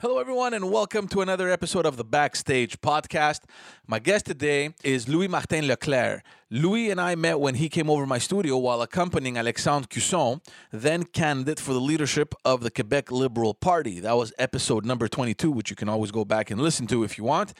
Hello, 0.00 0.18
everyone, 0.18 0.54
and 0.54 0.72
welcome 0.72 1.06
to 1.06 1.20
another 1.20 1.48
episode 1.48 1.86
of 1.86 1.96
the 1.96 2.04
Backstage 2.04 2.80
Podcast. 2.80 3.42
My 3.86 4.00
guest 4.00 4.26
today 4.26 4.74
is 4.82 5.08
Louis 5.08 5.28
Martin 5.28 5.68
Leclerc. 5.68 6.20
Louis 6.50 6.90
and 6.90 7.00
I 7.00 7.14
met 7.14 7.38
when 7.38 7.54
he 7.54 7.68
came 7.68 7.88
over 7.88 8.04
my 8.04 8.18
studio 8.18 8.58
while 8.58 8.82
accompanying 8.82 9.38
Alexandre 9.38 9.86
Cusson, 9.86 10.40
then 10.72 11.04
candidate 11.04 11.60
for 11.60 11.72
the 11.72 11.80
leadership 11.80 12.34
of 12.44 12.62
the 12.62 12.72
Quebec 12.72 13.12
Liberal 13.12 13.54
Party. 13.54 14.00
That 14.00 14.16
was 14.16 14.32
episode 14.36 14.84
number 14.84 15.06
22, 15.06 15.52
which 15.52 15.70
you 15.70 15.76
can 15.76 15.88
always 15.88 16.10
go 16.10 16.24
back 16.24 16.50
and 16.50 16.60
listen 16.60 16.88
to 16.88 17.04
if 17.04 17.16
you 17.16 17.22
want. 17.22 17.54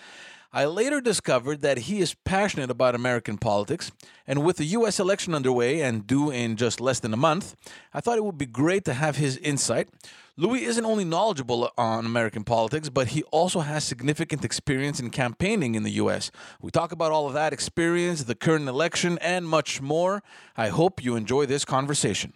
I 0.52 0.66
later 0.66 1.00
discovered 1.00 1.62
that 1.62 1.78
he 1.78 2.00
is 2.00 2.14
passionate 2.14 2.70
about 2.70 2.96
American 2.96 3.38
politics, 3.38 3.92
and 4.26 4.44
with 4.44 4.56
the 4.56 4.66
US 4.66 4.98
election 4.98 5.36
underway 5.36 5.82
and 5.82 6.04
due 6.04 6.30
in 6.30 6.56
just 6.56 6.80
less 6.80 6.98
than 6.98 7.14
a 7.14 7.16
month, 7.16 7.54
I 7.92 8.00
thought 8.00 8.18
it 8.18 8.24
would 8.24 8.38
be 8.38 8.46
great 8.46 8.84
to 8.86 8.94
have 8.94 9.16
his 9.16 9.36
insight. 9.36 9.88
Louis 10.36 10.64
isn't 10.64 10.84
only 10.84 11.04
knowledgeable 11.04 11.70
on 11.78 12.04
American 12.04 12.42
politics, 12.42 12.88
but 12.88 13.08
he 13.08 13.22
also 13.30 13.60
has 13.60 13.84
significant 13.84 14.44
experience 14.44 14.98
in 14.98 15.10
campaigning 15.10 15.76
in 15.76 15.84
the 15.84 15.92
US. 15.92 16.32
We 16.60 16.72
talk 16.72 16.90
about 16.90 17.12
all 17.12 17.28
of 17.28 17.34
that 17.34 17.52
experience, 17.52 18.24
the 18.24 18.34
current 18.34 18.68
election, 18.68 19.16
and 19.20 19.46
much 19.48 19.80
more. 19.80 20.24
I 20.56 20.70
hope 20.70 21.04
you 21.04 21.14
enjoy 21.14 21.46
this 21.46 21.64
conversation. 21.64 22.32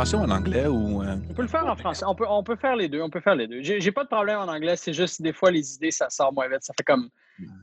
Français 0.00 0.16
ou 0.16 0.20
en 0.20 0.30
anglais 0.30 0.66
ou 0.66 1.02
euh? 1.02 1.16
On 1.28 1.34
peut 1.34 1.42
le 1.42 1.48
faire 1.48 1.66
en 1.66 1.76
français. 1.76 2.06
On 2.08 2.14
peut, 2.14 2.24
on 2.26 2.42
peut 2.42 2.56
faire 2.56 2.74
les 2.74 2.88
deux. 2.88 3.02
On 3.02 3.10
peut 3.10 3.20
faire 3.20 3.34
les 3.34 3.46
deux. 3.46 3.60
J'ai 3.60 3.92
pas 3.92 4.02
de 4.02 4.08
problème 4.08 4.38
en 4.38 4.48
anglais. 4.48 4.74
C'est 4.76 4.94
juste 4.94 5.20
des 5.20 5.34
fois 5.34 5.50
les 5.50 5.74
idées 5.74 5.90
ça 5.90 6.08
sort 6.08 6.32
moins 6.32 6.48
vite. 6.48 6.62
Ça 6.62 6.72
fait 6.74 6.84
comme 6.84 7.10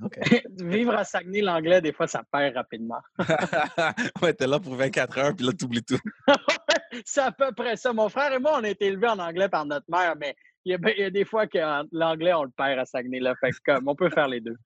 OK. 0.04 0.20
vivre 0.62 0.94
à 0.94 1.04
Saguenay 1.04 1.42
l'anglais 1.42 1.82
des 1.82 1.92
fois 1.92 2.06
ça 2.06 2.22
perd 2.32 2.56
rapidement. 2.56 3.00
ouais, 4.22 4.34
t'es 4.34 4.46
là 4.46 4.60
pour 4.60 4.76
24 4.76 5.18
heures, 5.18 5.36
puis 5.36 5.48
là, 5.48 5.52
t'oublies 5.52 5.84
tout. 5.84 5.98
C'est 7.06 7.22
à 7.22 7.32
peu 7.32 7.52
près 7.54 7.76
ça. 7.76 7.92
Mon 7.92 8.08
frère 8.08 8.32
et 8.32 8.38
moi 8.38 8.60
on 8.60 8.64
a 8.64 8.70
été 8.70 8.86
élevés 8.86 9.08
en 9.08 9.18
anglais 9.18 9.50
par 9.50 9.66
notre 9.66 9.90
mère, 9.90 10.14
mais 10.20 10.36
il 10.64 10.74
y 10.74 10.76
a, 10.76 10.92
il 10.96 11.02
y 11.02 11.06
a 11.06 11.10
des 11.10 11.26
fois 11.26 11.48
que 11.48 11.58
euh, 11.58 11.84
l'anglais 11.92 12.36
on 12.36 12.44
le 12.44 12.52
perd 12.56 12.78
à 12.78 12.86
Saguenay 12.86 13.20
là. 13.20 13.34
Fait 13.42 13.50
comme 13.66 13.88
on 13.88 13.96
peut 13.96 14.12
faire 14.12 14.28
les 14.28 14.42
deux. 14.42 14.58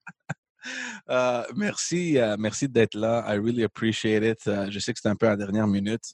Euh, 1.09 1.43
merci, 1.55 2.19
euh, 2.19 2.35
merci 2.37 2.67
d'être 2.67 2.95
là. 2.95 3.23
I 3.27 3.37
really 3.37 3.63
appreciate 3.63 4.23
it. 4.23 4.45
Euh, 4.47 4.69
je 4.69 4.77
sais 4.79 4.93
que 4.93 4.99
c'est 5.01 5.09
un 5.09 5.15
peu 5.15 5.27
à 5.27 5.31
la 5.31 5.37
dernière 5.37 5.67
minute. 5.67 6.13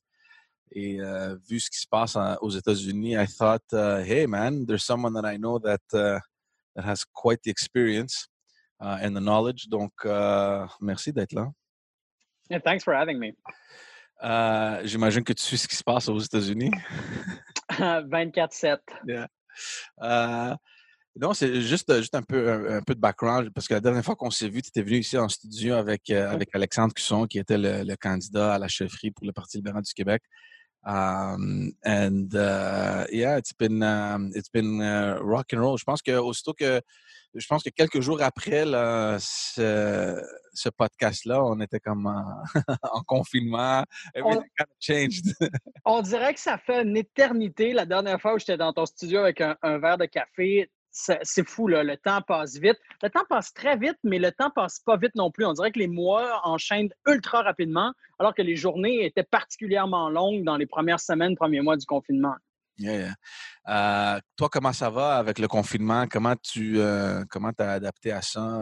Et 0.71 0.99
euh, 0.99 1.35
vu 1.49 1.59
ce 1.59 1.69
qui 1.69 1.79
se 1.79 1.87
passe 1.87 2.15
en- 2.15 2.35
aux 2.41 2.49
États-Unis, 2.49 3.15
I 3.15 3.25
thought, 3.27 3.63
uh, 3.73 4.03
hey 4.05 4.27
man, 4.27 4.65
there's 4.65 4.83
someone 4.83 5.13
that 5.13 5.31
I 5.31 5.37
know 5.37 5.59
that, 5.59 5.79
uh, 5.93 6.19
that 6.75 6.83
has 6.85 7.03
quite 7.13 7.41
the 7.43 7.49
experience 7.49 8.27
uh, 8.81 8.97
and 9.01 9.11
the 9.13 9.21
knowledge. 9.21 9.67
Donc, 9.69 9.91
euh, 10.05 10.65
merci 10.81 11.11
d'être 11.13 11.33
là. 11.33 11.49
Yeah, 12.49 12.59
thanks 12.61 12.83
for 12.83 12.93
having 12.93 13.17
me. 13.19 13.33
Euh, 14.23 14.81
J'imagine 14.85 15.23
que 15.23 15.33
tu 15.33 15.43
sais 15.43 15.57
ce 15.57 15.67
qui 15.67 15.75
se 15.75 15.83
passe 15.83 16.09
aux 16.09 16.19
États-Unis. 16.19 16.71
24-7. 17.71 18.77
Euh, 20.01 20.55
non, 21.19 21.33
c'est 21.33 21.61
juste, 21.61 21.93
juste 21.97 22.13
un, 22.15 22.21
peu, 22.21 22.51
un, 22.51 22.77
un 22.77 22.81
peu 22.81 22.93
de 22.95 22.99
background, 22.99 23.51
parce 23.53 23.67
que 23.67 23.73
la 23.73 23.79
dernière 23.79 24.03
fois 24.05 24.15
qu'on 24.15 24.29
s'est 24.29 24.49
vu, 24.49 24.61
tu 24.61 24.69
étais 24.69 24.81
venu 24.83 24.97
ici 24.97 25.17
en 25.17 25.27
studio 25.27 25.75
avec, 25.75 26.09
avec 26.11 26.49
Alexandre 26.53 26.93
Cusson, 26.93 27.25
qui 27.25 27.39
était 27.39 27.57
le, 27.57 27.83
le 27.83 27.95
candidat 27.95 28.55
à 28.55 28.59
la 28.59 28.67
chefferie 28.67 29.11
pour 29.11 29.25
le 29.25 29.33
Parti 29.33 29.57
libéral 29.57 29.81
du 29.81 29.93
Québec. 29.93 30.21
Um, 30.85 31.73
and 31.83 32.33
uh, 32.33 33.05
yeah, 33.11 33.37
it's 33.37 33.53
been, 33.53 33.83
um, 33.83 34.31
it's 34.33 34.49
been 34.49 34.81
uh, 34.81 35.19
rock 35.21 35.53
and 35.53 35.59
roll. 35.59 35.77
Je 35.77 35.83
pense 35.83 36.01
que 36.01 36.11
aussitôt 36.11 36.53
que, 36.53 36.81
je 37.33 37.45
pense 37.47 37.63
que 37.63 37.69
quelques 37.69 37.99
jours 38.01 38.21
après 38.21 38.65
là, 38.65 39.17
ce, 39.19 40.21
ce 40.53 40.69
podcast-là, 40.69 41.43
on 41.43 41.59
était 41.59 41.79
comme 41.79 42.07
en, 42.07 42.43
en 42.91 43.01
confinement. 43.03 43.83
Everything 44.15 44.43
kind 44.57 44.67
of 44.67 44.77
changed. 44.79 45.35
On 45.85 46.01
dirait 46.01 46.33
que 46.33 46.39
ça 46.39 46.57
fait 46.57 46.83
une 46.83 46.97
éternité. 46.97 47.73
La 47.73 47.85
dernière 47.85 48.19
fois 48.21 48.35
où 48.35 48.39
j'étais 48.39 48.57
dans 48.57 48.73
ton 48.73 48.85
studio 48.85 49.19
avec 49.19 49.41
un, 49.41 49.55
un 49.61 49.77
verre 49.77 49.97
de 49.97 50.05
café, 50.05 50.69
c'est 50.97 51.47
fou, 51.47 51.67
là. 51.67 51.83
Le 51.83 51.97
temps 51.97 52.21
passe 52.21 52.57
vite. 52.57 52.77
Le 53.03 53.09
temps 53.09 53.25
passe 53.29 53.53
très 53.53 53.77
vite, 53.77 53.97
mais 54.03 54.19
le 54.19 54.31
temps 54.31 54.49
passe 54.49 54.79
pas 54.79 54.97
vite 54.97 55.15
non 55.15 55.31
plus. 55.31 55.45
On 55.45 55.53
dirait 55.53 55.71
que 55.71 55.79
les 55.79 55.87
mois 55.87 56.41
enchaînent 56.43 56.89
ultra 57.07 57.43
rapidement, 57.43 57.93
alors 58.19 58.33
que 58.33 58.41
les 58.41 58.55
journées 58.55 59.05
étaient 59.05 59.23
particulièrement 59.23 60.09
longues 60.09 60.43
dans 60.43 60.57
les 60.57 60.65
premières 60.65 60.99
semaines, 60.99 61.35
premiers 61.35 61.61
mois 61.61 61.77
du 61.77 61.85
confinement. 61.85 62.35
Yeah. 62.79 63.13
Euh, 63.67 64.19
toi, 64.35 64.49
comment 64.51 64.73
ça 64.73 64.89
va 64.89 65.17
avec 65.17 65.39
le 65.39 65.47
confinement? 65.47 66.05
Comment 66.07 66.35
tu 66.35 66.79
euh, 66.79 67.23
comment 67.29 67.51
as 67.57 67.71
adapté 67.71 68.11
à 68.11 68.21
ça? 68.21 68.61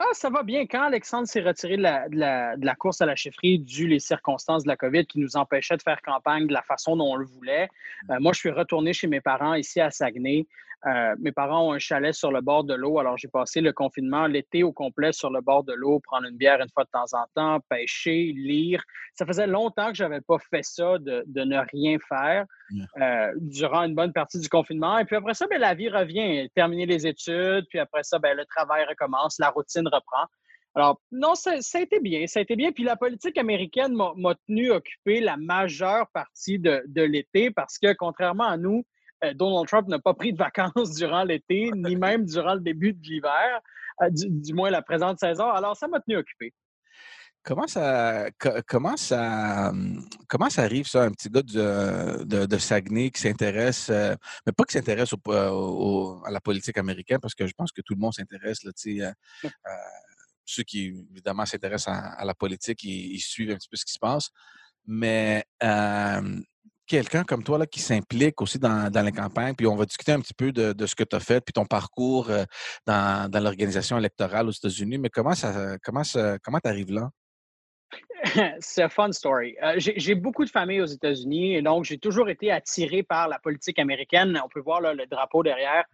Ah, 0.00 0.12
ça 0.12 0.30
va 0.30 0.44
bien. 0.44 0.66
Quand 0.66 0.82
Alexandre 0.82 1.26
s'est 1.26 1.40
retiré 1.40 1.76
de 1.76 1.82
la, 1.82 2.74
course 2.76 3.00
à 3.00 3.06
la 3.06 3.16
chefferie 3.16 3.58
dû 3.58 3.88
les 3.88 3.98
circonstances 3.98 4.62
de 4.62 4.68
la 4.68 4.76
COVID 4.76 5.06
qui 5.06 5.18
nous 5.18 5.36
empêchaient 5.36 5.76
de 5.76 5.82
faire 5.82 6.00
campagne 6.02 6.46
de 6.46 6.52
la 6.52 6.62
façon 6.62 6.96
dont 6.96 7.12
on 7.12 7.16
le 7.16 7.26
voulait, 7.26 7.68
euh, 8.10 8.18
moi, 8.20 8.32
je 8.32 8.38
suis 8.38 8.50
retourné 8.50 8.92
chez 8.92 9.08
mes 9.08 9.20
parents 9.20 9.54
ici 9.54 9.80
à 9.80 9.90
Saguenay. 9.90 10.46
Euh, 10.86 11.16
mes 11.18 11.32
parents 11.32 11.70
ont 11.70 11.72
un 11.72 11.80
chalet 11.80 12.14
sur 12.14 12.30
le 12.30 12.40
bord 12.40 12.62
de 12.62 12.74
l'eau, 12.74 13.00
alors 13.00 13.16
j'ai 13.18 13.26
passé 13.26 13.60
le 13.60 13.72
confinement 13.72 14.28
l'été 14.28 14.62
au 14.62 14.72
complet 14.72 15.12
sur 15.12 15.30
le 15.30 15.40
bord 15.40 15.64
de 15.64 15.72
l'eau, 15.72 15.98
prendre 15.98 16.28
une 16.28 16.36
bière 16.36 16.60
une 16.60 16.68
fois 16.68 16.84
de 16.84 16.90
temps 16.90 17.18
en 17.18 17.24
temps, 17.34 17.58
pêcher, 17.68 18.32
lire. 18.36 18.80
Ça 19.14 19.26
faisait 19.26 19.48
longtemps 19.48 19.88
que 19.88 19.96
je 19.96 20.04
n'avais 20.04 20.20
pas 20.20 20.38
fait 20.38 20.62
ça, 20.62 20.98
de, 20.98 21.24
ne 21.26 21.58
rien 21.72 21.98
faire. 22.08 22.46
Euh, 23.00 23.32
durant 23.36 23.84
une 23.84 23.94
bonne 23.94 24.12
partie 24.12 24.38
du 24.38 24.48
confinement. 24.48 24.98
Et 24.98 25.04
puis 25.04 25.16
après 25.16 25.34
ça, 25.34 25.46
ben, 25.46 25.60
la 25.60 25.74
vie 25.74 25.88
revient. 25.88 26.48
Terminer 26.54 26.86
les 26.86 27.06
études, 27.06 27.66
puis 27.68 27.78
après 27.78 28.02
ça, 28.02 28.18
ben, 28.18 28.36
le 28.36 28.44
travail 28.44 28.84
recommence, 28.84 29.38
la 29.38 29.50
routine 29.50 29.86
reprend. 29.86 30.26
Alors, 30.74 31.00
non, 31.10 31.34
ça, 31.34 31.52
a 31.52 31.80
été 31.80 31.98
bien, 31.98 32.26
ça 32.26 32.40
a 32.40 32.42
été 32.42 32.54
bien. 32.54 32.72
Puis 32.72 32.84
la 32.84 32.96
politique 32.96 33.38
américaine 33.38 33.94
m'a 33.94 34.12
m'a 34.16 34.34
tenu 34.46 34.70
occupé 34.70 35.20
la 35.20 35.36
majeure 35.36 36.06
partie 36.12 36.58
de, 36.58 36.82
de 36.86 37.02
l'été 37.02 37.50
parce 37.50 37.78
que, 37.78 37.92
contrairement 37.94 38.44
à 38.44 38.56
nous, 38.56 38.84
euh, 39.24 39.34
Donald 39.34 39.66
Trump 39.66 39.88
n'a 39.88 39.98
pas 39.98 40.14
pris 40.14 40.32
de 40.32 40.38
vacances 40.38 40.94
durant 40.96 41.24
l'été, 41.24 41.70
ni 41.74 41.96
même 41.96 42.24
durant 42.24 42.54
le 42.54 42.60
début 42.60 42.92
de 42.92 43.02
l'hiver, 43.02 43.60
euh, 44.02 44.10
du, 44.10 44.28
du 44.28 44.54
moins 44.54 44.70
la 44.70 44.82
présente 44.82 45.18
saison. 45.18 45.50
Alors, 45.50 45.76
ça 45.76 45.88
m'a 45.88 46.00
tenu 46.00 46.16
occupé. 46.16 46.52
Comment 47.44 47.66
ça 47.66 48.26
co- 48.38 48.60
comment 48.66 48.96
ça 48.96 49.70
hum, 49.70 50.04
comment 50.28 50.50
ça 50.50 50.62
arrive 50.62 50.86
ça, 50.86 51.04
un 51.04 51.12
petit 51.12 51.30
gars 51.30 51.40
euh, 51.54 52.24
de, 52.24 52.44
de 52.46 52.58
Saguenay 52.58 53.10
qui 53.10 53.20
s'intéresse, 53.22 53.88
euh, 53.90 54.14
mais 54.44 54.52
pas 54.52 54.64
qui 54.64 54.74
s'intéresse 54.74 55.12
au, 55.14 55.18
euh, 55.28 55.48
au- 55.50 56.22
à 56.26 56.30
la 56.30 56.40
politique 56.40 56.76
américaine, 56.76 57.18
parce 57.20 57.34
que 57.34 57.46
je 57.46 57.52
pense 57.56 57.72
que 57.72 57.80
tout 57.80 57.94
le 57.94 58.00
monde 58.00 58.12
s'intéresse, 58.12 58.64
là, 58.64 58.72
tu 58.72 58.98
sais, 58.98 59.04
euh, 59.04 59.12
euh, 59.44 59.70
ceux 60.44 60.62
qui 60.62 61.06
évidemment 61.10 61.46
s'intéressent 61.46 61.94
à, 61.94 61.98
à 62.14 62.24
la 62.24 62.34
politique, 62.34 62.82
ils, 62.84 63.14
ils 63.14 63.20
suivent 63.20 63.50
un 63.52 63.56
petit 63.56 63.68
peu 63.70 63.76
ce 63.76 63.84
qui 63.84 63.92
se 63.92 63.98
passe. 63.98 64.28
Mais 64.86 65.44
quelqu'un 66.86 67.22
comme 67.24 67.44
toi 67.44 67.58
là, 67.58 67.66
qui 67.66 67.80
s'implique 67.80 68.40
aussi 68.40 68.58
dans, 68.58 68.90
dans 68.90 69.02
les 69.02 69.12
campagnes, 69.12 69.54
puis 69.54 69.66
on 69.66 69.76
va 69.76 69.84
discuter 69.84 70.12
un 70.12 70.20
petit 70.20 70.34
peu 70.34 70.52
de, 70.52 70.72
de 70.72 70.86
ce 70.86 70.94
que 70.94 71.04
tu 71.04 71.14
as 71.16 71.20
fait, 71.20 71.40
puis 71.42 71.52
ton 71.52 71.66
parcours 71.66 72.30
dans, 72.86 73.30
dans 73.30 73.40
l'organisation 73.40 73.98
électorale 73.98 74.48
aux 74.48 74.52
États-Unis. 74.52 74.98
Mais 74.98 75.10
comment 75.10 75.34
ça 75.34 75.76
comment 75.82 76.04
ça, 76.04 76.38
comment 76.42 76.60
tu 76.60 76.68
arrives 76.68 76.90
là? 76.92 77.10
C'est 78.60 78.82
a 78.82 78.88
fun 78.88 79.12
story. 79.12 79.56
Euh, 79.62 79.74
j'ai 79.76 80.14
beaucoup 80.14 80.44
de 80.44 80.50
familles 80.50 80.82
aux 80.82 80.86
États-Unis 80.86 81.56
et 81.56 81.62
donc 81.62 81.84
j'ai 81.84 81.98
toujours 81.98 82.28
été 82.28 82.50
attiré 82.50 83.02
par 83.02 83.28
la 83.28 83.38
politique 83.38 83.78
américaine. 83.78 84.40
On 84.44 84.48
peut 84.48 84.60
voir 84.60 84.80
le 84.80 85.06
drapeau 85.06 85.42
derrière. 85.42 85.84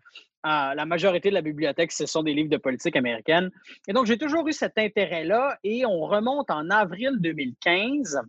Euh, 0.46 0.74
la 0.74 0.84
majorité 0.84 1.30
de 1.30 1.34
la 1.34 1.40
bibliothèque, 1.40 1.90
ce 1.90 2.04
sont 2.04 2.22
des 2.22 2.34
livres 2.34 2.50
de 2.50 2.58
politique 2.58 2.96
américaine. 2.96 3.50
Et 3.88 3.94
donc, 3.94 4.04
j'ai 4.04 4.18
toujours 4.18 4.46
eu 4.46 4.52
cet 4.52 4.76
intérêt-là 4.76 5.58
et 5.64 5.86
on 5.86 6.04
remonte 6.04 6.50
en 6.50 6.68
avril 6.68 7.12
2015. 7.20 8.20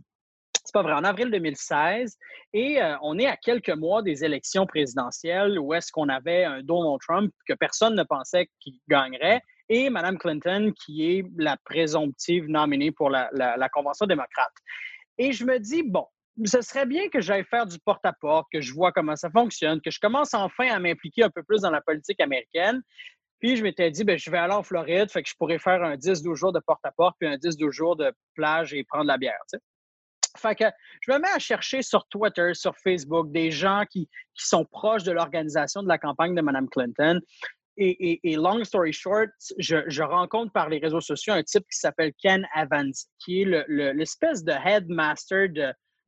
C'est 0.64 0.74
pas 0.74 0.82
vrai, 0.82 0.94
en 0.94 1.04
avril 1.04 1.30
2016. 1.30 2.18
Et 2.54 2.82
euh, 2.82 2.96
on 3.02 3.20
est 3.20 3.28
à 3.28 3.36
quelques 3.36 3.70
mois 3.70 4.02
des 4.02 4.24
élections 4.24 4.66
présidentielles 4.66 5.60
où 5.60 5.74
est-ce 5.74 5.92
qu'on 5.92 6.08
avait 6.08 6.46
un 6.46 6.62
Donald 6.64 7.02
Trump 7.02 7.34
que 7.48 7.54
personne 7.54 7.96
ne 7.96 8.04
pensait 8.04 8.50
qu'il 8.62 8.76
gagnerait 8.88 9.42
et 9.70 9.90
Mme 9.90 10.18
Clinton 10.18 10.72
qui 10.76 11.12
est 11.12 11.26
la 11.38 11.58
présomptive 11.58 12.48
nominée 12.48 12.92
pour 12.92 13.10
la, 13.10 13.30
la- 13.34 13.70
Convention 13.70 14.06
démocrate. 14.06 14.54
Et 15.18 15.32
je 15.32 15.46
me 15.46 15.60
dis, 15.60 15.84
bon, 15.84 16.06
ce 16.46 16.62
serait 16.62 16.86
bien 16.86 17.10
que 17.10 17.22
j'aille 17.22 17.46
faire 17.46 17.66
du 17.66 17.80
porte-à-porte, 17.80 18.48
que 18.52 18.62
je 18.62 18.74
vois 18.74 18.92
comment 18.92 19.16
ça 19.16 19.30
fonctionne, 19.30 19.82
que 19.82 19.92
je 19.92 20.00
commence 20.00 20.34
enfin 20.34 20.68
à 20.68 20.80
m'impliquer 20.80 21.24
un 21.24 21.30
peu 21.30 21.44
plus 21.44 21.62
dans 21.62 21.72
la 21.72 21.82
politique 21.82 22.20
américaine. 22.20 22.82
Puis 23.40 23.58
je 23.58 23.64
m'étais 23.64 23.92
dit, 23.92 24.04
ben, 24.04 24.18
je 24.18 24.30
vais 24.30 24.38
aller 24.38 24.54
en 24.54 24.64
Floride, 24.64 25.10
fait 25.12 25.24
que 25.24 25.30
je 25.30 25.36
pourrais 25.36 25.60
faire 25.60 25.84
un 25.84 25.96
10-12 25.96 26.36
jours 26.36 26.54
de 26.54 26.60
porte-à-porte, 26.60 27.16
puis 27.20 27.28
un 27.28 27.36
10-12 27.38 27.72
jours 27.72 27.96
de 27.96 28.12
plage 28.34 28.74
et 28.74 28.84
prendre 28.84 29.06
la 29.06 29.18
bière. 29.18 29.40
Fait 30.38 30.56
que 30.56 30.66
je 31.02 31.12
me 31.12 31.20
mets 31.20 31.30
à 31.30 31.40
chercher 31.40 31.82
sur 31.82 32.06
Twitter, 32.08 32.54
sur 32.54 32.76
Facebook, 32.78 33.32
des 33.32 33.52
gens 33.52 33.84
qui, 33.90 34.10
qui 34.34 34.48
sont 34.48 34.66
proches 34.66 35.04
de 35.04 35.12
l'organisation 35.12 35.82
de 35.84 35.88
la 35.88 35.98
campagne 35.98 36.36
de 36.36 36.42
Mme 36.42 36.70
Clinton. 36.70 37.22
Et, 37.78 38.12
et- 38.12 38.32
et 38.32 38.36
long 38.38 38.64
story 38.64 38.94
short, 38.94 39.30
je, 39.58 40.02
rencontre 40.02 40.52
par 40.54 40.70
les 40.70 40.80
réseaux 40.80 41.02
sociaux 41.02 41.34
un 41.34 41.44
type 41.44 41.64
qui 41.72 41.78
s'appelle 41.78 42.14
Ken 42.22 42.48
Evans, 42.56 42.94
qui 43.20 43.42
est 43.42 43.46
le- 43.46 43.66
le- 43.68 43.92
l'espèce 43.92 44.44
de 44.44 44.52
headmaster 44.54 45.50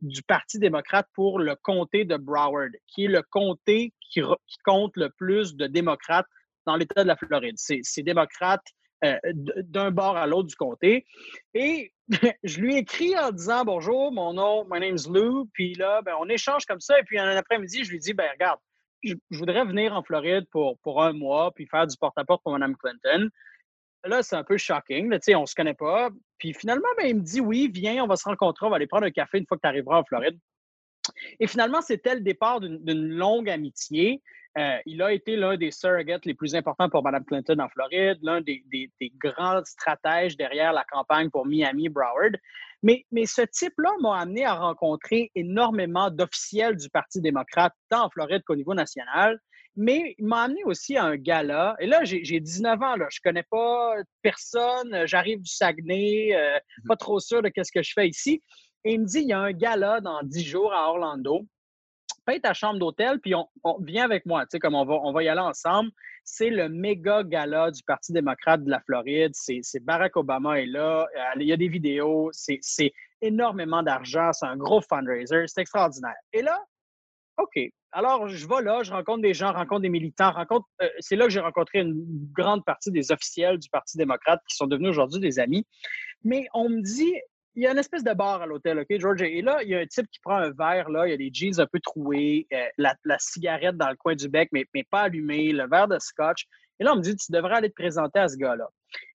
du 0.02 0.24
Parti 0.24 0.60
démocrate 0.60 1.08
pour 1.14 1.40
le 1.40 1.56
comté 1.56 2.06
de 2.06 2.16
Broward, 2.18 2.72
qui 2.88 3.06
est 3.06 3.10
le 3.10 3.22
comté 3.22 3.94
qui, 4.12 4.22
compte 4.64 4.96
le 4.96 5.10
plus 5.18 5.56
de 5.56 5.68
démocrates 5.68 6.28
dans 6.66 6.76
l'État 6.76 7.04
de 7.04 7.08
la 7.08 7.16
Floride. 7.18 7.56
C'est 7.58 8.04
démocrates 8.04 8.66
euh, 9.04 9.18
d'un 9.34 9.92
bord 9.92 10.18
à 10.18 10.26
l'autre 10.26 10.48
du 10.48 10.56
comté. 10.56 11.06
Et 11.54 11.94
je 12.44 12.60
lui 12.60 12.78
écris 12.78 13.18
en 13.18 13.32
disant 13.32 13.64
Bonjour, 13.66 14.12
mon 14.12 14.34
nom, 14.34 14.66
my 14.70 14.80
name's 14.80 15.08
Lou. 15.08 15.50
Puis 15.54 15.76
là, 15.76 16.02
ben, 16.02 16.14
on 16.20 16.28
échange 16.30 16.66
comme 16.66 16.80
ça. 16.80 16.98
Et 17.00 17.04
puis 17.04 17.20
un 17.20 17.36
après-midi, 17.36 17.84
je 17.84 17.92
lui 17.92 18.00
dis 18.00 18.14
ben, 18.14 18.30
Regarde, 18.32 18.60
je, 19.08 19.38
voudrais 19.38 19.66
venir 19.66 19.94
en 19.94 20.04
Floride 20.04 20.46
pour, 20.52 20.78
pour 20.80 21.04
un 21.04 21.14
mois, 21.14 21.52
puis 21.54 21.66
faire 21.68 21.88
du 21.88 21.98
porte-à-porte 21.98 22.44
pour 22.44 22.54
Mme 22.54 22.76
Clinton. 22.76 23.30
Là, 24.06 24.24
c'est 24.24 24.36
un 24.36 24.44
peu 24.44 24.58
shocking. 24.58 25.12
On 25.36 25.42
ne 25.42 25.46
se 25.46 25.56
connaît 25.56 25.74
pas. 25.74 26.10
Puis 26.38 26.54
finalement, 26.54 26.88
ben, 26.98 27.08
il 27.08 27.16
me 27.16 27.22
dit 27.22 27.42
Oui, 27.42 27.70
viens, 27.74 28.04
on 28.04 28.08
va 28.08 28.16
se 28.16 28.28
rencontrer, 28.28 28.66
on 28.66 28.70
va 28.70 28.76
aller 28.78 28.88
prendre 28.88 29.06
un 29.06 29.12
café 29.12 29.38
une 29.40 29.46
fois 29.48 29.58
que 29.58 29.62
tu 29.62 29.68
arriveras 29.68 30.00
en 30.00 30.04
Floride. 30.04 30.38
Et 31.40 31.48
finalement, 31.48 31.82
c'était 31.82 32.16
le 32.16 32.22
départ 32.22 32.60
d'une 32.60 33.10
longue 33.10 33.50
amitié. 33.50 34.22
Euh, 34.58 34.78
il 34.86 35.02
a 35.02 35.14
été 35.14 35.36
l'un 35.36 35.56
des 35.56 35.72
surrogates 35.72 36.26
les 36.26 36.34
plus 36.34 36.56
importants 36.56 36.90
pour 36.90 37.04
Mme 37.04 37.24
Clinton 37.26 37.60
en 37.60 37.70
Floride, 37.70 38.18
l'un 38.24 38.42
des, 38.42 38.64
grands 39.18 39.64
stratèges 39.64 40.36
derrière 40.36 40.74
la 40.74 40.84
campagne 40.84 41.30
pour 41.30 41.46
Miami, 41.46 41.90
Broward. 41.90 42.38
Mais, 42.84 43.06
mais 43.12 43.26
ce 43.26 43.42
type-là 43.42 43.92
m'a 44.02 44.20
amené 44.20 44.46
à 44.46 44.54
rencontrer 44.54 45.32
énormément 45.36 46.12
d'officiels 46.12 46.78
du 46.78 46.90
Parti 46.90 47.22
démocrate, 47.22 47.74
tant 47.90 48.06
en 48.06 48.10
Floride 48.10 48.44
qu'au 48.46 48.56
niveau 48.56 48.74
national. 48.74 49.40
Mais 49.76 50.16
il 50.18 50.26
m'a 50.26 50.44
amené 50.44 50.64
aussi 50.66 50.98
à 50.98 51.06
un 51.06 51.16
gala. 51.18 51.76
Et 51.80 51.86
là, 51.86 52.04
j'ai 52.04 52.40
19 52.40 52.82
ans, 52.82 52.96
là. 52.96 53.08
je 53.12 53.20
ne 53.24 53.30
connais 53.30 53.46
pas 53.50 53.96
personne, 54.22 55.04
j'arrive 55.06 55.42
du 55.42 55.52
Saguenay, 55.52 56.36
euh, 56.36 56.58
mmh 56.58 56.88
pas 56.88 56.96
trop 56.96 57.20
sûr 57.20 57.42
de 57.42 57.52
ce 57.56 57.72
que 57.72 57.84
je 57.84 57.92
fais 57.94 58.08
ici. 58.08 58.42
Et 58.84 58.94
il 58.94 59.02
me 59.02 59.06
dit, 59.06 59.20
il 59.20 59.28
y 59.28 59.34
a 59.34 59.40
un 59.40 59.52
gala 59.52 60.02
dans 60.02 60.22
10 60.24 60.44
jours 60.44 60.74
à 60.74 60.90
Orlando 60.90 61.46
paye 62.28 62.42
ta 62.42 62.54
chambre 62.54 62.78
d'hôtel, 62.78 63.20
puis 63.20 63.34
on, 63.34 63.48
vient 63.80 64.04
avec 64.04 64.26
moi, 64.26 64.42
tu 64.44 64.50
sais, 64.52 64.60
comme 64.60 64.76
on 64.76 64.86
va, 64.86 64.96
on 65.02 65.14
va 65.14 65.24
y 65.24 65.30
aller 65.30 65.42
ensemble. 65.42 65.90
C'est 66.26 66.50
le 66.50 66.68
méga 66.68 67.24
gala 67.24 67.72
du 67.72 67.82
Parti 67.84 68.12
démocrate 68.12 68.64
de 68.64 68.70
la 68.70 68.82
Floride. 68.82 69.32
C'est 69.34 69.80
Barack 69.80 70.18
Obama 70.18 70.60
est 70.60 70.66
là. 70.66 71.08
Euh, 71.16 71.40
il 71.40 71.48
y 71.48 71.54
a 71.54 71.58
des 71.58 71.70
vidéos. 71.70 72.30
C'est 72.34 72.94
énormément 73.22 73.82
d'argent. 73.82 74.34
C'est 74.34 74.46
un 74.46 74.58
gros 74.58 74.82
fundraiser. 74.82 75.46
C'est 75.48 75.62
extraordinaire. 75.62 76.18
Et 76.34 76.42
là, 76.42 76.60
OK. 77.38 77.58
Alors, 77.94 78.28
je 78.28 78.46
vais 78.46 78.62
là, 78.62 78.84
je 78.84 78.92
rencontre 78.92 79.22
des 79.22 79.34
gens, 79.34 79.54
rencontre 79.54 79.82
des 79.82 79.90
militants, 79.90 80.32
rencontre. 80.32 80.68
Euh, 80.82 80.90
c'est 81.00 81.16
là 81.16 81.26
que 81.26 81.32
j'ai 81.32 81.40
rencontré 81.40 81.80
une 81.80 82.04
grande 82.34 82.66
partie 82.66 82.92
des 82.92 83.12
officiels 83.12 83.58
du 83.58 83.70
Parti 83.70 83.98
démocrate 83.98 84.42
qui 84.50 84.58
sont 84.58 84.68
devenus 84.68 84.90
aujourd'hui 84.90 85.22
des 85.22 85.40
amis. 85.40 85.66
Mais 86.26 86.48
on 86.54 86.68
me 86.68 86.82
dit, 86.82 87.14
il 87.58 87.64
y 87.64 87.68
a 87.68 87.72
une 87.72 87.80
espèce 87.80 88.04
de 88.04 88.14
bar 88.14 88.44
à 88.44 88.46
l'hôtel, 88.46 88.78
OK, 88.78 89.00
George? 89.00 89.24
Et 89.24 89.42
là, 89.42 89.64
il 89.64 89.70
y 89.70 89.76
a 89.76 89.80
un 89.80 89.86
type 89.88 90.06
qui 90.12 90.20
prend 90.20 90.36
un 90.36 90.52
verre, 90.52 90.92
là, 90.92 91.08
il 91.08 91.10
y 91.10 91.14
a 91.14 91.18
des 91.18 91.32
jeans 91.34 91.60
un 91.60 91.66
peu 91.66 91.80
troués, 91.80 92.46
euh, 92.54 92.68
la, 92.78 93.18
cigarette 93.18 93.76
dans 93.76 93.90
le 93.90 93.96
coin 93.96 94.14
du 94.14 94.30
bec, 94.30 94.50
mais, 94.52 94.68
pas 94.92 95.02
allumée, 95.02 95.52
le 95.52 95.68
verre 95.68 95.88
de 95.88 95.98
scotch. 95.98 96.46
Et 96.80 96.84
là, 96.84 96.94
on 96.94 96.98
me 96.98 97.02
dit, 97.02 97.16
tu 97.16 97.32
devrais 97.32 97.56
aller 97.56 97.70
te 97.70 97.74
présenter 97.74 98.20
à 98.20 98.28
ce 98.28 98.38
gars-là. 98.38 98.70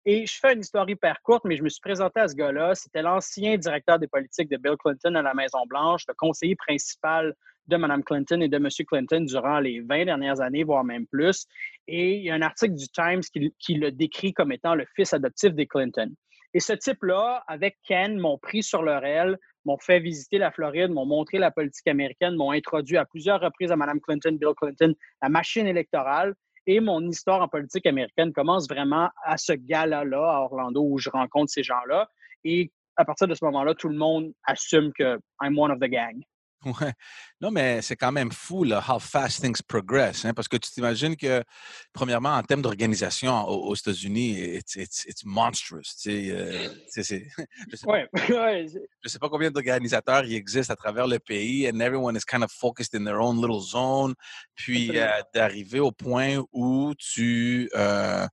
Et 0.05 0.25
je 0.25 0.38
fais 0.38 0.55
une 0.55 0.61
histoire 0.61 0.88
hyper 0.88 1.20
courte, 1.23 1.44
mais 1.44 1.56
je 1.56 1.64
me 1.64 1.69
suis 1.69 1.81
présenté 1.81 2.20
à 2.20 2.29
ce 2.29 2.37
gars-là. 2.37 2.76
C'était 2.76 3.02
l'ancien 3.02 3.56
directeur 3.56 3.99
des 3.99 4.06
politiques 4.06 4.49
de 4.49 4.56
Bill 4.56 4.76
Clinton 4.79 5.17
à 5.17 5.23
la 5.23 5.34
Maison-Blanche, 5.34 6.05
le 6.06 6.14
conseiller 6.14 6.55
principal 6.55 7.34
de 7.67 7.76
Mme 7.76 8.05
Clinton 8.05 8.41
et 8.41 8.49
de 8.49 8.56
M. 8.56 8.69
Clinton 8.87 9.23
durant 9.23 9.58
les 9.58 9.81
20 9.81 10.05
dernières 10.05 10.41
années, 10.41 10.62
voire 10.62 10.84
même 10.84 11.08
plus. 11.08 11.44
Et 11.88 12.14
il 12.14 12.23
y 12.23 12.31
a 12.31 12.34
un 12.34 12.43
article 12.43 12.75
du 12.75 12.88
Times 12.88 13.20
qui, 13.20 13.52
qui 13.58 13.75
le 13.75 13.91
décrit 13.91 14.32
comme 14.32 14.52
étant 14.52 14.76
le 14.76 14.87
fils 14.94 15.12
adoptif 15.12 15.55
des 15.55 15.67
Clinton. 15.67 16.14
Et 16.54 16.60
ce 16.60 16.72
type-là, 16.72 17.44
avec 17.46 17.76
Ken, 17.84 18.18
m'ont 18.18 18.38
pris 18.38 18.62
sur 18.62 18.82
leur 18.82 19.04
aile, 19.04 19.38
m'ont 19.64 19.78
fait 19.78 20.00
visiter 20.00 20.38
la 20.38 20.50
Floride, 20.50 20.90
m'ont 20.90 21.04
montré 21.04 21.38
la 21.38 21.50
politique 21.50 21.86
américaine, 21.88 22.34
m'ont 22.36 22.52
introduit 22.52 22.96
à 22.96 23.04
plusieurs 23.04 23.40
reprises 23.40 23.70
à 23.70 23.76
Mme 23.76 24.00
Clinton, 24.00 24.36
Bill 24.40 24.54
Clinton, 24.56 24.94
la 25.22 25.28
machine 25.28 25.66
électorale. 25.66 26.34
Et 26.66 26.80
mon 26.80 27.06
histoire 27.08 27.40
en 27.40 27.48
politique 27.48 27.86
américaine 27.86 28.32
commence 28.32 28.68
vraiment 28.68 29.08
à 29.24 29.36
ce 29.36 29.52
gala-là 29.52 30.18
à 30.18 30.40
Orlando 30.40 30.82
où 30.82 30.98
je 30.98 31.10
rencontre 31.10 31.50
ces 31.50 31.62
gens-là. 31.62 32.08
Et 32.44 32.70
à 32.96 33.04
partir 33.04 33.28
de 33.28 33.34
ce 33.34 33.44
moment-là, 33.46 33.74
tout 33.74 33.88
le 33.88 33.96
monde 33.96 34.32
assume 34.44 34.92
que 34.92 35.18
I'm 35.42 35.58
one 35.58 35.70
of 35.70 35.78
the 35.78 35.88
gang. 35.88 36.22
Ouais. 36.64 36.93
Non, 37.40 37.52
mais 37.52 37.81
c'est 37.82 37.94
quand 37.94 38.10
même 38.10 38.32
fou, 38.32 38.64
là, 38.64 38.84
how 38.88 38.99
fast 38.99 39.40
things 39.40 39.62
progress. 39.62 40.25
Hein, 40.25 40.34
parce 40.34 40.49
que 40.49 40.56
tu 40.56 40.70
t'imagines 40.72 41.16
que, 41.16 41.44
premièrement, 41.93 42.34
en 42.34 42.43
termes 42.43 42.62
d'organisation 42.62 43.46
aux, 43.46 43.75
États-Unis, 43.76 44.56
it's, 44.56 44.75
it's, 44.75 45.05
it's, 45.06 45.25
monstrous. 45.25 45.94
Euh, 46.08 46.69
je 46.94 47.00
ne 47.00 47.05
sais, 47.05 47.28
ouais, 47.87 48.08
sais, 49.06 49.19
pas 49.20 49.28
combien 49.28 49.52
d'organisateurs 49.52 50.25
il 50.25 50.34
existe 50.34 50.70
à 50.70 50.76
travers 50.76 51.06
le 51.06 51.20
pays, 51.20 51.69
and 51.69 51.78
everyone 51.81 52.16
is 52.16 52.25
kind 52.28 52.43
of 52.43 52.50
focused 52.50 52.94
in 52.94 53.05
their 53.05 53.20
own 53.20 53.40
little 53.40 53.60
zone. 53.60 54.14
Puis 54.56 54.99
euh, 54.99 55.08
d'arriver 55.32 55.81
au 55.81 55.93
point 55.93 56.43
où 56.52 56.93
tu. 56.99 57.70
Euh, 57.76 58.26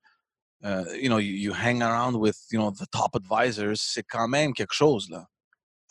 you 0.99 1.09
know, 1.09 1.19
you, 1.19 1.33
you, 1.33 1.53
hang 1.53 1.83
around 1.83 2.15
with, 2.15 2.47
you 2.49 2.57
know, 2.57 2.71
the 2.71 2.87
top 2.87 3.15
advisors, 3.15 3.81
c'est 3.81 4.01
quand 4.01 4.27
même 4.27 4.51
quelque 4.51 4.73
chose, 4.73 5.11
là. 5.11 5.27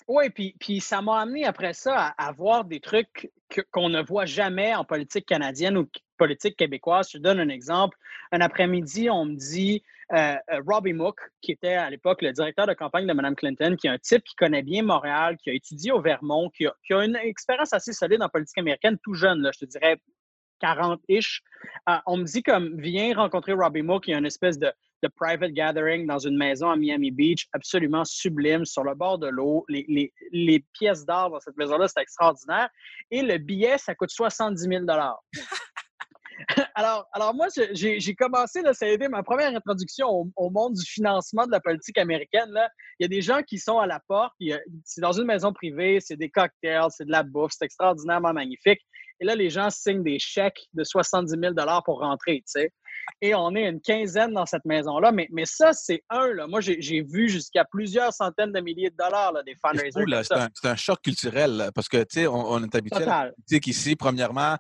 Oui, 0.07 0.29
puis, 0.29 0.55
puis 0.61 0.81
ça 0.81 1.01
m'a 1.01 1.21
amené 1.21 1.47
après 1.47 1.73
ça 1.73 2.15
à, 2.19 2.33
voir 2.33 2.65
des 2.65 2.81
trucs 2.81 3.31
qu'on 3.71 3.89
ne 3.89 4.03
voit 4.03 4.27
jamais 4.27 4.75
en 4.75 4.85
politique 4.85 5.25
canadienne 5.25 5.79
ou 5.79 5.89
politique 6.19 6.57
québécoise. 6.57 7.09
Je 7.11 7.17
te 7.17 7.23
donne 7.23 7.41
un 7.41 7.49
exemple. 7.49 7.97
Un 8.31 8.43
après-midi, 8.43 9.09
on 9.09 9.25
me 9.25 9.35
dit 9.35 9.83
euh, 10.13 10.37
euh, 10.53 10.61
Robbie 10.67 10.93
Mook, 10.93 11.19
qui 11.41 11.53
était 11.53 11.75
à 11.75 11.89
l'époque 11.89 12.21
le 12.21 12.33
directeur 12.33 12.67
de 12.67 12.75
campagne 12.75 13.07
de 13.07 13.15
Mme 13.15 13.35
Clinton, 13.35 13.77
qui 13.81 13.87
est 13.87 13.91
un 13.91 13.99
type 13.99 14.25
qui 14.25 14.35
connaît 14.37 14.63
bien 14.63 14.83
Montréal, 14.83 15.39
qui 15.39 15.49
a 15.49 15.55
étudié 15.55 15.91
au 15.91 16.03
Vermont, 16.03 16.51
qui 16.51 16.67
a, 16.67 17.05
une 17.05 17.17
expérience 17.17 17.73
assez 17.73 17.95
solide 17.95 18.23
en 18.23 18.29
politique 18.29 18.59
américaine, 18.59 18.99
tout 19.03 19.15
jeune, 19.15 19.41
là, 19.41 19.53
je 19.55 19.61
te 19.61 19.65
dirais 19.65 19.97
40-ish. 20.63 21.41
Euh, 21.89 21.97
on 22.07 22.19
me 22.19 22.25
dit 22.25 22.43
comme, 22.43 22.79
viens 22.79 23.15
rencontrer 23.15 23.55
Robbie 23.55 23.83
Mook, 23.83 24.05
qui 24.05 24.13
a 24.13 24.19
une 24.19 24.27
espèce 24.27 24.59
de 24.59 24.71
de 25.05 25.09
private 25.15 25.53
gathering 25.53 26.07
dans 26.07 26.19
une 26.19 26.37
maison 26.37 26.71
à 26.71 26.77
Miami 26.77 27.11
Beach, 27.11 27.47
absolument 27.53 28.05
sublime, 28.05 28.65
sur 28.65 28.85
le 28.85 28.95
bord 28.95 29.19
de 29.19 29.29
l'eau. 29.29 29.65
Les, 29.69 30.65
pièces 30.73 31.05
d'art 31.05 31.31
dans 31.31 31.41
cette 31.41 31.57
maison-là, 31.57 31.89
c'est 31.89 32.01
extraordinaire. 32.01 32.69
Et 33.11 33.23
le 33.23 33.39
billet, 33.39 33.77
ça 33.79 33.95
coûte 33.95 34.11
70 34.11 34.63
000 34.63 34.85
alors, 36.75 37.07
alors, 37.13 37.35
moi, 37.35 37.47
j'ai 37.73 38.15
commencé, 38.17 38.63
là, 38.63 38.73
ça 38.73 38.87
a 38.87 38.89
été 38.89 39.09
ma 39.09 39.23
première 39.23 39.55
introduction 39.55 40.33
au, 40.35 40.51
monde 40.51 40.75
du 40.75 40.85
financement 40.85 41.47
de 41.47 41.53
la 41.53 41.61
politique 41.61 41.99
américaine. 41.99 42.51
Là. 42.51 42.69
Il 42.99 43.05
y 43.05 43.07
a 43.07 43.09
des 43.09 43.23
gens 43.23 43.43
qui 43.43 43.59
sont 43.59 43.79
à 43.79 43.87
la 43.87 44.01
porte, 44.09 44.33
c'est 44.85 45.01
dans 45.01 45.13
une 45.13 45.27
maison 45.27 45.53
privée, 45.53 46.01
c'est 46.01 46.17
des 46.17 46.31
cocktails, 46.31 46.91
c'est 46.91 47.05
de 47.05 47.13
la 47.13 47.23
bouffe, 47.23 47.53
c'est 47.57 47.67
extraordinairement 47.67 48.33
magnifique. 48.33 48.81
Et 49.21 49.25
là, 49.27 49.37
les 49.37 49.51
gens 49.51 49.71
signent 49.71 50.03
des 50.03 50.19
chèques 50.19 50.67
de 50.73 50.83
70 50.83 51.31
000 51.39 51.55
pour 51.85 52.01
rentrer, 52.01 52.39
tu 52.39 52.45
sais 52.47 52.73
et 53.21 53.35
on 53.35 53.55
est 53.55 53.69
une 53.69 53.81
quinzaine 53.81 54.33
dans 54.33 54.47
cette 54.47 54.65
maison-là. 54.65 55.13
Mais, 55.13 55.29
mais 55.31 55.45
ça, 55.45 55.73
c'est 55.73 56.03
un. 56.11 56.29
Là. 56.29 56.47
Moi, 56.47 56.61
j'ai 56.61 57.03
vu 57.03 57.29
jusqu'à 57.29 57.65
plusieurs 57.65 58.13
centaines 58.13 58.53
de 58.53 58.61
milliers 58.61 58.91
de 58.91 58.97
dollars 58.97 59.33
là, 59.33 59.43
des 59.43 59.57
fundraisers. 59.65 60.03
C'est 60.55 60.69
un, 60.69 60.77
choc 60.77 61.01
culturel 61.03 61.71
parce 61.75 61.89
que, 61.89 61.99
tu 61.99 62.21
sais, 62.21 62.27
on, 62.27 62.63
est 62.63 62.75
habitué 62.75 63.05
à 63.05 63.31
qu'ici, 63.61 63.97
premièrement, 63.97 64.57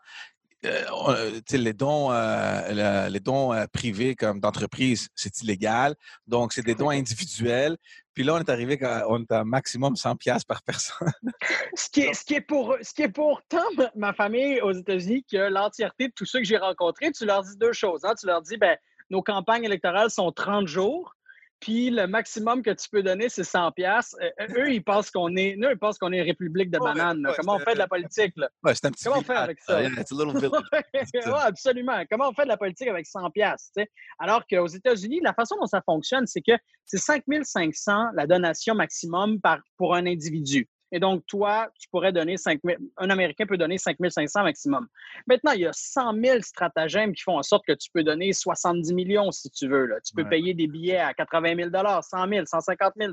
euh, 0.65 0.85
euh, 1.09 1.41
les 1.53 1.73
dons, 1.73 2.11
euh, 2.11 3.09
les 3.09 3.21
dons 3.21 3.53
privés 3.73 4.15
comme 4.15 4.41
d'entreprise, 4.41 5.09
c'est 5.15 5.43
illégal. 5.43 5.95
Donc, 6.27 6.53
c'est 6.53 6.63
des 6.63 6.75
dons 6.75 6.91
individuels. 6.91 7.77
Puis 8.15 8.23
là, 8.23 8.35
on 8.35 8.39
est 8.39 8.49
arrivé 8.49 8.83
à, 8.83 9.07
on 9.09 9.21
est 9.21 9.33
à 9.33 9.45
maximum 9.45 9.97
100 9.97 10.17
pièces 10.17 10.45
par 10.45 10.63
personne. 10.63 11.13
ce, 11.75 11.91
qui 11.91 12.03
est, 12.03 12.15
ce, 12.15 12.41
pour, 12.41 12.77
ce 12.81 12.95
qui 12.95 13.03
est 13.03 13.09
pour 13.09 13.43
tant 13.49 13.65
ma 13.97 14.13
famille 14.13 14.61
aux 14.61 14.73
États-Unis 14.73 15.25
que 15.31 15.49
l'entièreté 15.49 16.09
de 16.09 16.13
tous 16.15 16.25
ceux 16.25 16.39
que 16.39 16.45
j'ai 16.45 16.57
rencontrés, 16.57 17.11
tu 17.11 17.27
leur 17.27 17.43
dis 17.43 17.57
deux 17.57 17.73
choses. 17.73 18.05
Hein. 18.05 18.15
Tu 18.19 18.27
leur 18.27 18.41
dis, 18.43 18.57
ben, 18.57 18.77
nos 19.11 19.23
campagnes 19.23 19.65
électorales 19.65 20.11
sont 20.11 20.31
30 20.31 20.67
jours 20.67 21.15
puis 21.61 21.91
le 21.91 22.07
maximum 22.07 22.63
que 22.63 22.71
tu 22.71 22.89
peux 22.91 23.03
donner, 23.03 23.29
c'est 23.29 23.45
100 23.45 23.73
pièces. 23.73 24.15
Euh, 24.21 24.31
euh, 24.41 24.65
eux, 24.65 24.73
ils 24.73 24.83
pensent 24.83 25.11
qu'on 25.11 25.35
est, 25.37 25.57
nous, 25.57 25.71
ils 25.71 25.79
pensent 25.79 25.99
qu'on 25.99 26.13
est 26.13 26.19
une 26.19 26.27
république 26.27 26.71
de 26.71 26.79
bananes. 26.79 27.27
Comment 27.37 27.57
on 27.57 27.59
fait 27.59 27.75
de 27.75 27.79
la 27.79 27.89
politique 27.89 28.33
là? 28.37 28.49
c'est 28.75 28.85
un 28.87 28.91
petit 28.91 29.05
Comment 29.05 29.19
on 29.19 29.23
fait 29.23 29.35
avec 29.35 29.59
ça? 29.61 29.79
Absolument. 31.45 32.05
Comment 32.11 32.29
on 32.29 32.35
fait 32.35 32.45
de 32.45 32.49
la 32.49 32.57
politique 32.57 32.89
avec 32.89 33.07
100 33.07 33.31
pièces 33.31 33.73
Alors 34.19 34.47
qu'aux 34.47 34.67
États-Unis, 34.67 35.21
la 35.23 35.33
façon 35.33 35.57
dont 35.61 35.67
ça 35.67 35.81
fonctionne, 35.85 36.27
c'est 36.27 36.43
que 36.43 36.53
c'est 36.85 36.99
5500 36.99 38.11
la 38.15 38.27
donation 38.27 38.75
maximum 38.75 39.41
par, 39.41 39.59
pour 39.79 39.95
un 39.95 40.07
individu. 40.07 40.69
Et 40.95 41.01
donc, 41.01 41.27
toi, 41.27 41.69
tu 41.77 41.89
pourrais 41.89 42.13
donner 42.13 42.37
5 42.37 42.61
000, 42.65 42.79
un 42.99 43.11
Américain 43.11 43.47
peut 43.47 43.57
donner 43.57 43.79
5 43.79 43.97
500 44.09 44.45
maximum. 44.45 44.87
Maintenant, 45.27 45.51
il 45.51 45.63
y 45.63 45.67
a 45.67 45.73
100 45.73 46.15
000 46.23 46.39
stratagèmes 46.43 47.13
qui 47.15 47.23
font 47.25 47.37
en 47.37 47.43
sorte 47.43 47.65
que 47.67 47.73
tu 47.73 47.91
peux 47.93 48.05
donner 48.05 48.33
70 48.33 48.95
millions 48.95 49.33
si 49.33 49.51
tu 49.51 49.67
veux. 49.67 49.87
Là. 49.87 49.97
Tu 50.07 50.15
peux 50.15 50.25
payer 50.29 50.55
des 50.55 50.69
billets 50.69 50.99
à 50.99 51.13
80 51.13 51.57
000 51.57 51.71
100 52.01 52.29
000 52.29 52.47
150 52.47 52.93
000 52.97 53.13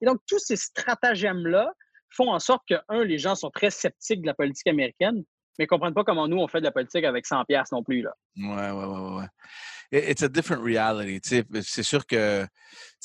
Et 0.00 0.06
donc, 0.06 0.20
tous 0.28 0.38
ces 0.38 0.54
stratagèmes-là 0.54 1.72
font 2.10 2.30
en 2.30 2.38
sorte 2.38 2.62
que, 2.68 2.76
un, 2.88 3.02
les 3.02 3.18
gens 3.18 3.34
sont 3.34 3.50
très 3.50 3.70
sceptiques 3.70 4.22
de 4.22 4.26
la 4.28 4.34
politique 4.34 4.68
américaine, 4.68 5.24
mais 5.58 5.64
ne 5.64 5.68
comprennent 5.68 5.94
pas 5.94 6.04
comment 6.04 6.28
nous, 6.28 6.38
on 6.38 6.46
fait 6.46 6.60
de 6.60 6.66
la 6.66 6.70
politique 6.70 7.04
avec 7.04 7.26
100 7.26 7.46
pièces 7.46 7.72
non 7.72 7.82
plus. 7.82 8.02
Là. 8.02 8.14
Ouais, 8.36 8.70
ouais, 8.70 8.84
ouais, 8.84 9.16
ouais. 9.16 9.26
It's 9.90 10.22
a 10.22 10.28
different 10.28 10.62
reality. 10.62 11.20
C'est 11.62 11.82
sûr 11.82 12.06
que 12.06 12.46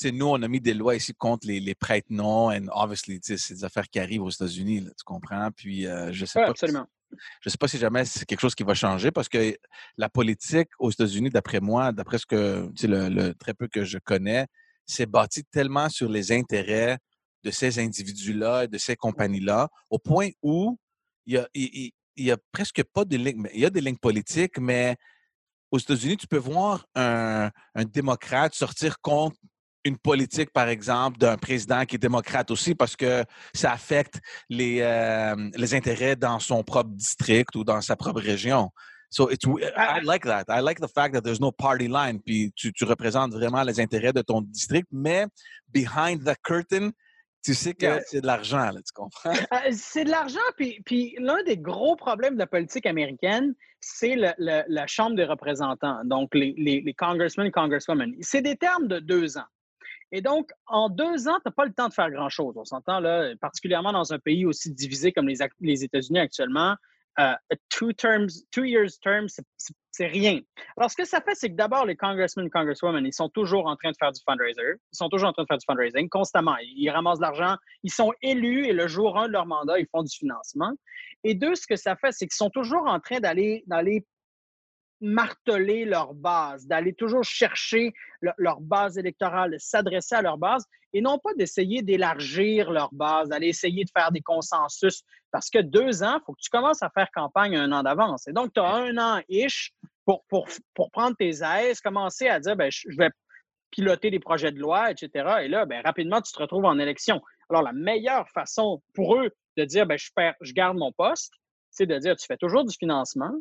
nous, 0.04 0.26
on 0.26 0.42
a 0.42 0.48
mis 0.48 0.60
des 0.60 0.74
lois 0.74 0.96
ici 0.96 1.14
contre 1.14 1.46
les, 1.46 1.60
les 1.60 1.74
prêtres 1.74 2.08
non, 2.10 2.50
and 2.50 2.66
obviously, 2.72 3.20
c'est 3.22 3.54
des 3.54 3.64
affaires 3.64 3.88
qui 3.88 3.98
arrivent 3.98 4.22
aux 4.22 4.30
États-Unis, 4.30 4.84
tu 4.84 5.04
comprends? 5.04 5.50
Puis 5.54 5.86
euh, 5.86 6.12
je 6.12 6.24
sais 6.24 6.40
pas. 6.40 6.48
Absolument. 6.48 6.86
Je 7.40 7.48
ne 7.48 7.50
sais 7.50 7.58
pas 7.58 7.68
si 7.68 7.78
jamais 7.78 8.04
c'est 8.04 8.24
quelque 8.24 8.40
chose 8.40 8.56
qui 8.56 8.64
va 8.64 8.74
changer 8.74 9.12
parce 9.12 9.28
que 9.28 9.56
la 9.96 10.08
politique 10.08 10.68
aux 10.80 10.90
États-Unis, 10.90 11.30
d'après 11.30 11.60
moi, 11.60 11.92
d'après 11.92 12.18
ce 12.18 12.26
que 12.26 12.68
le, 12.82 13.08
le, 13.08 13.34
très 13.34 13.54
peu 13.54 13.68
que 13.68 13.84
je 13.84 13.98
connais, 13.98 14.46
c'est 14.84 15.06
bâti 15.06 15.44
tellement 15.44 15.88
sur 15.88 16.08
les 16.08 16.32
intérêts 16.32 16.98
de 17.44 17.52
ces 17.52 17.78
individus-là, 17.78 18.66
de 18.66 18.78
ces 18.78 18.96
compagnies-là, 18.96 19.68
au 19.90 19.98
point 20.00 20.30
où 20.42 20.76
il 21.26 21.34
y 21.34 21.38
a, 21.38 21.48
il, 21.54 21.92
il 22.16 22.26
y 22.26 22.30
a 22.30 22.36
presque 22.52 22.82
pas 22.84 23.04
de 23.04 23.16
lignes. 23.16 23.48
Il 23.54 23.60
y 23.60 23.66
a 23.66 23.70
des 23.70 23.80
lignes 23.80 23.98
politiques, 23.98 24.58
mais 24.58 24.96
aux 25.74 25.78
États-Unis, 25.78 26.16
tu 26.16 26.28
peux 26.28 26.38
voir 26.38 26.86
un, 26.94 27.50
un, 27.74 27.84
démocrate 27.84 28.54
sortir 28.54 29.00
contre 29.00 29.36
une 29.84 29.98
politique, 29.98 30.52
par 30.52 30.68
exemple, 30.68 31.18
d'un 31.18 31.36
président 31.36 31.84
qui 31.84 31.96
est 31.96 31.98
démocrate 31.98 32.48
aussi 32.52 32.76
parce 32.76 32.94
que 32.94 33.24
ça 33.52 33.72
affecte 33.72 34.20
les, 34.48 34.78
euh, 34.82 35.50
les 35.56 35.74
intérêts 35.74 36.14
dans 36.14 36.38
son 36.38 36.62
propre 36.62 36.90
district 36.90 37.56
ou 37.56 37.64
dans 37.64 37.80
sa 37.80 37.96
propre 37.96 38.20
région. 38.20 38.70
So 39.10 39.30
it's, 39.30 39.44
I 39.44 40.00
like 40.04 40.24
that. 40.24 40.44
I 40.48 40.60
like 40.60 40.80
the 40.80 40.88
fact 40.88 41.14
that 41.14 41.22
there's 41.22 41.40
no 41.40 41.50
party 41.50 41.88
line. 41.88 42.20
Puis 42.24 42.52
tu, 42.54 42.72
tu 42.72 42.84
représentes 42.84 43.32
vraiment 43.32 43.64
les 43.64 43.80
intérêts 43.80 44.12
de 44.12 44.22
ton 44.22 44.42
district, 44.42 44.86
mais 44.92 45.26
behind 45.72 46.24
the 46.24 46.36
curtain, 46.44 46.92
tu 47.44 47.54
sais 47.54 47.74
que 47.74 48.00
c'est 48.06 48.22
de 48.22 48.26
l'argent, 48.26 48.70
là, 48.70 48.80
tu 48.82 48.92
comprends? 48.94 49.32
Euh, 49.52 49.70
c'est 49.72 50.04
de 50.04 50.10
l'argent, 50.10 50.40
puis, 50.56 50.80
puis 50.84 51.14
l'un 51.18 51.42
des 51.44 51.58
gros 51.58 51.94
problèmes 51.94 52.34
de 52.34 52.38
la 52.38 52.46
politique 52.46 52.86
américaine, 52.86 53.54
c'est 53.80 54.16
le, 54.16 54.32
la 54.38 54.86
Chambre 54.86 55.14
des 55.14 55.24
représentants, 55.24 56.04
donc 56.04 56.34
les, 56.34 56.54
les, 56.56 56.80
les 56.80 56.94
congressmen 56.94 57.46
et 57.46 57.50
congresswomen. 57.50 58.14
C'est 58.20 58.42
des 58.42 58.56
termes 58.56 58.88
de 58.88 58.98
deux 58.98 59.36
ans. 59.36 59.46
Et 60.10 60.22
donc, 60.22 60.50
en 60.66 60.88
deux 60.88 61.28
ans, 61.28 61.36
tu 61.36 61.42
n'as 61.46 61.52
pas 61.52 61.64
le 61.64 61.72
temps 61.72 61.88
de 61.88 61.92
faire 61.92 62.10
grand-chose. 62.10 62.54
On 62.56 62.64
s'entend 62.64 63.00
là, 63.00 63.34
particulièrement 63.40 63.92
dans 63.92 64.12
un 64.12 64.18
pays 64.18 64.46
aussi 64.46 64.72
divisé 64.72 65.12
comme 65.12 65.28
les, 65.28 65.38
les 65.60 65.84
États-Unis 65.84 66.20
actuellement. 66.20 66.76
Uh, 67.16 67.36
two 67.70 67.92
terms, 67.92 68.44
two 68.50 68.64
years 68.64 68.98
term, 68.98 69.28
c'est 69.92 70.06
rien. 70.06 70.40
Alors, 70.76 70.90
ce 70.90 70.96
que 70.96 71.04
ça 71.04 71.20
fait, 71.20 71.36
c'est 71.36 71.48
que 71.48 71.54
d'abord, 71.54 71.86
les 71.86 71.94
congressmen 71.94 72.46
et 72.46 72.50
congresswomen, 72.50 73.06
ils 73.06 73.12
sont 73.12 73.28
toujours 73.28 73.68
en 73.68 73.76
train 73.76 73.92
de 73.92 73.96
faire 73.96 74.10
du 74.10 74.20
fundraiser. 74.28 74.80
Ils 74.92 74.96
sont 74.96 75.08
toujours 75.08 75.28
en 75.28 75.32
train 75.32 75.44
de 75.44 75.46
faire 75.48 75.58
du 75.58 75.64
fundraising 75.64 76.08
constamment. 76.08 76.56
Ils 76.60 76.90
ramassent 76.90 77.18
de 77.18 77.22
l'argent. 77.22 77.56
Ils 77.84 77.92
sont 77.92 78.12
élus 78.20 78.66
et 78.66 78.72
le 78.72 78.88
jour 78.88 79.16
1 79.16 79.28
de 79.28 79.32
leur 79.32 79.46
mandat, 79.46 79.78
ils 79.78 79.86
font 79.86 80.02
du 80.02 80.12
financement. 80.16 80.72
Et 81.22 81.34
deux, 81.34 81.54
ce 81.54 81.68
que 81.68 81.76
ça 81.76 81.94
fait, 81.94 82.10
c'est 82.10 82.26
qu'ils 82.26 82.36
sont 82.36 82.50
toujours 82.50 82.86
en 82.86 82.98
train 82.98 83.20
d'aller 83.20 83.62
marteler 85.04 85.84
leur 85.84 86.14
base, 86.14 86.66
d'aller 86.66 86.94
toujours 86.94 87.24
chercher 87.24 87.92
leur 88.38 88.60
base 88.60 88.96
électorale, 88.96 89.54
s'adresser 89.58 90.14
à 90.14 90.22
leur 90.22 90.38
base 90.38 90.64
et 90.94 91.00
non 91.00 91.18
pas 91.18 91.34
d'essayer 91.34 91.82
d'élargir 91.82 92.70
leur 92.70 92.88
base, 92.92 93.28
d'aller 93.28 93.48
essayer 93.48 93.84
de 93.84 93.90
faire 93.90 94.12
des 94.12 94.22
consensus. 94.22 95.02
Parce 95.30 95.50
que 95.50 95.58
deux 95.58 96.02
ans, 96.02 96.18
il 96.20 96.24
faut 96.24 96.32
que 96.32 96.40
tu 96.40 96.50
commences 96.50 96.82
à 96.82 96.90
faire 96.90 97.08
campagne 97.12 97.56
un 97.56 97.70
an 97.72 97.82
d'avance. 97.82 98.26
Et 98.28 98.32
donc, 98.32 98.52
tu 98.54 98.60
as 98.60 98.72
un 98.72 98.96
an-ish 98.96 99.72
pour, 100.06 100.24
pour, 100.28 100.48
pour, 100.74 100.90
prendre 100.90 101.16
tes 101.16 101.42
aises, 101.42 101.80
commencer 101.80 102.28
à 102.28 102.40
dire, 102.40 102.56
ben, 102.56 102.70
je 102.70 102.96
vais 102.96 103.10
piloter 103.70 104.10
des 104.10 104.20
projets 104.20 104.52
de 104.52 104.60
loi, 104.60 104.90
etc. 104.92 105.08
Et 105.42 105.48
là, 105.48 105.66
ben, 105.66 105.82
rapidement, 105.84 106.22
tu 106.22 106.32
te 106.32 106.38
retrouves 106.38 106.64
en 106.64 106.78
élection. 106.78 107.20
Alors, 107.50 107.62
la 107.62 107.72
meilleure 107.72 108.28
façon 108.30 108.80
pour 108.94 109.16
eux 109.16 109.30
de 109.56 109.64
dire, 109.64 109.86
ben, 109.86 109.98
je, 109.98 110.10
perds, 110.14 110.36
je 110.40 110.52
garde 110.52 110.78
mon 110.78 110.92
poste, 110.92 111.32
c'est 111.70 111.86
de 111.86 111.98
dire, 111.98 112.14
tu 112.16 112.26
fais 112.26 112.36
toujours 112.36 112.64
du 112.64 112.74
financement, 112.78 113.32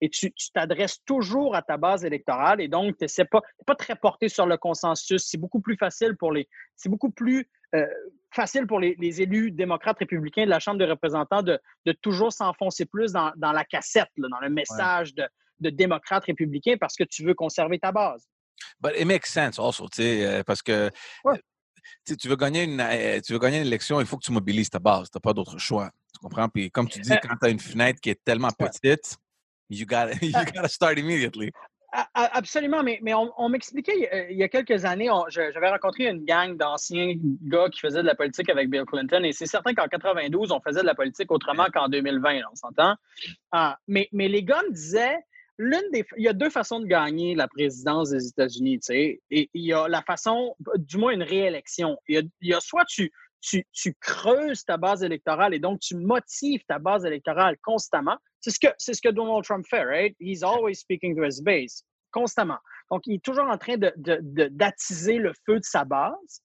et 0.00 0.08
tu 0.10 0.32
t'adresses 0.54 1.02
toujours 1.04 1.54
à 1.54 1.62
ta 1.62 1.76
base 1.76 2.04
électorale 2.04 2.60
et 2.60 2.68
donc 2.68 2.96
tu 2.98 3.06
n'es 3.18 3.24
pas, 3.24 3.42
pas 3.66 3.74
très 3.74 3.96
porté 3.96 4.28
sur 4.28 4.46
le 4.46 4.56
consensus. 4.56 5.26
C'est 5.26 5.38
beaucoup 5.38 5.60
plus 5.60 5.76
facile 5.76 6.16
pour 6.16 6.32
les. 6.32 6.48
C'est 6.76 6.88
beaucoup 6.88 7.10
plus 7.10 7.48
euh, 7.74 7.86
facile 8.30 8.66
pour 8.66 8.80
les, 8.80 9.22
élus 9.22 9.50
démocrates 9.50 9.98
républicains 9.98 10.44
de 10.44 10.50
la 10.50 10.58
Chambre 10.60 10.78
des 10.78 10.84
représentants 10.84 11.42
de, 11.42 11.58
de 11.86 11.92
toujours 11.92 12.32
s'enfoncer 12.32 12.86
plus 12.86 13.12
dans, 13.12 13.32
dans, 13.36 13.52
la 13.52 13.64
cassette, 13.64 14.08
dans 14.16 14.40
le 14.40 14.50
message 14.50 15.14
de, 15.14 15.26
de 15.60 15.70
démocrates 15.70 16.24
républicains 16.24 16.76
parce 16.78 16.96
que 16.96 17.04
tu 17.04 17.24
veux 17.24 17.34
conserver 17.34 17.78
ta 17.78 17.92
base. 17.92 18.28
But 18.80 18.92
it 18.96 19.06
makes 19.06 19.26
sense 19.26 19.58
also, 19.58 19.88
euh, 19.98 20.42
parce 20.44 20.62
que 20.62 20.90
tu 22.04 22.28
veux, 22.28 22.36
gagner 22.36 22.64
une, 22.64 22.80
euh, 22.80 23.20
tu 23.20 23.32
veux 23.32 23.38
gagner 23.38 23.58
une 23.58 23.66
élection, 23.66 24.00
il 24.00 24.06
faut 24.06 24.16
que 24.16 24.24
tu 24.24 24.32
mobilises 24.32 24.70
ta 24.70 24.78
base. 24.78 25.10
Tu 25.10 25.16
n'as 25.16 25.20
pas 25.20 25.32
d'autre 25.32 25.58
choix. 25.58 25.90
Tu 26.12 26.18
comprends? 26.20 26.48
Puis 26.48 26.70
comme 26.70 26.88
tu 26.88 27.00
dis, 27.00 27.10
quand 27.22 27.36
tu 27.40 27.46
as 27.46 27.50
une 27.50 27.60
fenêtre 27.60 28.00
qui 28.00 28.10
est 28.10 28.22
tellement 28.24 28.50
petite, 28.50 29.16
you 29.68 29.86
got 29.86 30.10
you 30.22 30.32
got 30.32 30.62
to 30.62 30.68
start 30.68 30.98
immediately. 30.98 31.52
Absolument, 32.14 32.82
mais, 32.82 32.98
mais 33.02 33.14
on, 33.14 33.48
m'expliquait 33.48 34.10
euh, 34.12 34.26
il 34.30 34.36
y 34.36 34.42
a 34.42 34.48
quelques 34.48 34.84
années, 34.84 35.08
j'avais 35.30 35.70
rencontré 35.70 36.06
une 36.06 36.22
gang 36.22 36.54
d'anciens 36.54 37.14
gars 37.16 37.70
qui 37.70 37.80
faisaient 37.80 38.02
de 38.02 38.06
la 38.06 38.14
politique 38.14 38.50
avec 38.50 38.68
Bill 38.68 38.84
Clinton, 38.84 39.24
et 39.24 39.32
c'est 39.32 39.46
certain 39.46 39.72
qu'en 39.72 39.88
92, 39.88 40.52
on 40.52 40.60
faisait 40.60 40.82
de 40.82 40.86
la 40.86 40.94
politique 40.94 41.32
autrement 41.32 41.64
qu'en 41.72 41.88
2020, 41.88 42.40
on 42.52 42.54
s'entend? 42.54 42.94
Ah, 43.52 43.78
mais, 43.86 44.06
mais 44.12 44.28
les 44.28 44.42
gars 44.42 44.62
me 44.68 44.72
disaient, 44.72 45.16
l'une 45.56 45.90
des, 45.90 46.04
il 46.18 46.24
y 46.24 46.28
a 46.28 46.34
deux 46.34 46.50
façons 46.50 46.80
de 46.80 46.84
gagner 46.84 47.34
la 47.34 47.48
présidence 47.48 48.10
des 48.10 48.28
États-Unis, 48.28 48.80
tu 48.80 48.86
sais, 48.86 49.22
et 49.30 49.48
il 49.54 49.64
y 49.64 49.72
a 49.72 49.88
la 49.88 50.02
façon, 50.02 50.54
du 50.76 50.98
moins 50.98 51.12
une 51.12 51.22
réélection. 51.22 51.96
Il 52.06 52.28
y 52.42 52.52
a, 52.52 52.60
soit 52.60 52.84
tu, 52.84 53.10
tu, 53.40 53.64
tu 53.72 53.94
creuses 53.98 54.62
ta 54.64 54.76
base 54.76 55.02
électorale 55.02 55.54
et 55.54 55.58
donc 55.58 55.80
tu 55.80 55.96
motives 55.96 56.60
ta 56.68 56.78
base 56.78 57.06
électorale 57.06 57.56
constamment, 57.62 58.18
c'est 58.48 58.54
ce, 58.54 58.60
que, 58.60 58.74
c'est 58.78 58.94
ce 58.94 59.02
que 59.02 59.10
Donald 59.10 59.44
Trump 59.44 59.66
fait, 59.68 59.84
right? 59.84 60.16
He's 60.18 60.42
always 60.42 60.76
speaking 60.76 61.16
to 61.16 61.24
his 61.24 61.42
base, 61.42 61.84
constamment. 62.12 62.58
Donc, 62.90 63.02
il 63.06 63.16
est 63.16 63.24
toujours 63.24 63.48
en 63.48 63.58
train 63.58 63.76
de, 63.76 63.92
de, 63.96 64.48
d'attiser 64.48 65.18
le 65.18 65.32
feu 65.46 65.58
de 65.58 65.64
sa 65.64 65.84
base. 65.84 66.42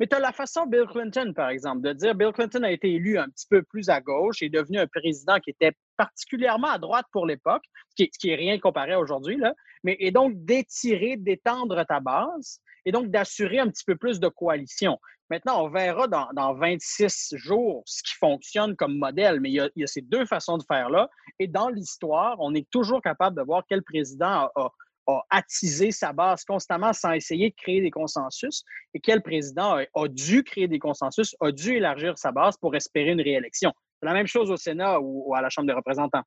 Mais 0.00 0.08
tu 0.08 0.16
as 0.16 0.18
la 0.18 0.32
façon 0.32 0.66
Bill 0.66 0.86
Clinton, 0.90 1.32
par 1.34 1.50
exemple, 1.50 1.82
de 1.82 1.92
dire 1.92 2.16
Bill 2.16 2.32
Clinton 2.32 2.64
a 2.64 2.72
été 2.72 2.92
élu 2.92 3.16
un 3.16 3.28
petit 3.28 3.46
peu 3.48 3.62
plus 3.62 3.88
à 3.88 4.00
gauche 4.00 4.42
et 4.42 4.46
est 4.46 4.50
devenu 4.50 4.78
un 4.78 4.88
président 4.88 5.38
qui 5.38 5.50
était 5.50 5.72
particulièrement 5.96 6.68
à 6.68 6.78
droite 6.78 7.06
pour 7.12 7.26
l'époque, 7.26 7.62
ce 7.90 7.94
qui, 8.04 8.10
qui 8.10 8.30
est 8.30 8.34
rien 8.34 8.58
comparé 8.58 8.94
à 8.94 8.98
aujourd'hui, 8.98 9.36
là, 9.36 9.54
mais 9.84 9.96
et 10.00 10.10
donc 10.10 10.32
d'étirer, 10.34 11.16
d'étendre 11.16 11.84
ta 11.86 12.00
base 12.00 12.58
et 12.86 12.92
donc 12.92 13.08
d'assurer 13.08 13.58
un 13.58 13.68
petit 13.68 13.84
peu 13.84 13.96
plus 13.96 14.20
de 14.20 14.28
coalition. 14.28 14.98
Maintenant, 15.30 15.64
on 15.64 15.68
verra 15.70 16.06
dans, 16.06 16.28
dans, 16.34 16.54
26 16.54 17.34
jours 17.36 17.82
ce 17.86 18.02
qui 18.02 18.14
fonctionne 18.14 18.76
comme 18.76 18.98
modèle, 18.98 19.40
mais 19.40 19.50
il 19.50 19.54
y, 19.54 19.60
a, 19.60 19.64
a 19.64 19.86
ces 19.86 20.02
deux 20.02 20.26
façons 20.26 20.58
de 20.58 20.64
faire 20.64 20.90
là. 20.90 21.08
Et 21.38 21.46
dans 21.46 21.70
l'histoire, 21.70 22.36
on 22.40 22.54
est 22.54 22.68
toujours 22.70 23.00
capable 23.00 23.36
de 23.36 23.42
voir 23.42 23.64
quel 23.66 23.82
président 23.82 24.50
a, 24.54 24.70
a, 25.06 25.22
attisé 25.30 25.90
sa 25.92 26.12
base 26.12 26.44
constamment 26.44 26.92
sans 26.92 27.12
essayer 27.12 27.50
de 27.50 27.54
créer 27.54 27.80
des 27.80 27.90
consensus 27.90 28.64
et 28.92 29.00
quel 29.00 29.22
président 29.22 29.76
a, 29.76 30.08
dû 30.08 30.42
créer 30.44 30.68
des 30.68 30.78
consensus, 30.78 31.34
a 31.40 31.50
dû 31.52 31.76
élargir 31.76 32.18
sa 32.18 32.32
base 32.32 32.56
pour 32.58 32.74
espérer 32.76 33.10
une 33.10 33.20
réélection. 33.20 33.72
C'est 34.00 34.06
la 34.06 34.14
même 34.14 34.26
chose 34.26 34.50
au 34.50 34.56
Sénat 34.56 35.00
ou, 35.00 35.34
à 35.34 35.40
la 35.40 35.48
Chambre 35.48 35.66
des 35.66 35.74
représentants. 35.74 36.22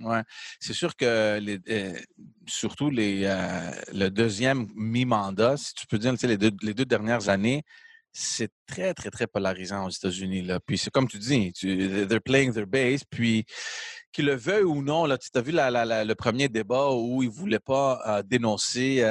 Oui, 0.00 0.16
c'est 0.58 0.72
sûr 0.72 0.96
que 0.96 1.38
les, 1.38 1.58
euh, 1.68 1.98
surtout 2.46 2.90
les, 2.90 3.24
euh, 3.24 3.70
le 3.92 4.08
deuxième 4.08 4.68
mi-mandat, 4.74 5.56
si 5.56 5.74
tu 5.74 5.86
peux 5.86 5.98
dire, 5.98 6.14
les 6.22 6.36
deux, 6.36 6.50
les 6.62 6.74
deux 6.74 6.86
dernières 6.86 7.28
années, 7.28 7.62
c'est 8.10 8.50
très, 8.66 8.94
très, 8.94 9.10
très 9.10 9.26
polarisant 9.26 9.86
aux 9.86 9.90
États-Unis. 9.90 10.42
Là. 10.42 10.60
Puis 10.60 10.78
c'est 10.78 10.90
comme 10.90 11.08
tu 11.08 11.18
dis, 11.18 11.52
tu, 11.52 12.06
they're 12.08 12.20
playing 12.22 12.52
their 12.52 12.66
base. 12.66 13.04
Puis 13.04 13.44
qu'ils 14.12 14.26
le 14.26 14.34
veuillent 14.34 14.64
ou 14.64 14.82
non, 14.82 15.06
là, 15.06 15.18
tu 15.18 15.28
as 15.34 15.40
vu 15.40 15.52
la, 15.52 15.70
la, 15.70 16.04
le 16.04 16.14
premier 16.14 16.48
débat 16.48 16.90
où 16.90 17.22
ils 17.22 17.28
ne 17.28 17.34
voulaient 17.34 17.58
pas 17.58 18.00
euh, 18.06 18.22
dénoncer 18.22 19.04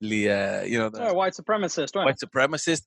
les 0.00 0.22
you 0.66 0.78
know, 0.78 1.14
white 1.14 1.34
supremacists. 1.34 1.94
White 1.94 2.18
supremacists. 2.18 2.86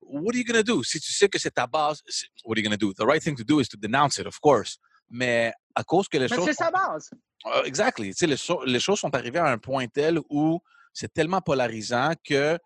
What 0.00 0.34
are 0.34 0.38
you 0.38 0.44
going 0.44 0.62
to 0.62 0.62
do? 0.62 0.82
Si 0.82 1.00
tu 1.00 1.12
sais 1.12 1.28
que 1.28 1.38
c'est 1.38 1.50
ta 1.50 1.66
base, 1.66 2.02
what 2.44 2.56
are 2.56 2.60
you 2.60 2.62
going 2.62 2.78
to 2.78 2.78
do? 2.78 2.94
The 2.94 3.06
right 3.06 3.22
thing 3.22 3.36
to 3.36 3.44
do 3.44 3.60
is 3.60 3.68
to 3.68 3.76
denounce 3.76 4.18
it, 4.18 4.26
of 4.26 4.38
course. 4.40 4.78
Mais 5.10 5.52
à 5.78 5.84
cause 5.84 6.08
que 6.08 6.18
les 6.18 6.26
Mais 6.28 6.36
choses. 6.36 6.46
c'est 6.46 6.54
sa 6.54 6.70
base. 6.72 7.10
Uh, 7.46 7.72
sais, 8.12 8.26
les, 8.26 8.36
les 8.66 8.80
choses 8.80 8.98
sont 8.98 9.14
arrivées 9.14 9.38
à 9.38 9.46
un 9.46 9.58
point 9.58 9.86
tel 9.86 10.18
où 10.28 10.60
c'est 10.92 11.12
tellement 11.12 11.40
polarisant 11.40 12.12
que 12.24 12.58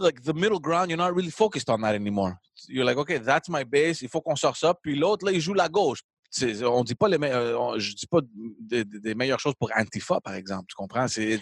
like 0.00 0.22
the 0.22 0.34
middle 0.34 0.58
ground, 0.58 0.90
you're 0.90 0.96
not 0.96 1.14
really 1.14 1.30
focused 1.30 1.68
on 1.68 1.82
that 1.82 1.94
anymore. 1.94 2.38
You're 2.68 2.86
like, 2.86 2.96
okay, 2.96 3.18
that's 3.18 3.50
my 3.50 3.64
base, 3.64 4.00
il 4.00 4.08
faut 4.08 4.22
qu'on 4.22 4.36
sorte 4.36 4.58
ça. 4.58 4.72
Puis 4.72 4.96
l'autre, 4.96 5.26
là, 5.26 5.32
il 5.32 5.40
joue 5.40 5.52
la 5.52 5.68
gauche. 5.68 6.00
On 6.64 6.84
dit 6.84 6.94
pas 6.94 7.08
les 7.08 7.18
euh, 7.22 7.78
je 7.78 7.94
dis 7.94 8.06
pas 8.06 8.20
des, 8.60 9.14
meilleures 9.14 9.40
choses 9.40 9.54
pour 9.58 9.70
Antifa, 9.76 10.20
par 10.20 10.34
exemple. 10.34 10.64
Tu 10.68 10.74
comprends? 10.74 11.06
C'est 11.06 11.38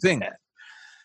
thing. 0.00 0.22
Euh, 0.22 0.26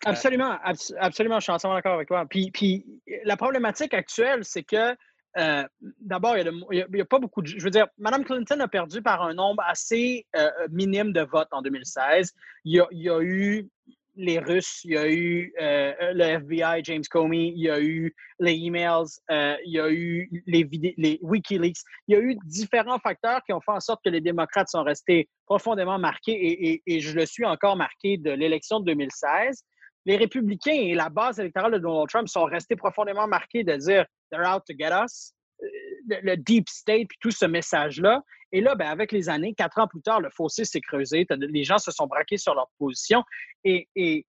absolument, 0.05 0.58
absolument, 1.00 1.39
je 1.39 1.43
suis 1.43 1.51
entièrement 1.51 1.77
d'accord 1.77 1.93
avec 1.93 2.08
toi. 2.08 2.25
Puis, 2.27 2.51
puis 2.51 2.86
la 3.24 3.38
problématique 3.38 3.93
actuelle, 3.93 4.43
c'est 4.43 4.63
que 4.63 4.96
euh, 5.37 5.63
d'abord, 5.99 6.37
il 6.37 6.51
n'y 6.91 7.01
a, 7.01 7.05
pas 7.05 7.19
beaucoup 7.19 7.41
de. 7.41 7.47
Je 7.47 7.63
veux 7.63 7.69
dire, 7.69 7.87
Mme 7.97 8.23
Clinton 8.23 8.59
a 8.59 8.67
perdu 8.67 9.01
par 9.01 9.21
un 9.23 9.33
nombre 9.33 9.63
assez 9.65 10.25
euh, 10.35 10.49
minime 10.69 11.11
de 11.11 11.21
votes 11.21 11.49
en 11.51 11.61
2016. 11.61 12.33
Il 12.65 12.73
y 12.73 12.79
a, 12.79 13.15
a 13.15 13.21
eu 13.21 13.67
les 14.15 14.39
Russes, 14.39 14.81
il 14.83 14.91
y 14.91 14.97
a 14.97 15.09
eu 15.09 15.53
euh, 15.59 16.13
le 16.13 16.23
FBI, 16.23 16.83
James 16.83 17.03
Comey, 17.09 17.47
il 17.47 17.59
y 17.59 17.69
a 17.69 17.79
eu 17.79 18.13
les 18.39 18.53
emails, 18.53 19.07
euh, 19.31 19.55
il 19.65 19.73
y 19.73 19.79
a 19.79 19.89
eu 19.89 20.29
les 20.45 21.19
Wikileaks. 21.21 21.79
Il 22.07 22.15
y 22.15 22.17
a 22.17 22.21
eu 22.21 22.37
différents 22.45 22.99
facteurs 22.99 23.41
qui 23.45 23.53
ont 23.53 23.61
fait 23.61 23.71
en 23.71 23.79
sorte 23.79 24.01
que 24.03 24.09
les 24.09 24.21
démocrates 24.21 24.69
sont 24.69 24.83
restés 24.83 25.29
profondément 25.45 25.97
marqués 25.97 26.81
et, 26.85 26.99
je 26.99 27.15
le 27.15 27.25
suis 27.25 27.45
encore 27.45 27.75
marqué 27.75 28.17
de 28.17 28.31
l'élection 28.31 28.79
de 28.79 28.85
2016. 28.85 29.63
Les 30.05 30.17
républicains 30.17 30.72
et 30.72 30.93
la 30.93 31.10
base 31.10 31.39
électorale 31.39 31.74
de 31.74 31.77
Donald 31.77 32.10
Trump 32.10 32.27
sont 32.27 32.43
restés 32.43 32.75
profondément 32.75 33.27
marqués 33.27 33.63
de 33.63 33.75
dire 33.75 34.05
they're 34.31 34.48
out 34.48 34.63
to 34.67 34.75
get 34.77 34.91
us, 34.91 35.33
euh, 35.62 35.67
le, 36.07 36.36
deep 36.36 36.67
state, 36.69 37.07
puis 37.07 37.17
tout 37.19 37.31
ce 37.31 37.45
message-là. 37.45 38.22
Et 38.51 38.62
là, 38.62 38.75
ben, 38.75 38.88
avec 38.88 39.12
les 39.12 39.29
années, 39.29 39.53
quatre 39.53 39.79
ans 39.79 39.88
plus 39.88 40.01
tard, 40.01 40.19
le 40.19 40.29
fossé 40.29 40.65
s'est 40.65 40.81
creusé. 40.81 41.25
Les 41.29 41.63
gens 41.63 41.77
se 41.77 41.91
sont 41.91 42.05
braqués 42.05 42.38
sur 42.38 42.53
leur 42.53 42.69
position. 42.77 43.24
Et, 43.63 43.88
et 43.95 44.25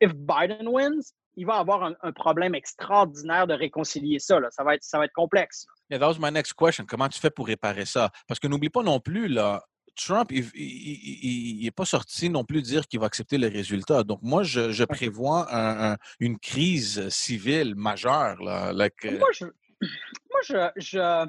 if 0.00 0.12
Biden 0.14 0.68
wins, 0.68 1.00
il 1.36 1.46
va 1.46 1.54
avoir 1.54 1.94
un, 2.02 2.12
problème 2.12 2.54
extraordinaire 2.54 3.46
de 3.46 3.54
réconcilier 3.54 4.18
ça. 4.18 4.38
Ça, 4.50 4.64
va 4.64 4.74
être, 4.74 4.82
ça 4.82 4.98
va 4.98 5.06
être 5.06 5.14
complexe. 5.14 5.66
Yeah, 5.90 5.98
that 5.98 6.08
was 6.08 6.18
my 6.18 6.30
next 6.30 6.54
question. 6.54 6.84
Comment 6.84 7.08
tu 7.08 7.18
fais 7.18 7.30
pour 7.30 7.46
réparer 7.46 7.86
ça? 7.86 8.10
Parce 8.28 8.38
que 8.38 8.48
n'oublie 8.48 8.68
pas 8.68 8.82
non 8.82 9.00
plus, 9.00 9.28
là, 9.28 9.62
Trump, 9.94 10.30
il 10.32 11.60
n'est 11.62 11.70
pas 11.70 11.84
sorti 11.84 12.30
non 12.30 12.44
plus 12.44 12.62
dire 12.62 12.86
qu'il 12.86 13.00
va 13.00 13.06
accepter 13.06 13.38
les 13.38 13.48
résultats. 13.48 14.02
Donc, 14.02 14.20
moi, 14.22 14.42
je, 14.42 14.84
prévois 14.84 15.48
une 16.20 16.38
crise 16.38 17.08
civile 17.08 17.74
majeure. 17.74 18.42
Là, 18.42 18.72
Moi, 18.72 19.28
je, 19.32 19.44
moi, 19.44 20.70
je 20.76 21.26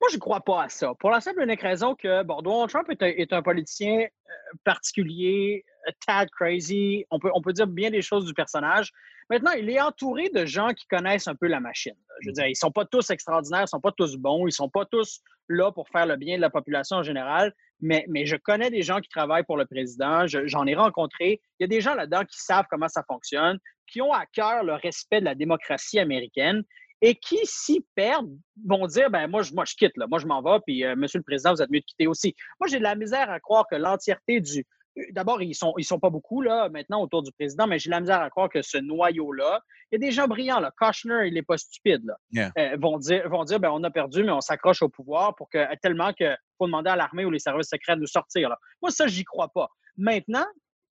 moi, 0.00 0.08
je 0.10 0.16
ne 0.16 0.20
crois 0.20 0.40
pas 0.40 0.64
à 0.64 0.68
ça. 0.68 0.92
Pour 0.98 1.10
la 1.10 1.20
simple 1.20 1.40
et 1.40 1.44
unique 1.44 1.62
raison 1.62 1.94
que 1.94 2.22
bon, 2.22 2.42
Donald 2.42 2.70
Trump 2.70 2.86
est 3.00 3.32
un, 3.32 3.42
politicien 3.42 4.00
euh, 4.00 4.32
particulier, 4.64 5.64
tad 6.06 6.28
crazy. 6.30 7.04
On 7.10 7.18
peut, 7.18 7.30
on 7.34 7.42
peut 7.42 7.52
dire 7.52 7.66
bien 7.66 7.90
des 7.90 8.02
choses 8.02 8.24
du 8.24 8.34
personnage. 8.34 8.92
Maintenant, 9.28 9.52
il 9.52 9.70
est 9.70 9.80
entouré 9.80 10.28
de 10.28 10.44
gens 10.44 10.70
qui 10.70 10.86
connaissent 10.86 11.28
un 11.28 11.36
peu 11.36 11.46
la 11.46 11.60
machine. 11.60 11.94
Je 12.20 12.28
veux 12.28 12.32
dire, 12.32 12.46
ils 12.46 12.50
ne 12.50 12.54
sont 12.54 12.72
pas 12.72 12.84
tous 12.84 13.10
extraordinaires, 13.10 13.60
ils 13.60 13.64
ne 13.64 13.68
sont 13.68 13.80
pas 13.80 13.92
tous 13.92 14.16
bons, 14.16 14.40
ils 14.40 14.46
ne 14.46 14.50
sont 14.50 14.68
pas 14.68 14.84
tous 14.84 15.20
là 15.48 15.70
pour 15.70 15.88
faire 15.88 16.06
le 16.06 16.16
bien 16.16 16.36
de 16.36 16.40
la 16.40 16.50
population 16.50 16.96
en 16.96 17.02
général. 17.02 17.54
Mais, 17.80 18.04
mais 18.08 18.26
je 18.26 18.36
connais 18.36 18.70
des 18.70 18.82
gens 18.82 19.00
qui 19.00 19.08
travaillent 19.08 19.44
pour 19.44 19.56
le 19.56 19.66
président, 19.66 20.26
j'en 20.26 20.66
ai 20.66 20.74
rencontré. 20.74 21.40
Il 21.58 21.62
y 21.62 21.64
a 21.64 21.68
des 21.68 21.80
gens 21.80 21.94
là-dedans 21.94 22.24
qui 22.24 22.38
savent 22.38 22.66
comment 22.68 22.88
ça 22.88 23.04
fonctionne, 23.06 23.58
qui 23.86 24.02
ont 24.02 24.12
à 24.12 24.26
cœur 24.26 24.64
le 24.64 24.74
respect 24.74 25.20
de 25.20 25.24
la 25.24 25.34
démocratie 25.34 25.98
américaine 25.98 26.64
et 27.02 27.14
qui, 27.14 27.38
s'y 27.44 27.84
perdent, 27.94 28.36
vont 28.66 28.86
dire 28.86 29.10
ben 29.10 29.26
moi, 29.26 29.42
je, 29.42 29.54
moi, 29.54 29.64
je 29.64 29.74
quitte, 29.74 29.96
là. 29.96 30.06
moi, 30.06 30.18
je 30.18 30.26
m'en 30.26 30.42
vais, 30.42 30.58
puis 30.66 30.84
euh, 30.84 30.94
Monsieur 30.96 31.18
le 31.18 31.24
Président, 31.24 31.54
vous 31.54 31.62
êtes 31.62 31.70
mieux 31.70 31.80
de 31.80 31.84
quitter 31.84 32.06
aussi. 32.06 32.34
Moi, 32.58 32.68
j'ai 32.68 32.78
de 32.78 32.82
la 32.82 32.94
misère 32.94 33.30
à 33.30 33.40
croire 33.40 33.64
que 33.70 33.76
l'entièreté 33.76 34.40
du. 34.40 34.66
D'abord, 35.12 35.40
ils 35.42 35.54
sont, 35.54 35.72
ils 35.78 35.84
sont 35.84 35.98
pas 35.98 36.10
beaucoup 36.10 36.42
là, 36.42 36.68
maintenant 36.68 37.00
autour 37.02 37.22
du 37.22 37.30
président, 37.32 37.66
mais 37.66 37.78
j'ai 37.78 37.90
la 37.90 38.00
misère 38.00 38.20
à 38.20 38.30
croire 38.30 38.48
que 38.48 38.60
ce 38.62 38.78
noyau-là, 38.78 39.62
il 39.90 39.94
y 40.00 40.04
a 40.04 40.08
des 40.08 40.12
gens 40.12 40.26
brillants. 40.26 40.60
Là. 40.60 40.72
Kushner, 40.80 41.26
il 41.26 41.34
n'est 41.34 41.42
pas 41.42 41.56
stupide. 41.58 42.02
Là. 42.04 42.50
Euh, 42.58 42.76
vont 42.78 42.98
dire, 42.98 43.28
vont 43.28 43.44
dire 43.44 43.60
ben, 43.60 43.70
on 43.70 43.82
a 43.84 43.90
perdu, 43.90 44.24
mais 44.24 44.32
on 44.32 44.40
s'accroche 44.40 44.82
au 44.82 44.88
pouvoir 44.88 45.34
pour 45.36 45.48
que 45.48 45.76
tellement 45.76 46.12
qu'il 46.12 46.36
faut 46.58 46.66
demander 46.66 46.90
à 46.90 46.96
l'armée 46.96 47.24
ou 47.24 47.30
les 47.30 47.38
services 47.38 47.68
secrets 47.68 47.96
de 47.96 48.00
nous 48.00 48.06
sortir. 48.06 48.48
Là. 48.48 48.58
Moi, 48.82 48.90
ça, 48.90 49.06
j'y 49.06 49.24
crois 49.24 49.48
pas. 49.48 49.68
Maintenant, 49.96 50.46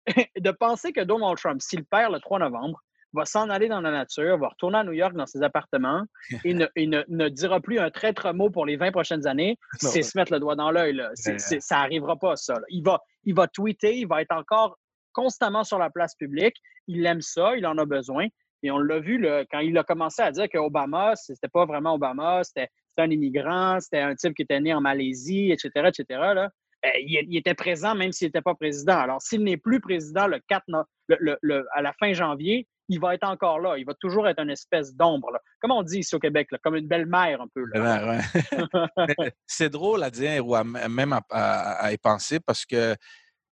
de 0.39 0.51
penser 0.51 0.93
que 0.93 1.01
Donald 1.01 1.37
Trump, 1.37 1.61
s'il 1.61 1.85
perd 1.85 2.13
le 2.13 2.19
3 2.19 2.39
novembre, 2.39 2.81
va 3.13 3.25
s'en 3.25 3.49
aller 3.49 3.67
dans 3.67 3.81
la 3.81 3.91
nature, 3.91 4.37
va 4.37 4.49
retourner 4.49 4.79
à 4.79 4.83
New 4.83 4.93
York 4.93 5.13
dans 5.15 5.25
ses 5.25 5.41
appartements 5.41 6.03
et, 6.43 6.53
ne, 6.53 6.67
ne, 6.75 7.29
dira 7.29 7.59
plus 7.59 7.79
un 7.79 7.89
traître 7.89 8.33
mot 8.33 8.49
pour 8.49 8.65
les 8.65 8.75
20 8.75 8.91
prochaines 8.91 9.27
années, 9.27 9.57
c'est 9.79 10.03
se 10.03 10.17
mettre 10.17 10.33
le 10.33 10.39
doigt 10.39 10.55
dans 10.55 10.71
l'œil. 10.71 11.01
Ça 11.15 11.57
n'arrivera 11.71 12.17
pas, 12.17 12.35
ça. 12.35 12.55
Il 12.69 12.83
va, 12.83 13.01
il 13.23 13.33
va 13.33 13.47
tweeter, 13.47 13.97
il 13.97 14.07
va 14.07 14.21
être 14.21 14.33
encore 14.33 14.77
constamment 15.13 15.63
sur 15.63 15.79
la 15.79 15.89
place 15.89 16.15
publique. 16.15 16.55
Il 16.87 17.05
aime 17.05 17.21
ça, 17.21 17.55
il 17.55 17.65
en 17.65 17.77
a 17.77 17.85
besoin. 17.85 18.27
Et 18.63 18.71
on 18.71 18.79
l'a 18.79 18.99
vu 18.99 19.25
quand 19.51 19.59
il 19.59 19.77
a 19.77 19.83
commencé 19.83 20.21
à 20.21 20.31
dire 20.31 20.49
que 20.49 20.57
Obama, 20.57 21.15
c'était 21.15 21.47
pas 21.47 21.65
vraiment 21.65 21.93
Obama, 21.95 22.43
c'était 22.43 22.69
un 22.97 23.09
immigrant, 23.09 23.79
c'était 23.79 23.99
un 23.99 24.15
type 24.15 24.33
qui 24.33 24.41
était 24.41 24.59
né 24.59 24.73
en 24.73 24.81
Malaisie, 24.81 25.51
etc., 25.51 25.69
etc. 25.87 26.05
Là. 26.33 26.49
Ben, 26.83 26.91
il, 26.99 27.35
était 27.35 27.55
présent 27.55 27.95
même 27.95 28.11
s'il 28.11 28.27
n'était 28.27 28.41
pas 28.41 28.55
président. 28.55 28.97
Alors, 28.97 29.21
s'il 29.21 29.43
n'est 29.43 29.57
plus 29.57 29.79
président 29.79 30.27
le 30.27 30.39
4 30.47 30.65
le, 31.07 31.65
à 31.73 31.81
la 31.81 31.93
fin 31.93 32.13
janvier, 32.13 32.67
il 32.89 32.99
va 32.99 33.15
être 33.15 33.27
encore 33.27 33.59
là. 33.59 33.77
Il 33.77 33.85
va 33.85 33.93
toujours 33.93 34.27
être 34.27 34.39
une 34.39 34.49
espèce 34.49 34.95
d'ombre. 34.95 35.39
Comme 35.61 35.71
on 35.71 35.83
dit 35.83 35.99
ici 35.99 36.15
au 36.15 36.19
Québec, 36.19 36.49
comme 36.63 36.75
une 36.75 36.87
belle-mère 36.87 37.41
un 37.41 37.47
peu. 37.47 37.65
c'est 39.45 39.69
drôle 39.69 40.03
à 40.03 40.09
dire 40.09 40.45
ou 40.47 40.55
même 40.63 41.19
à, 41.29 41.91
y 41.91 41.97
penser 41.97 42.39
parce 42.39 42.65
que 42.65 42.95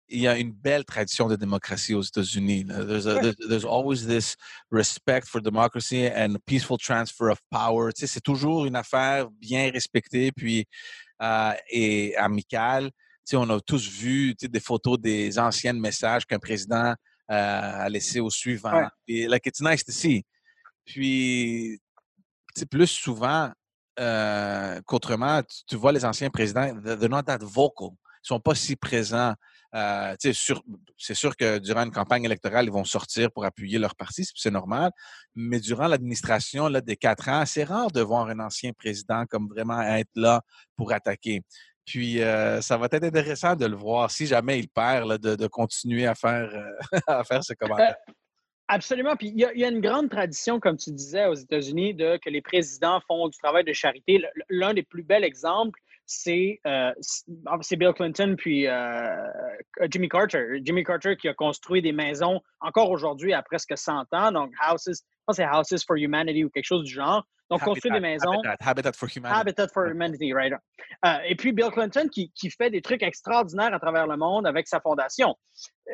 il 0.10 0.20
y 0.20 0.28
a 0.28 0.38
une 0.38 0.52
belle 0.52 0.84
tradition 0.86 1.28
de 1.28 1.36
démocratie 1.36 1.96
aux 1.96 2.02
États-Unis. 2.02 2.66
There's, 2.66 3.06
there's, 3.06 3.66
always 3.66 4.06
this 4.06 4.36
respect 4.70 5.26
for 5.26 5.42
democracy 5.42 6.08
and 6.08 6.36
peaceful 6.46 6.78
transfer 6.78 7.32
of 7.32 7.40
power. 7.50 7.90
c'est 7.96 8.22
toujours 8.22 8.66
une 8.66 8.76
affaire 8.76 9.30
bien 9.32 9.72
respectée 9.72 10.32
puis 10.32 10.66
euh, 11.22 11.54
et 11.70 12.16
amicale. 12.18 12.92
on 13.34 13.50
a 13.50 13.60
tous 13.62 13.90
vu 13.90 14.36
des 14.36 14.60
photos 14.60 15.00
des 15.00 15.40
anciens 15.40 15.74
messages 15.74 16.26
qu'un 16.26 16.38
président 16.38 16.94
à 17.28 17.88
laisser 17.90 18.20
au 18.20 18.30
suivant. 18.30 18.88
Et 19.08 19.28
like, 19.28 19.46
it's 19.46 19.62
nice 19.62 19.84
to 19.84 19.92
see. 19.92 20.26
Puis, 20.86 21.80
plus 22.70 22.88
souvent 22.88 23.52
euh, 24.00 24.82
qu'autrement, 24.86 25.42
tu, 25.68 25.76
vois 25.76 25.92
les 25.92 26.06
anciens 26.06 26.30
présidents, 26.30 26.74
they're 26.84 27.10
not 27.10 27.24
that 27.24 27.40
vocal. 27.42 27.90
Ils 28.24 28.28
sont 28.28 28.40
pas 28.40 28.56
si 28.56 28.76
présents. 28.76 29.34
Euh, 29.76 30.16
c'est 30.20 31.14
sûr 31.16 31.36
que 31.36 31.58
durant 31.58 31.84
une 31.84 31.92
campagne 31.92 32.24
électorale, 32.24 32.66
ils 32.66 32.72
vont 32.72 32.84
sortir 32.84 33.32
pour 33.32 33.44
appuyer 33.44 33.80
leur 33.80 33.96
parti, 33.96 34.24
c'est 34.36 34.52
normal. 34.52 34.92
Mais 35.36 35.60
durant 35.60 35.88
l'administration 35.88 36.70
des 36.70 36.96
quatre 36.96 37.28
ans, 37.28 37.44
c'est 37.46 37.64
rare 37.64 37.92
de 37.92 38.02
voir 38.02 38.28
un 38.28 38.40
ancien 38.40 38.72
président 38.72 39.26
comme 39.26 39.48
vraiment 39.48 39.82
être 39.82 40.12
là 40.16 40.42
pour 40.76 40.94
attaquer. 40.94 41.42
Puis, 41.86 42.22
euh, 42.22 42.62
ça 42.62 42.78
va 42.78 42.86
être 42.86 43.04
intéressant 43.04 43.56
de 43.56 43.66
le 43.66 43.76
voir, 43.76 44.10
si 44.10 44.26
jamais 44.26 44.60
il 44.60 44.70
perd, 44.70 45.18
de, 45.18 45.48
continuer 45.48 46.08
à 46.08 46.16
faire, 46.16 46.50
euh, 46.54 47.00
à 47.08 47.24
faire 47.24 47.44
ce 47.44 47.54
commentaire. 47.54 47.96
Euh, 48.10 48.14
absolument. 48.68 49.16
Puis, 49.16 49.34
il 49.36 49.40
y, 49.40 49.66
a, 49.66 49.68
une 49.70 49.82
grande 49.82 50.10
tradition, 50.10 50.60
comme 50.60 50.78
tu 50.78 50.92
disais, 50.92 51.26
aux 51.26 51.34
États-Unis, 51.34 51.94
de 51.94 52.18
que 52.18 52.30
les 52.30 52.42
présidents 52.42 53.02
font 53.08 53.28
du 53.28 53.38
travail 53.38 53.64
de 53.66 53.74
charité. 53.74 54.24
L'un 54.50 54.74
des 54.74 54.84
plus 54.84 55.04
bels 55.04 55.26
exemples, 55.26 55.80
c'est 56.06 56.60
Bill 56.66 57.94
Clinton 57.96 58.36
puis 58.38 58.68
Jimmy 59.90 60.10
Carter. 60.10 60.60
Jimmy 60.62 60.84
Carter 60.84 61.16
qui 61.16 61.28
a 61.28 61.34
construit 61.34 61.82
des 61.82 61.94
maisons 61.94 62.42
encore 62.60 62.92
aujourd'hui 62.92 63.34
à 63.34 63.42
presque 63.42 63.78
100 63.78 64.14
ans, 64.14 64.32
donc 64.32 64.52
Houses, 64.70 65.04
je 65.24 65.40
pense 65.40 65.68
c'est 65.70 65.76
Houses 65.76 65.86
for 65.86 65.96
Humanity 65.96 66.44
ou 66.44 66.50
quelque 66.50 66.66
chose 66.66 66.84
du 66.84 66.92
genre. 66.92 67.26
Donc, 67.50 67.62
construire 67.62 67.94
des 67.94 68.00
maisons. 68.00 68.42
Habitat, 68.60 68.94
for 68.94 69.08
Humanity. 69.16 69.40
Habitat 69.40 69.68
for 69.74 69.86
Humanity, 69.86 70.34
right. 70.34 70.54
Euh, 71.06 71.18
et 71.28 71.36
puis, 71.36 71.52
Bill 71.52 71.70
Clinton 71.72 72.08
qui, 72.12 72.32
qui, 72.34 72.50
fait 72.50 72.70
des 72.70 72.82
trucs 72.82 73.04
extraordinaires 73.04 73.74
à 73.74 73.80
travers 73.80 74.08
le 74.08 74.18
monde 74.18 74.48
avec 74.48 74.68
sa 74.68 74.80
fondation. 74.80 75.36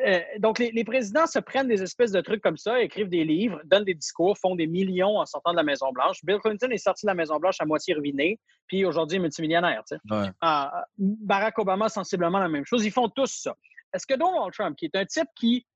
Euh, 0.06 0.20
donc, 0.38 0.58
les, 0.58 0.70
les, 0.70 0.84
présidents 0.84 1.26
se 1.26 1.38
prennent 1.38 1.68
des 1.68 1.82
espèces 1.82 2.12
de 2.12 2.20
trucs 2.20 2.42
comme 2.42 2.56
ça, 2.56 2.80
écrivent 2.80 3.08
des 3.08 3.24
livres, 3.24 3.60
donnent 3.64 3.84
des 3.84 3.94
discours, 3.94 4.38
font 4.38 4.54
des 4.54 4.66
millions 4.66 5.18
en 5.18 5.26
sortant 5.26 5.50
de 5.50 5.56
la 5.56 5.62
Maison-Blanche. 5.62 6.24
Bill 6.24 6.38
Clinton 6.38 6.70
est 6.70 6.78
sorti 6.78 7.04
de 7.04 7.10
la 7.10 7.14
Maison-Blanche 7.14 7.56
à 7.58 7.66
moitié 7.66 7.94
ruiné, 7.94 8.38
puis 8.66 8.84
aujourd'hui 8.84 9.16
est 9.16 9.20
multimillionnaire. 9.20 9.82
Euh, 10.12 10.66
Barack 10.96 11.58
Obama, 11.58 11.88
sensiblement 11.88 12.38
la 12.38 12.48
même 12.48 12.64
chose. 12.64 12.84
Ils 12.86 12.92
font 12.92 13.08
tous 13.08 13.42
ça. 13.42 13.54
Est-ce 13.92 14.06
que 14.06 14.14
Donald 14.14 14.52
Trump, 14.52 14.76
qui 14.76 14.86
est 14.86 14.96
un 14.96 15.04
type 15.04 15.28
qui 15.34 15.66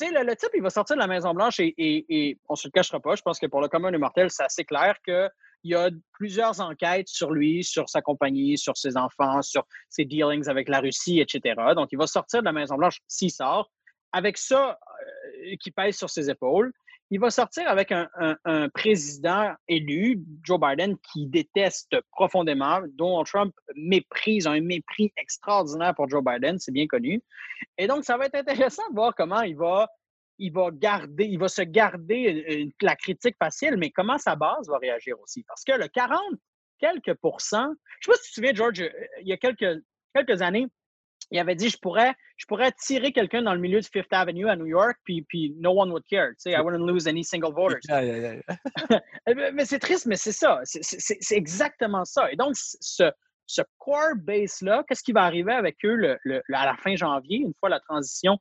le, 0.00 0.24
le, 0.24 0.36
type, 0.36 0.50
il 0.54 0.62
va 0.62 0.70
sortir 0.70 0.96
de 0.96 1.00
la 1.00 1.06
Maison-Blanche 1.06 1.60
et, 1.60 1.74
et, 1.78 2.38
on 2.48 2.54
se 2.54 2.68
le 2.68 2.72
cachera 2.72 3.00
pas. 3.00 3.14
Je 3.14 3.22
pense 3.22 3.38
que 3.38 3.46
pour 3.46 3.60
le 3.60 3.68
commun 3.68 3.90
des 3.90 3.98
mortels, 3.98 4.30
c'est 4.30 4.44
assez 4.44 4.64
clair 4.64 4.96
qu'il 5.04 5.30
y 5.64 5.74
a 5.74 5.90
plusieurs 6.12 6.60
enquêtes 6.60 7.08
sur 7.08 7.30
lui, 7.30 7.64
sur 7.64 7.88
sa 7.88 8.02
compagnie, 8.02 8.58
sur 8.58 8.76
ses 8.76 8.96
enfants, 8.96 9.42
sur 9.42 9.64
ses 9.88 10.04
dealings 10.04 10.48
avec 10.48 10.68
la 10.68 10.80
Russie, 10.80 11.20
etc. 11.20 11.54
Donc, 11.74 11.88
il 11.92 11.98
va 11.98 12.06
sortir 12.06 12.40
de 12.40 12.44
la 12.44 12.52
Maison-Blanche 12.52 13.00
s'il 13.08 13.30
sort. 13.30 13.70
Avec 14.12 14.38
ça 14.38 14.78
euh, 15.46 15.56
qui 15.60 15.70
pèse 15.70 15.96
sur 15.96 16.10
ses 16.10 16.30
épaules, 16.30 16.72
il 17.10 17.18
va 17.18 17.30
sortir 17.30 17.68
avec 17.68 17.92
un, 17.92 18.68
président 18.74 19.52
élu, 19.68 20.22
Joe 20.42 20.60
Biden, 20.60 20.96
qui 20.98 21.26
déteste 21.26 21.96
profondément. 22.12 22.80
Donald 22.94 23.26
Trump 23.26 23.54
méprise, 23.74 24.46
un 24.46 24.60
mépris 24.60 25.12
extraordinaire 25.16 25.94
pour 25.94 26.08
Joe 26.08 26.22
Biden, 26.24 26.58
c'est 26.58 26.72
bien 26.72 26.86
connu. 26.86 27.20
Et 27.78 27.88
donc, 27.88 28.04
ça 28.04 28.16
va 28.16 28.26
être 28.26 28.36
intéressant 28.36 28.88
de 28.90 28.94
voir 28.94 29.14
comment 29.16 29.42
il 29.42 29.56
va, 29.56 29.88
il 30.38 30.52
va 30.52 30.70
garder, 30.72 31.24
il 31.24 31.38
va 31.38 31.48
se 31.48 31.62
garder 31.62 32.72
la 32.80 32.94
critique 32.94 33.36
facile, 33.38 33.76
mais 33.76 33.90
comment 33.90 34.18
sa 34.18 34.36
base 34.36 34.68
va 34.68 34.78
réagir 34.78 35.18
aussi. 35.20 35.42
Parce 35.42 35.64
que 35.64 35.72
le 35.72 35.88
40 35.88 36.20
quelques 36.80 37.14
pourcents, 37.14 37.72
je 38.00 38.10
ne 38.10 38.14
sais 38.14 38.18
pas 38.18 38.22
si 38.22 38.22
tu 38.22 38.28
te 38.30 38.34
souviens, 38.34 38.54
George, 38.54 38.80
euh, 38.80 38.90
il 39.20 39.28
y 39.28 39.32
a 39.32 39.36
quelques, 39.36 39.82
quelques 40.14 40.42
années, 40.42 40.66
il 41.30 41.38
avait 41.38 41.54
dit 41.54 41.68
je 41.68 41.78
pourrais, 41.78 42.14
je 42.36 42.46
pourrais 42.46 42.72
tirer 42.72 43.12
quelqu'un 43.12 43.42
dans 43.42 43.54
le 43.54 43.60
milieu 43.60 43.80
de 43.80 43.86
Fifth 43.86 44.12
Avenue 44.12 44.48
à 44.48 44.56
New 44.56 44.66
York, 44.66 44.96
puis, 45.04 45.22
puis 45.22 45.54
no 45.58 45.70
one 45.70 45.90
would 45.90 46.04
care. 46.08 46.30
Tu 46.30 46.34
sais, 46.38 46.52
I 46.52 46.60
wouldn't 46.60 46.86
lose 46.86 47.06
any 47.06 47.24
single 47.24 47.52
voters. 47.52 47.80
mais 49.54 49.64
c'est 49.64 49.78
triste, 49.78 50.06
mais 50.06 50.16
c'est 50.16 50.32
ça. 50.32 50.60
C'est 50.64 51.36
exactement 51.36 52.04
ça. 52.04 52.30
Et 52.32 52.36
donc, 52.36 52.54
ce, 52.56 53.10
ce 53.46 53.62
core 53.78 54.16
base-là, 54.16 54.84
qu'est-ce 54.88 55.02
qui 55.02 55.12
va 55.12 55.22
arriver 55.22 55.52
avec 55.52 55.84
eux 55.84 55.96
le, 55.96 56.42
à 56.52 56.66
la 56.66 56.76
fin 56.76 56.94
janvier, 56.96 57.38
une 57.38 57.54
fois 57.58 57.68
la 57.68 57.80
transition 57.80 58.38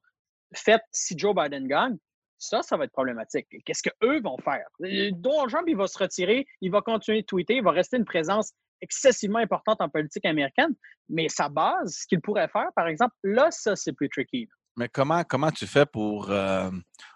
faite 0.55 0.81
si 0.91 1.17
Joe 1.17 1.35
Biden 1.35 1.67
gagne, 1.67 1.97
ça, 2.39 2.61
ça 2.61 2.77
va 2.77 2.85
être 2.85 2.91
problématique. 2.91 3.47
Qu'est-ce 3.65 3.83
qu'eux 3.83 4.21
vont 4.21 4.37
faire? 4.37 4.65
Donald 4.79 5.49
Trump, 5.49 5.65
il 5.67 5.75
va 5.75 5.87
se 5.87 5.97
retirer, 5.97 6.47
il 6.61 6.71
va 6.71 6.81
continuer 6.81 7.21
de 7.21 7.25
tweeter, 7.25 7.57
il 7.57 7.63
va 7.63 7.71
rester 7.71 7.97
une 7.97 8.05
présence 8.05 8.53
excessivement 8.81 9.39
importante 9.39 9.81
en 9.81 9.89
politique 9.89 10.25
américaine, 10.25 10.73
mais 11.09 11.29
sa 11.29 11.49
base, 11.49 11.99
ce 12.01 12.07
qu'il 12.07 12.21
pourrait 12.21 12.47
faire, 12.47 12.69
par 12.75 12.87
exemple, 12.87 13.13
là, 13.23 13.49
ça, 13.51 13.75
c'est 13.75 13.93
plus 13.93 14.09
tricky. 14.09 14.47
Mais 14.77 14.87
comment, 14.87 15.23
comment 15.23 15.51
tu 15.51 15.67
fais 15.67 15.85
pour, 15.85 16.31
euh, 16.31 16.71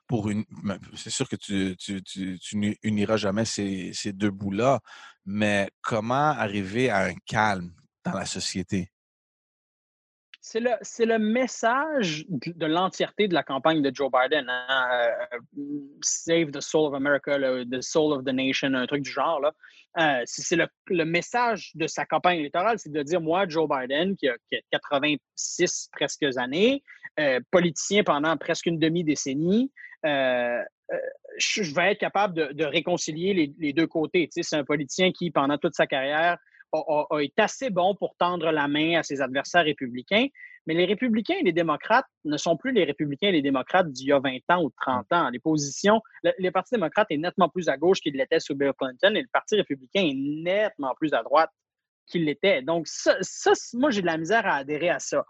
pour 0.08 0.30
une. 0.30 0.44
C'est 0.96 1.10
sûr 1.10 1.30
que 1.30 1.36
tu, 1.36 1.76
tu, 1.78 2.58
n'uniras 2.58 3.18
jamais 3.18 3.46
ces, 3.46 3.92
ces 3.94 4.12
deux 4.12 4.32
bouts-là, 4.32 4.82
mais 5.26 5.70
comment 5.82 6.32
arriver 6.32 6.90
à 6.90 7.06
un 7.06 7.14
calme 7.26 7.74
dans 8.04 8.14
la 8.14 8.26
société? 8.26 8.93
C'est 10.46 10.60
le, 10.60 10.72
c'est 10.82 11.06
le 11.06 11.20
message 11.20 12.26
de, 12.28 12.66
l'entièreté 12.66 13.30
de 13.30 13.34
la 13.34 13.44
campagne 13.44 13.82
de 13.82 13.90
Joe 13.96 14.12
Biden. 14.12 14.46
Hein, 14.50 14.90
euh, 14.92 15.70
Save 16.02 16.52
the 16.52 16.60
soul 16.60 16.86
of 16.86 16.94
America, 16.94 17.40
the 17.40 17.82
soul 17.82 18.12
of 18.12 18.26
the 18.26 18.34
nation, 18.34 18.74
un 18.74 18.86
truc 18.86 19.04
du 19.04 19.10
genre. 19.10 19.40
Là. 19.40 19.54
Euh, 20.00 20.22
c'est 20.26 20.58
le, 20.58 20.68
le, 20.88 21.06
message 21.06 21.72
de 21.76 21.88
sa 21.88 22.06
campagne 22.06 22.40
électorale, 22.40 22.78
c'est 22.78 22.92
de 22.92 23.02
dire, 23.04 23.22
moi, 23.22 23.48
Joe 23.48 23.70
Biden, 23.70 24.18
qui 24.18 24.28
a, 24.28 24.36
86 24.72 25.88
presque 25.94 26.26
années, 26.36 26.84
euh, 27.22 27.40
politicien 27.50 28.04
pendant 28.04 28.36
presque 28.36 28.66
une 28.66 28.80
demi-décennie, 28.80 29.72
je 30.04 31.74
vais 31.74 31.94
être 31.94 32.00
capable 32.00 32.34
de, 32.34 32.52
de 32.52 32.66
réconcilier 32.66 33.34
les, 33.34 33.54
les, 33.60 33.72
deux 33.72 33.88
côtés. 33.88 34.30
Tu 34.30 34.44
c'est 34.44 34.58
un 34.58 34.66
politicien 34.66 35.14
qui, 35.14 35.32
pendant 35.32 35.58
toute 35.58 35.74
sa 35.74 35.88
carrière, 35.88 36.38
été 37.22 37.42
assez 37.42 37.70
bon 37.70 37.96
pour 37.96 38.16
tendre 38.16 38.52
la 38.52 38.68
main 38.68 39.00
à 39.00 39.04
ses 39.04 39.22
adversaires 39.22 39.66
républicains. 39.66 40.28
Mais 40.66 40.74
les 40.74 40.86
républicains 40.86 41.36
et 41.40 41.44
les 41.44 41.52
démocrates 41.52 42.06
ne 42.24 42.38
sont 42.38 42.56
plus 42.56 42.72
les 42.72 42.86
républicains 42.86 43.28
et 43.28 43.34
les 43.34 43.42
démocrates 43.42 43.92
d'il 43.92 44.08
y 44.08 44.12
a 44.14 44.20
20 44.20 44.38
ans 44.50 44.64
ou 44.64 44.72
30 44.82 45.12
ans. 45.12 45.30
Les 45.30 45.40
positions, 45.40 46.02
le, 46.24 46.50
Parti 46.52 46.76
démocrate 46.76 47.08
est 47.10 47.18
nettement 47.18 47.50
plus 47.50 47.68
à 47.68 47.78
gauche 47.78 48.00
qu'il 48.00 48.16
l'était 48.16 48.40
sous 48.40 48.56
Bill 48.56 48.72
Clinton 48.78 49.14
et 49.16 49.22
le 49.22 49.28
Parti 49.32 49.56
républicain 49.56 50.02
est 50.02 50.14
nettement 50.16 50.94
plus 50.96 51.14
à 51.14 51.22
droite 51.22 51.50
qu'il 52.08 52.26
l'était. 52.26 52.62
Donc, 52.62 52.88
ça, 52.88 53.18
moi, 53.74 53.90
j'ai 53.90 54.02
de 54.02 54.06
la 54.06 54.18
misère 54.18 54.46
à 54.46 54.56
adhérer 54.56 54.90
à 54.90 55.00
ça. 55.00 55.26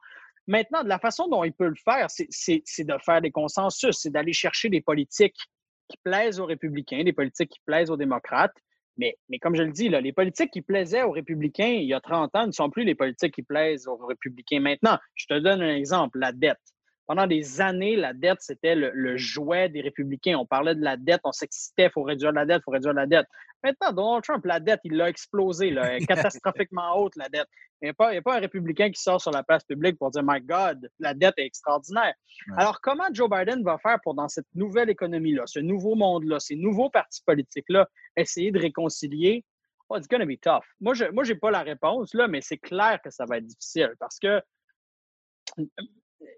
Maintenant, 0.46 0.84
de 0.84 0.90
la 0.90 1.00
façon 1.00 1.28
dont 1.28 1.44
il 1.44 1.54
peut 1.54 1.70
le 1.70 1.76
faire, 1.84 2.08
c'est 2.10 2.84
de 2.84 2.98
faire 3.04 3.22
des 3.22 3.32
consensus, 3.32 3.98
c'est 3.98 4.12
d'aller 4.12 4.34
chercher 4.34 4.70
des 4.70 4.82
politiques 4.82 5.38
qui 5.88 5.98
plaisent 6.04 6.40
aux 6.40 6.46
républicains, 6.46 7.04
des 7.04 7.14
politiques 7.14 7.50
qui 7.50 7.60
plaisent 7.66 7.90
aux 7.90 7.98
démocrates, 7.98 8.56
mais, 8.98 9.40
comme 9.42 9.56
je 9.56 9.64
le 9.64 9.72
dis, 9.72 9.90
les 9.90 10.14
politiques 10.14 10.52
qui 10.52 10.62
plaisaient 10.62 11.04
aux 11.04 11.12
républicains 11.12 11.68
il 11.68 11.86
y 11.86 11.94
a 11.94 12.00
30 12.00 12.36
ans 12.36 12.48
ne 12.48 12.52
sont 12.52 12.70
plus 12.70 12.84
les 12.84 12.96
politiques 12.96 13.34
qui 13.34 13.44
plaisent 13.44 13.88
aux 13.88 13.98
républicains 14.06 14.60
maintenant. 14.60 14.98
Je 15.16 15.26
te 15.28 15.40
donne 15.40 15.62
un 15.62 15.76
exemple, 15.76 16.20
la 16.20 16.32
dette. 16.32 16.73
Pendant 17.06 17.28
des 17.28 17.60
années, 17.60 17.98
la 17.98 18.14
dette, 18.14 18.40
c'était 18.40 18.76
le, 18.76 19.18
jouet 19.18 19.68
des 19.68 19.82
républicains. 19.82 20.38
On 20.38 20.46
parlait 20.46 20.74
de 20.74 20.82
la 20.82 20.96
dette, 20.96 21.22
on 21.26 21.34
s'excitait, 21.34 21.86
il 21.86 21.92
faut 21.92 22.04
réduire 22.04 22.32
la 22.32 22.46
dette, 22.46 22.62
il 22.62 22.64
faut 22.64 22.72
réduire 22.72 22.94
la 22.94 23.06
dette. 23.06 23.28
Maintenant, 23.62 23.92
Donald 23.92 24.24
Trump, 24.24 24.46
la 24.46 24.60
dette, 24.60 24.80
il 24.86 24.96
l'a 24.96 25.10
explosé, 25.10 25.72
là, 25.72 26.00
catastrophiquement 26.08 26.98
haute, 26.98 27.16
la 27.18 27.28
dette. 27.28 27.48
Il 27.82 27.86
n'y 27.86 27.90
a, 27.90 27.94
pas, 28.22 28.36
un 28.36 28.40
républicain 28.40 28.90
qui 28.90 29.02
sort 29.02 29.20
sur 29.20 29.32
la 29.32 29.44
place 29.44 29.66
publique 29.66 29.98
pour 29.98 30.12
dire 30.12 30.24
My 30.24 30.40
God, 30.40 30.90
la 31.00 31.14
dette 31.14 31.34
est 31.38 31.46
extraordinaire. 31.46 32.14
Alors, 32.56 32.80
comment 32.80 33.08
Joe 33.12 33.30
Biden 33.30 33.62
va 33.64 33.78
faire 33.78 34.00
pour, 34.02 34.14
dans 34.14 34.30
cette 34.30 34.48
nouvelle 34.56 34.90
économie-là, 34.90 35.44
ce 35.46 35.60
nouveau 35.60 35.96
monde-là, 35.96 36.40
ces 36.40 36.56
nouveaux 36.56 36.90
partis 36.90 37.22
politiques-là, 37.26 37.90
essayer 38.16 38.52
de 38.52 38.60
réconcilier? 38.60 39.44
Oh, 39.90 39.98
it's 39.98 40.08
to 40.08 40.26
be 40.26 40.40
tough. 40.40 40.64
Moi, 40.80 40.94
je 40.94 41.06
n'ai 41.06 41.36
pas 41.36 41.52
la 41.52 41.62
réponse, 41.62 42.14
là, 42.14 42.30
mais 42.30 42.40
c'est 42.40 42.58
clair 42.58 43.02
que 43.04 43.10
ça 43.10 43.26
va 43.26 43.38
être 43.38 43.46
difficile 43.46 43.94
parce 44.00 44.18
que 44.18 44.42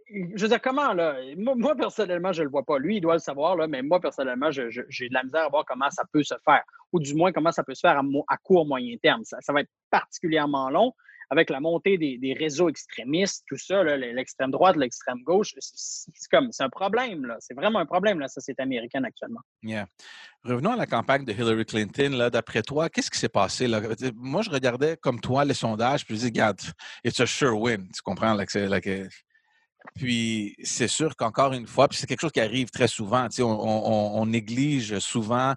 je 0.08 0.42
veux 0.42 0.48
dire, 0.48 0.62
comment, 0.62 0.94
là? 0.94 1.18
Moi, 1.38 1.76
personnellement, 1.76 2.32
je 2.32 2.44
le 2.44 2.50
vois 2.50 2.64
pas. 2.64 2.78
Lui, 2.78 2.98
il 2.98 3.02
doit 3.02 3.14
le 3.14 3.20
savoir, 3.20 3.56
là, 3.56 3.68
mais 3.68 3.82
moi, 3.82 4.00
personnellement, 4.00 4.52
j'ai 4.52 4.70
de 4.70 5.14
la 5.14 5.24
misère 5.24 5.46
à 5.46 5.50
voir 5.50 5.66
comment 5.66 5.90
ça 5.90 6.04
peut 6.12 6.24
se 6.24 6.36
faire, 6.44 6.64
ou 6.92 7.00
du 7.00 7.16
moins 7.16 7.32
comment 7.32 7.52
ça 7.52 7.64
peut 7.64 7.76
se 7.76 7.82
faire 7.82 8.00
à, 8.28 8.38
court, 8.38 8.66
moyen 8.66 8.96
terme. 9.02 9.24
Ça, 9.24 9.54
va 9.54 9.62
être 9.62 9.72
particulièrement 9.90 10.70
long 10.70 10.94
avec 11.32 11.50
la 11.50 11.60
montée 11.60 11.98
des, 11.98 12.36
réseaux 12.38 12.70
extrémistes, 12.70 13.44
tout 13.48 13.58
ça, 13.58 13.84
l'extrême 13.84 14.52
droite, 14.52 14.76
l'extrême 14.76 15.24
gauche. 15.24 15.56
C'est 15.58 16.30
comme, 16.30 16.52
c'est 16.52 16.64
un 16.64 16.70
problème, 16.70 17.26
là. 17.26 17.38
C'est 17.40 17.56
vraiment 17.56 17.80
un 17.80 17.86
problème, 17.88 18.20
la 18.20 18.28
société 18.28 18.62
américaine 18.62 19.06
actuellement. 19.06 19.42
Yeah. 19.64 19.88
Revenons 20.44 20.74
à 20.74 20.76
la 20.76 20.86
campagne 20.86 21.26
de 21.26 21.34
Hillary 21.34 21.66
Clinton. 21.66 22.12
Là, 22.12 22.30
d'après 22.30 22.62
toi, 22.62 22.90
qu'est-ce 22.90 23.10
qui 23.10 23.18
s'est 23.18 23.28
passé? 23.28 23.68
Là? 23.68 23.82
Moi, 24.16 24.44
je 24.44 24.52
regardais 24.52 24.98
comme 24.98 25.20
toi 25.20 25.44
les 25.44 25.56
sondages, 25.56 26.06
puis 26.06 26.14
je 26.14 26.20
disais, 26.20 26.30
regarde, 26.30 26.62
it's 27.04 27.20
a 27.20 27.26
sure 27.26 27.60
win. 27.60 27.90
Tu 27.92 28.04
comprends? 28.04 28.36
Là, 28.36 28.46
puis 29.94 30.56
c'est 30.64 30.88
sûr 30.88 31.16
qu'encore 31.16 31.54
une 31.54 31.68
fois, 31.68 31.88
puis 31.88 31.98
c'est 31.98 32.08
quelque 32.08 32.22
chose 32.22 32.32
qui 32.32 32.42
arrive 32.42 32.70
très 32.70 32.88
souvent, 32.88 33.28
on, 33.40 33.44
on, 33.44 34.22
on, 34.22 34.26
néglige 34.26 35.00
souvent 35.00 35.56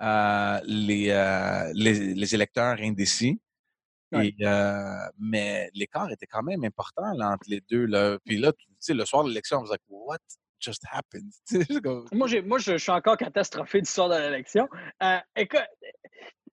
euh, 0.00 0.60
les, 0.64 1.10
euh, 1.10 1.70
les, 1.74 2.14
les, 2.14 2.34
électeurs 2.34 2.76
indécis. 2.80 3.40
Et, 4.12 4.34
euh, 4.42 4.82
mais 5.18 5.70
l'écart 5.74 6.10
était 6.10 6.26
quand 6.26 6.42
même 6.42 6.64
important 6.64 7.12
là, 7.14 7.30
entre 7.30 7.46
les 7.48 7.60
deux. 7.70 7.84
Là. 7.84 8.18
Puis 8.24 8.38
là, 8.38 8.52
le 8.88 9.04
soir 9.04 9.24
de 9.24 9.28
l'élection, 9.28 9.58
on 9.58 9.62
was 9.62 9.70
like, 9.70 9.82
what 9.88 10.18
just 10.58 10.82
happened? 10.90 11.30
moi, 12.12 12.26
moi 12.44 12.58
je, 12.58 12.78
suis 12.78 12.90
encore 12.90 13.18
catastrophé 13.18 13.82
du 13.82 13.90
soir 13.90 14.08
de 14.08 14.16
l'élection. 14.16 14.68
écoute, 15.36 15.60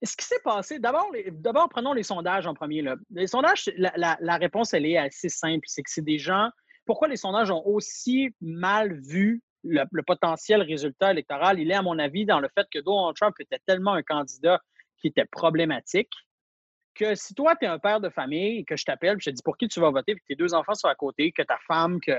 ce 0.04 0.16
qui 0.16 0.26
s'est 0.26 0.42
passé, 0.44 0.78
d'abord, 0.78 1.10
d'abord, 1.32 1.70
prenons 1.70 1.94
les 1.94 2.04
sondages 2.04 2.46
en 2.46 2.54
premier. 2.54 2.82
Là. 2.82 2.96
Les 3.12 3.28
sondages, 3.28 3.72
la, 3.78 3.94
la, 3.96 4.18
la 4.20 4.36
réponse, 4.36 4.74
elle 4.74 4.86
est 4.86 4.98
assez 4.98 5.30
simple. 5.30 5.64
C'est 5.66 5.82
que 5.82 5.90
c'est 5.90 6.04
des 6.04 6.20
gens 6.20 6.50
pourquoi 6.88 7.08
les 7.08 7.18
sondages 7.18 7.52
ont 7.52 7.64
aussi 7.66 8.34
mal 8.42 9.00
vu 9.00 9.44
le, 9.64 9.84
potentiel 10.02 10.62
résultat 10.64 11.12
électoral? 11.12 11.60
Il 11.60 11.70
est, 11.70 11.76
à 11.76 11.84
mon 11.84 12.00
avis, 12.00 12.26
dans 12.26 12.40
le 12.40 12.50
fait 12.56 12.66
que 12.74 12.80
Donald 12.80 13.16
Trump 13.16 13.36
était 13.40 13.62
tellement 13.68 13.94
un 13.94 14.02
candidat 14.02 14.60
qui 15.00 15.08
était 15.08 15.26
problématique 15.26 16.12
que 16.96 17.14
si 17.14 17.36
toi, 17.36 17.56
tu 17.56 17.66
es 17.66 17.68
un 17.68 17.78
père 17.78 18.00
de 18.00 18.10
famille 18.10 18.60
et 18.60 18.66
que 18.66 18.76
je 18.76 18.84
t'appelle, 18.84 19.18
je 19.20 19.30
te 19.30 19.36
dis 19.36 19.44
pour 19.44 19.56
qui 19.56 19.68
tu 19.68 19.80
vas 19.80 19.92
voter, 19.92 20.16
que 20.16 20.22
tes 20.28 20.36
deux 20.36 20.56
enfants 20.56 20.74
sont 20.74 20.88
à 20.88 20.96
côté, 20.96 21.32
que 21.32 21.44
ta 21.44 21.60
femme, 21.68 22.00
que 22.02 22.18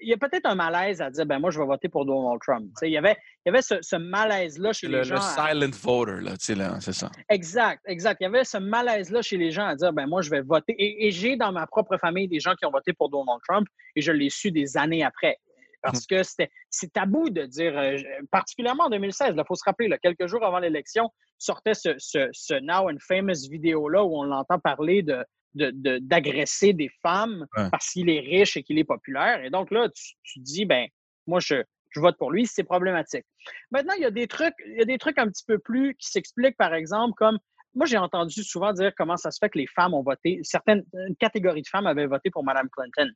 il 0.00 0.08
y 0.08 0.12
a 0.12 0.16
peut-être 0.16 0.46
un 0.46 0.54
malaise 0.54 1.00
à 1.00 1.10
dire, 1.10 1.26
ben 1.26 1.38
moi, 1.38 1.50
je 1.50 1.58
vais 1.58 1.66
voter 1.66 1.88
pour 1.88 2.04
Donald 2.04 2.40
Trump. 2.40 2.70
il 2.82 2.90
y 2.90 2.96
avait, 2.96 3.16
il 3.44 3.48
y 3.48 3.56
avait 3.56 3.62
ce, 3.62 3.96
malaise-là 3.96 4.72
chez 4.72 4.88
les 4.88 5.04
gens. 5.04 5.16
Le 5.16 5.20
silent 5.20 5.70
voter, 5.82 6.54
là, 6.54 6.80
c'est 6.80 6.92
ça. 6.92 7.10
Exact, 7.28 7.80
exact. 7.86 8.18
Il 8.20 8.24
y 8.24 8.26
avait 8.26 8.44
ce 8.44 8.58
malaise-là 8.58 9.22
chez 9.22 9.36
les 9.36 9.50
gens 9.50 9.66
à 9.66 9.74
dire, 9.74 9.92
ben 9.92 10.06
moi, 10.06 10.22
je 10.22 10.30
vais 10.30 10.40
voter. 10.40 10.74
Et, 10.78 11.10
j'ai 11.10 11.36
dans 11.36 11.52
ma 11.52 11.66
propre 11.66 11.96
famille 11.98 12.28
des 12.28 12.40
gens 12.40 12.54
qui 12.54 12.64
ont 12.64 12.70
voté 12.70 12.92
pour 12.92 13.10
Donald 13.10 13.40
Trump 13.46 13.66
et 13.96 14.00
je 14.00 14.12
l'ai 14.12 14.30
su 14.30 14.50
des 14.50 14.76
années 14.76 15.04
après. 15.04 15.38
Parce 15.82 16.06
que 16.06 16.22
c'était, 16.22 16.48
c'est 16.70 16.92
tabou 16.92 17.28
de 17.28 17.44
dire, 17.44 17.76
euh, 17.76 17.96
particulièrement 18.30 18.84
en 18.84 18.90
2016, 18.90 19.34
il 19.36 19.42
faut 19.46 19.56
se 19.56 19.64
rappeler, 19.64 19.88
là, 19.88 19.98
quelques 19.98 20.28
jours 20.28 20.44
avant 20.44 20.60
l'élection, 20.60 21.10
sortait 21.38 21.74
ce, 21.74 21.94
ce, 21.98 22.28
ce 22.30 22.54
Now 22.54 22.88
and 22.88 22.98
Famous 23.00 23.48
vidéo-là 23.50 24.04
où 24.04 24.16
on 24.16 24.22
l'entend 24.22 24.60
parler 24.60 25.02
de, 25.02 25.24
d'agresser 25.54 26.72
des 26.72 26.90
femmes 27.02 27.46
parce 27.70 27.90
qu'il 27.90 28.08
est 28.08 28.20
riche 28.20 28.56
et 28.56 28.62
qu'il 28.62 28.78
est 28.78 28.84
populaire. 28.84 29.44
Et 29.44 29.50
donc 29.50 29.70
là, 29.70 29.88
tu, 29.88 30.14
tu 30.22 30.40
dis, 30.40 30.64
ben, 30.64 30.86
moi, 31.26 31.40
je, 31.40 31.62
je 31.90 32.00
vote 32.00 32.16
pour 32.18 32.30
lui, 32.30 32.46
c'est 32.46 32.64
problématique. 32.64 33.24
Maintenant, 33.70 33.94
il 33.96 34.02
y 34.02 34.06
a 34.06 34.10
des 34.10 34.26
trucs, 34.26 34.54
il 34.66 34.78
y 34.78 34.82
a 34.82 34.84
des 34.84 34.98
trucs 34.98 35.18
un 35.18 35.28
petit 35.28 35.44
peu 35.46 35.58
plus 35.58 35.94
qui 35.94 36.08
s'expliquent, 36.08 36.56
par 36.56 36.74
exemple, 36.74 37.14
comme 37.16 37.38
moi, 37.74 37.86
j'ai 37.86 37.98
entendu 37.98 38.42
souvent 38.42 38.72
dire 38.72 38.92
comment 38.96 39.16
ça 39.16 39.30
se 39.30 39.38
fait 39.38 39.48
que 39.48 39.58
les 39.58 39.66
femmes 39.66 39.94
ont 39.94 40.02
voté, 40.02 40.40
certaines 40.42 40.84
catégories 41.18 41.62
de 41.62 41.68
femmes 41.68 41.86
avaient 41.86 42.06
voté 42.06 42.30
pour 42.30 42.44
Mme 42.44 42.68
Clinton. 42.70 43.10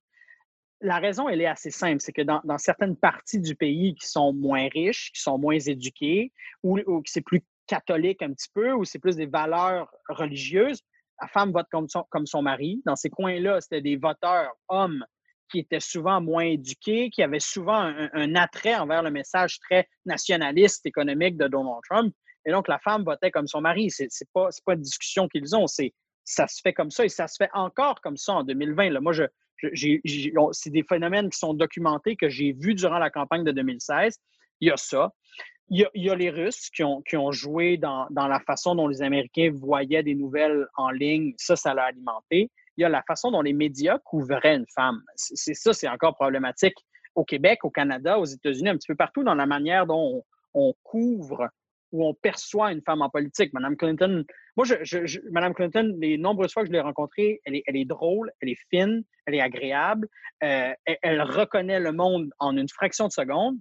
La 0.81 0.99
raison, 0.99 1.29
elle 1.29 1.41
est 1.41 1.47
assez 1.47 1.71
simple, 1.71 2.01
c'est 2.01 2.13
que 2.13 2.23
dans, 2.23 2.41
dans, 2.45 2.59
certaines 2.59 2.97
parties 2.97 3.41
du 3.41 3.55
pays 3.55 3.95
qui 3.95 4.07
sont 4.07 4.33
moins 4.33 4.69
riches, 4.69 5.11
qui 5.13 5.21
sont 5.21 5.39
moins 5.39 5.59
éduquées, 5.59 6.33
ou, 6.63 6.79
ou 6.87 7.03
qui 7.03 7.13
c'est 7.13 7.23
plus 7.23 7.43
catholique 7.67 8.23
un 8.23 8.33
petit 8.33 8.49
peu, 8.55 8.73
ou 8.73 8.85
c'est 8.85 8.99
plus 8.99 9.17
des 9.17 9.27
valeurs 9.27 9.91
religieuses, 10.09 10.83
la 11.21 11.29
femme 11.29 11.53
vote 11.53 11.67
comme 11.71 11.89
son, 11.89 12.05
comme 12.11 12.27
son 12.27 12.43
mari. 12.43 12.83
Dans 12.85 12.97
ces 12.97 13.11
coins-là, 13.11 13.61
c'était 13.61 13.81
des 13.81 13.97
voteurs 13.97 14.53
hommes 14.69 15.05
qui 15.51 15.61
étaient 15.61 15.81
souvent 15.81 16.21
moins 16.21 16.45
éduqués, 16.45 17.11
qui 17.11 17.23
avaient 17.23 17.41
souvent 17.41 17.93
un, 18.13 18.35
attrait 18.35 18.75
envers 18.75 19.03
le 19.03 19.11
message 19.11 19.59
très 19.61 19.89
nationaliste 20.05 20.85
économique 20.87 21.37
de 21.37 21.47
Donald 21.47 21.81
Trump. 21.89 22.15
Et 22.45 22.51
donc, 22.51 22.69
la 22.69 22.79
femme 22.81 23.05
votait 23.05 23.31
comme 23.31 23.47
son 23.47 23.61
mari. 23.61 23.91
Ce 23.91 24.03
n'est 24.03 24.09
pas, 24.35 24.49
pas 24.65 24.75
une 24.75 24.83
discussion 24.83 25.29
qu'ils 25.29 25.55
ont, 25.55 25.67
c'est 25.67 25.95
ça 26.25 26.49
se 26.49 26.61
fait 26.61 26.73
comme 26.73 26.91
ça 26.91 27.05
et 27.05 27.09
ça 27.09 27.29
se 27.29 27.37
fait 27.39 27.51
encore 27.55 28.01
comme 28.01 28.17
ça 28.17 28.35
en 28.35 28.45
2020. 28.45 28.91
Là. 28.91 29.01
Moi, 29.01 29.13
je, 29.13 29.23
c'est 30.53 30.71
des 30.71 30.83
phénomènes 30.83 31.31
qui 31.31 31.39
sont 31.39 31.55
documentés 31.55 32.17
que 32.17 32.29
j'ai 32.29 32.53
vus 32.53 32.75
durant 32.75 32.99
la 32.99 33.11
campagne 33.11 33.45
de 33.45 33.53
2016. 33.53 34.19
Il 34.61 34.69
y 34.69 34.71
a 34.71 34.77
ça. 34.77 35.13
Il 35.69 35.89
y, 35.95 36.11
a, 36.11 36.15
les 36.15 36.31
Russes 36.31 36.71
qui 36.71 36.85
ont, 36.85 37.33
joué 37.33 37.77
dans, 37.77 38.07
la 38.15 38.41
façon 38.41 38.77
dont 38.77 38.87
les 38.87 39.03
Américains 39.03 39.51
voyaient 39.53 40.05
des 40.05 40.15
nouvelles 40.15 40.67
en 40.77 40.91
ligne. 40.91 41.35
Ça, 41.39 41.57
ça 41.57 41.75
l'a 41.75 41.85
alimenté. 41.85 42.51
Il 42.77 42.83
y 42.83 42.85
a 42.85 42.89
la 42.89 43.03
façon 43.03 43.33
dont 43.33 43.43
les 43.43 43.53
médias 43.53 43.99
couvraient 43.99 44.55
une 44.55 44.67
femme. 44.73 45.03
C'est 45.17 45.55
ça, 45.55 45.73
c'est 45.73 45.89
encore 45.89 46.15
problématique 46.15 46.77
au 47.17 47.25
Québec, 47.25 47.65
au 47.65 47.71
Canada, 47.71 48.19
aux 48.19 48.27
États-Unis, 48.27 48.69
un 48.69 48.77
petit 48.77 48.87
peu 48.87 48.95
partout 48.95 49.25
dans 49.25 49.35
la 49.35 49.47
manière 49.47 49.87
dont 49.87 50.23
on, 50.55 50.75
couvre 50.85 51.49
où 51.93 52.07
on 52.07 52.15
perçoit 52.15 52.73
une 52.73 52.83
femme 52.83 53.03
en 53.03 53.11
politique. 53.11 53.53
Madame 53.53 53.77
Clinton, 53.77 54.25
moi, 54.57 54.67
Madame 55.31 55.55
Clinton, 55.55 55.95
les 55.99 56.19
nombreuses 56.19 56.53
fois 56.53 56.63
que 56.63 56.69
je 56.69 56.73
l'ai 56.73 56.81
rencontrée, 56.81 57.41
elle 57.45 57.57
est, 57.57 57.63
elle 57.67 57.77
est 57.77 57.85
drôle, 57.85 58.31
elle 58.41 58.51
est 58.51 58.61
fine, 58.71 59.03
elle 59.27 59.35
est 59.35 59.41
agréable, 59.41 60.09
euh, 60.45 60.73
elle, 61.03 61.23
reconnaît 61.23 61.81
le 61.81 61.93
monde 61.93 62.31
en 62.39 62.57
une 62.57 62.69
fraction 62.69 63.07
de 63.07 63.13
seconde. 63.13 63.57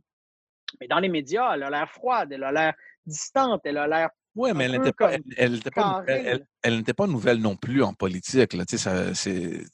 Mais 0.80 0.88
dans 0.88 1.00
les 1.00 1.10
médias, 1.10 1.54
elle 1.54 1.64
a 1.64 1.70
l'air 1.70 1.90
froide, 1.90 2.32
elle 2.32 2.44
a 2.44 2.52
l'air 2.52 2.74
distante, 3.06 3.62
elle 3.66 3.78
a 3.78 3.88
l'air 3.88 4.10
oui, 4.36 4.52
mais 4.54 4.66
elle 4.66 4.74
n'était 4.74 4.92
pas, 4.92 5.14
elle, 5.38 5.60
pas, 5.74 6.04
elle, 6.62 6.78
n'était 6.78 6.94
pas 6.94 7.08
nouvelle 7.08 7.40
non 7.40 7.56
plus 7.56 7.82
en 7.82 7.94
politique. 7.94 8.54
Là. 8.54 8.66
Ça, 8.68 9.14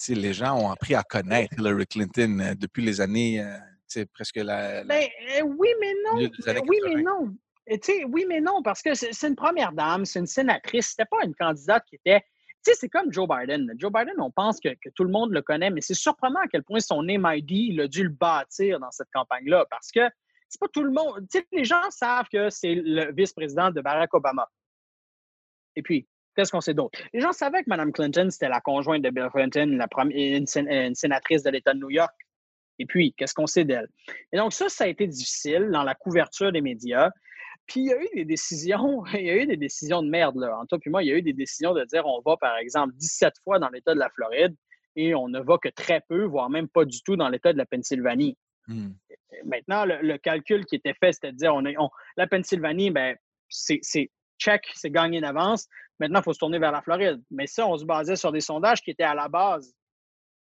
les 0.09 0.33
gens 0.33 0.55
ont 0.55 0.69
appris 0.69 0.93
à 0.93 1.01
connaître 1.01 1.55
Hillary 1.57 1.87
Clinton 1.87 2.39
euh, 2.39 2.53
depuis 2.55 2.83
les 2.83 3.01
années, 3.01 3.41
euh, 3.41 4.05
presque 4.13 4.35
la. 4.35 4.83
Ben, 4.83 5.07
euh, 5.35 5.41
oui, 5.41 5.69
mais 5.79 5.93
non. 6.05 6.15
Oui, 6.15 6.79
mais 6.85 7.01
non. 7.01 7.35
oui, 8.09 8.25
mais 8.27 8.39
non, 8.39 8.61
parce 8.61 8.83
que 8.83 8.93
c'est 8.93 9.27
une 9.27 9.35
première 9.35 9.71
dame, 9.71 10.05
c'est 10.05 10.19
une 10.19 10.27
sénatrice. 10.27 10.89
C'était 10.89 11.09
pas 11.09 11.25
une 11.25 11.33
candidate 11.33 11.83
qui 11.89 11.95
était. 11.95 12.21
Tu 12.63 12.71
sais, 12.71 12.77
c'est 12.79 12.89
comme 12.89 13.11
Joe 13.11 13.27
Biden. 13.27 13.73
Joe 13.77 13.91
Biden, 13.91 14.13
on 14.19 14.29
pense 14.29 14.59
que, 14.59 14.69
que, 14.69 14.89
tout 14.93 15.03
le 15.03 15.09
monde 15.09 15.31
le 15.31 15.41
connaît, 15.41 15.71
mais 15.71 15.81
c'est 15.81 15.95
surprenant 15.95 16.41
à 16.41 16.47
quel 16.47 16.61
point 16.61 16.79
son 16.79 17.01
name 17.01 17.27
ID, 17.27 17.49
il 17.49 17.81
a 17.81 17.87
dû 17.87 18.03
le 18.03 18.09
bâtir 18.09 18.79
dans 18.79 18.91
cette 18.91 19.09
campagne-là. 19.11 19.65
Parce 19.71 19.89
que 19.91 20.01
c'est 20.51 20.59
pas 20.59 20.67
tout 20.67 20.83
le 20.83 20.91
monde. 20.91 21.25
Les 21.53 21.63
gens 21.63 21.89
savent 21.89 22.27
que 22.31 22.49
c'est 22.49 22.75
le 22.75 23.13
vice-président 23.13 23.71
de 23.71 23.79
Barack 23.79 24.13
Obama. 24.13 24.49
Et 25.77 25.81
puis, 25.81 26.09
qu'est-ce 26.35 26.51
qu'on 26.51 26.59
sait 26.59 26.73
d'autre? 26.73 26.99
Les 27.13 27.21
gens 27.21 27.31
savaient 27.31 27.63
que 27.63 27.69
Mme 27.69 27.93
Clinton, 27.93 28.27
c'était 28.29 28.49
la 28.49 28.59
conjointe 28.59 29.01
de 29.01 29.09
Bill 29.09 29.29
Clinton, 29.33 29.77
la 29.77 29.87
première, 29.87 30.37
une, 30.37 30.45
sénatrice 30.95 31.43
de 31.43 31.49
l'État 31.49 31.73
de 31.73 31.79
New 31.79 31.89
York. 31.89 32.13
Et 32.79 32.85
puis, 32.85 33.13
qu'est-ce 33.13 33.33
qu'on 33.33 33.47
sait 33.47 33.63
d'elle? 33.63 33.87
Et 34.33 34.37
donc, 34.37 34.51
ça, 34.51 34.67
ça 34.67 34.83
a 34.83 34.87
été 34.87 35.07
difficile 35.07 35.69
dans 35.71 35.83
la 35.83 35.95
couverture 35.95 36.51
des 36.51 36.61
médias. 36.61 37.11
Puis, 37.65 37.81
il 37.81 37.87
y 37.87 37.93
a 37.93 38.01
eu 38.01 38.07
des 38.13 38.25
décisions, 38.25 39.05
il 39.13 39.25
y 39.25 39.29
a 39.29 39.41
eu 39.41 39.45
des 39.45 39.57
décisions 39.57 40.03
de 40.03 40.09
merde, 40.09 40.35
là. 40.35 40.57
En 40.57 40.65
toi 40.65 40.79
puis 40.79 40.89
moi, 40.89 41.01
il 41.01 41.07
y 41.07 41.13
a 41.13 41.15
eu 41.15 41.21
des 41.21 41.33
décisions 41.33 41.73
de 41.73 41.85
dire 41.85 42.05
on 42.05 42.21
va, 42.25 42.35
par 42.35 42.57
exemple, 42.57 42.93
17 42.97 43.35
fois 43.45 43.57
dans 43.57 43.69
l'État 43.69 43.93
de 43.93 43.99
la 43.99 44.09
Floride 44.09 44.53
et 44.97 45.15
on 45.15 45.29
ne 45.29 45.39
va 45.39 45.57
que 45.57 45.69
très 45.69 46.01
peu, 46.09 46.25
voire 46.25 46.49
même 46.49 46.67
pas 46.67 46.83
du 46.83 47.01
tout 47.03 47.15
dans 47.15 47.29
l'État 47.29 47.53
de 47.53 47.57
la 47.57 47.65
Pennsylvanie. 47.65 48.37
Hmm. 48.67 48.89
Maintenant, 49.45 49.85
le, 49.85 50.17
calcul 50.17 50.65
qui 50.65 50.75
était 50.75 50.93
fait, 50.93 51.13
c'était 51.13 51.31
de 51.31 51.37
dire, 51.37 51.53
on, 51.53 51.63
on 51.77 51.89
la 52.17 52.27
Pennsylvanie, 52.27 52.91
ben, 52.91 53.15
c'est 53.49 53.81
check, 54.39 54.69
c'est 54.73 54.91
gagné 54.91 55.21
d'avance. 55.21 55.67
Maintenant, 55.99 56.19
il 56.19 56.23
faut 56.23 56.33
se 56.33 56.39
tourner 56.39 56.59
vers 56.59 56.71
la 56.71 56.81
Floride. 56.81 57.21
Mais 57.29 57.47
ça, 57.47 57.67
on 57.67 57.77
se 57.77 57.85
basait 57.85 58.15
sur 58.15 58.31
des 58.31 58.41
sondages 58.41 58.81
qui 58.81 58.91
étaient 58.91 59.03
à 59.03 59.13
la 59.13 59.27
base 59.27 59.73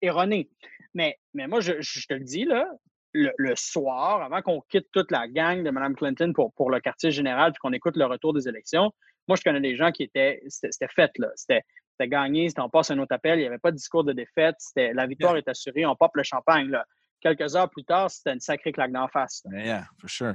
erronés. 0.00 0.48
Mais, 0.94 1.18
mais 1.34 1.46
moi, 1.46 1.60
je, 1.60 1.72
te 1.72 2.14
le 2.14 2.24
dis, 2.24 2.44
là, 2.44 2.70
le, 3.12 3.54
soir, 3.56 4.22
avant 4.22 4.42
qu'on 4.42 4.60
quitte 4.70 4.86
toute 4.92 5.10
la 5.10 5.26
gang 5.26 5.64
de 5.64 5.70
Mme 5.70 5.96
Clinton 5.96 6.32
pour, 6.32 6.52
pour 6.54 6.70
le 6.70 6.80
quartier 6.80 7.10
général, 7.10 7.52
puis 7.52 7.58
qu'on 7.58 7.72
écoute 7.72 7.96
le 7.96 8.06
retour 8.06 8.32
des 8.32 8.48
élections, 8.48 8.92
moi, 9.26 9.36
je 9.36 9.42
connais 9.42 9.60
des 9.60 9.76
gens 9.76 9.90
qui 9.90 10.04
étaient. 10.04 10.40
C'était 10.48 10.88
fait, 10.88 11.10
là. 11.18 11.28
C'était 11.34 11.62
gagné, 12.02 12.48
c'était 12.48 12.62
on 12.62 12.70
passe 12.70 12.90
un 12.90 12.98
autre 12.98 13.14
appel, 13.14 13.38
il 13.38 13.42
n'y 13.42 13.46
avait 13.46 13.58
pas 13.58 13.72
de 13.72 13.76
discours 13.76 14.04
de 14.04 14.12
défaite, 14.12 14.56
la 14.74 15.06
victoire 15.06 15.36
est 15.36 15.46
assurée, 15.48 15.84
on 15.84 15.94
pop 15.94 16.10
le 16.14 16.22
champagne. 16.22 16.68
Là 16.68 16.86
quelques 17.20 17.56
heures 17.56 17.70
plus 17.70 17.84
tard, 17.84 18.10
c'était 18.10 18.32
une 18.32 18.40
sacrée 18.40 18.72
claque 18.72 18.92
d'en 18.92 19.08
face. 19.08 19.42
Yeah, 19.52 19.86
for 20.00 20.08
sure. 20.08 20.34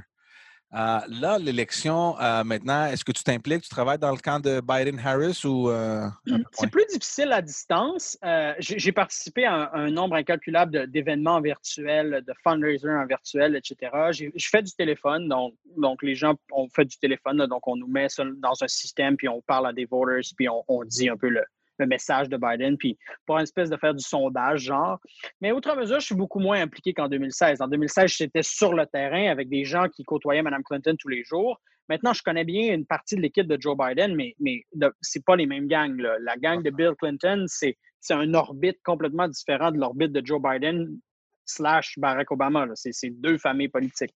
Euh, 0.74 0.98
là, 1.08 1.38
l'élection, 1.38 2.20
euh, 2.20 2.42
maintenant, 2.42 2.86
est-ce 2.86 3.04
que 3.04 3.12
tu 3.12 3.22
t'impliques? 3.22 3.62
Tu 3.62 3.68
travailles 3.68 3.98
dans 3.98 4.10
le 4.10 4.18
camp 4.18 4.40
de 4.40 4.60
Biden-Harris 4.60 5.42
ou. 5.44 5.70
Euh, 5.70 6.08
c'est 6.52 6.70
plus 6.70 6.84
difficile 6.86 7.32
à 7.32 7.40
distance. 7.40 8.18
J'ai 8.58 8.92
participé 8.92 9.44
à 9.44 9.70
un, 9.74 9.90
nombre 9.90 10.16
incalculable 10.16 10.90
d'événements 10.90 11.40
virtuels, 11.40 12.22
de 12.26 12.32
fundraisers 12.42 12.90
en 12.90 13.06
virtuel, 13.06 13.56
etc. 13.56 14.10
Je 14.10 14.48
fais 14.50 14.62
du 14.62 14.72
téléphone, 14.72 15.28
donc, 15.28 15.54
donc 15.76 16.02
les 16.02 16.16
gens 16.16 16.34
ont 16.52 16.68
fait 16.68 16.84
du 16.84 16.98
téléphone, 16.98 17.46
donc 17.46 17.66
on 17.68 17.76
nous 17.76 17.86
met 17.86 18.08
dans 18.38 18.62
un 18.62 18.68
système, 18.68 19.16
puis 19.16 19.28
on 19.28 19.40
parle 19.42 19.68
à 19.68 19.72
des 19.72 19.84
voters, 19.84 20.22
puis 20.36 20.48
on, 20.48 20.64
on 20.66 20.84
dit 20.84 21.08
un 21.08 21.16
peu 21.16 21.28
le, 21.28 21.44
le 21.78 21.86
message 21.86 22.28
de 22.28 22.36
Biden, 22.36 22.76
puis 22.76 22.98
pour 23.26 23.36
une 23.36 23.42
espèce 23.42 23.70
de 23.70 23.76
faire 23.76 23.94
du 23.94 24.02
sondage, 24.02 24.62
genre. 24.62 24.98
Mais 25.40 25.52
outre 25.52 25.74
mesure, 25.76 26.00
je 26.00 26.06
suis 26.06 26.14
beaucoup 26.14 26.40
moins 26.40 26.60
impliqué 26.60 26.92
qu'en 26.92 27.08
2016. 27.08 27.60
En 27.60 27.68
2016, 27.68 28.10
j'étais 28.10 28.42
sur 28.42 28.72
le 28.74 28.86
terrain 28.86 29.30
avec 29.30 29.48
des 29.48 29.64
gens 29.64 29.88
qui 29.88 30.04
côtoyaient 30.04 30.42
Mme 30.42 30.62
Clinton 30.64 30.96
tous 30.98 31.08
les 31.08 31.24
jours. 31.24 31.60
Maintenant, 31.88 32.12
je 32.12 32.22
connais 32.22 32.44
bien 32.44 32.74
une 32.74 32.84
partie 32.84 33.14
de 33.14 33.20
l'équipe 33.20 33.46
de 33.46 33.56
Joe 33.60 33.76
Biden, 33.76 34.14
mais, 34.16 34.34
mais 34.40 34.64
c'est 35.00 35.24
pas 35.24 35.36
les 35.36 35.46
mêmes 35.46 35.68
gangs. 35.68 35.96
La 36.20 36.36
gang 36.36 36.62
de 36.62 36.70
Bill 36.70 36.94
Clinton, 36.98 37.44
c'est 37.46 37.76
un 38.10 38.34
orbite 38.34 38.78
complètement 38.84 39.28
différent 39.28 39.70
de 39.70 39.78
l'orbite 39.78 40.12
de 40.12 40.24
Joe 40.24 40.40
Biden 40.42 40.98
slash 41.44 41.94
Barack 41.98 42.30
Obama. 42.32 42.66
C'est 42.74 43.10
deux 43.10 43.38
familles 43.38 43.68
politiques. 43.68 44.14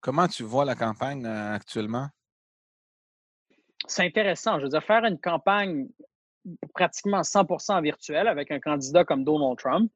Comment 0.00 0.28
tu 0.28 0.44
vois 0.44 0.64
la 0.64 0.74
campagne 0.74 1.26
euh, 1.26 1.54
actuellement? 1.54 2.08
C'est 3.86 4.04
intéressant. 4.04 4.58
Je 4.58 4.64
veux 4.64 4.70
dire, 4.70 4.82
faire 4.82 5.04
une 5.04 5.18
campagne 5.18 5.88
pratiquement 6.74 7.20
100% 7.20 7.82
virtuel 7.82 8.28
avec 8.28 8.50
un 8.50 8.60
candidat 8.60 9.04
comme 9.04 9.24
Donald 9.24 9.58
Trump. 9.58 9.90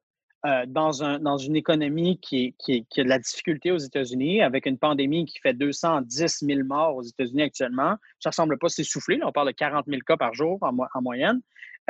Euh, 0.46 0.66
dans, 0.68 1.02
un, 1.02 1.18
dans 1.18 1.36
une 1.36 1.56
économie 1.56 2.20
qui, 2.20 2.54
qui, 2.60 2.86
a 2.96 3.02
de 3.02 3.08
la 3.08 3.18
difficulté 3.18 3.72
aux 3.72 3.78
États-Unis, 3.78 4.40
avec 4.40 4.66
une 4.66 4.78
pandémie 4.78 5.24
qui 5.24 5.40
fait 5.40 5.52
210 5.52 6.44
000 6.46 6.60
morts 6.64 6.94
aux 6.94 7.02
États-Unis 7.02 7.42
actuellement, 7.42 7.96
ça 8.20 8.28
ne 8.28 8.32
semble 8.32 8.56
pas 8.56 8.68
s'essouffler. 8.68 9.18
On 9.24 9.32
parle 9.32 9.48
de 9.48 9.52
40 9.52 9.86
000 9.88 10.00
cas 10.06 10.16
par 10.16 10.34
jour 10.34 10.56
en, 10.60 10.76
en 10.94 11.02
moyenne. 11.02 11.40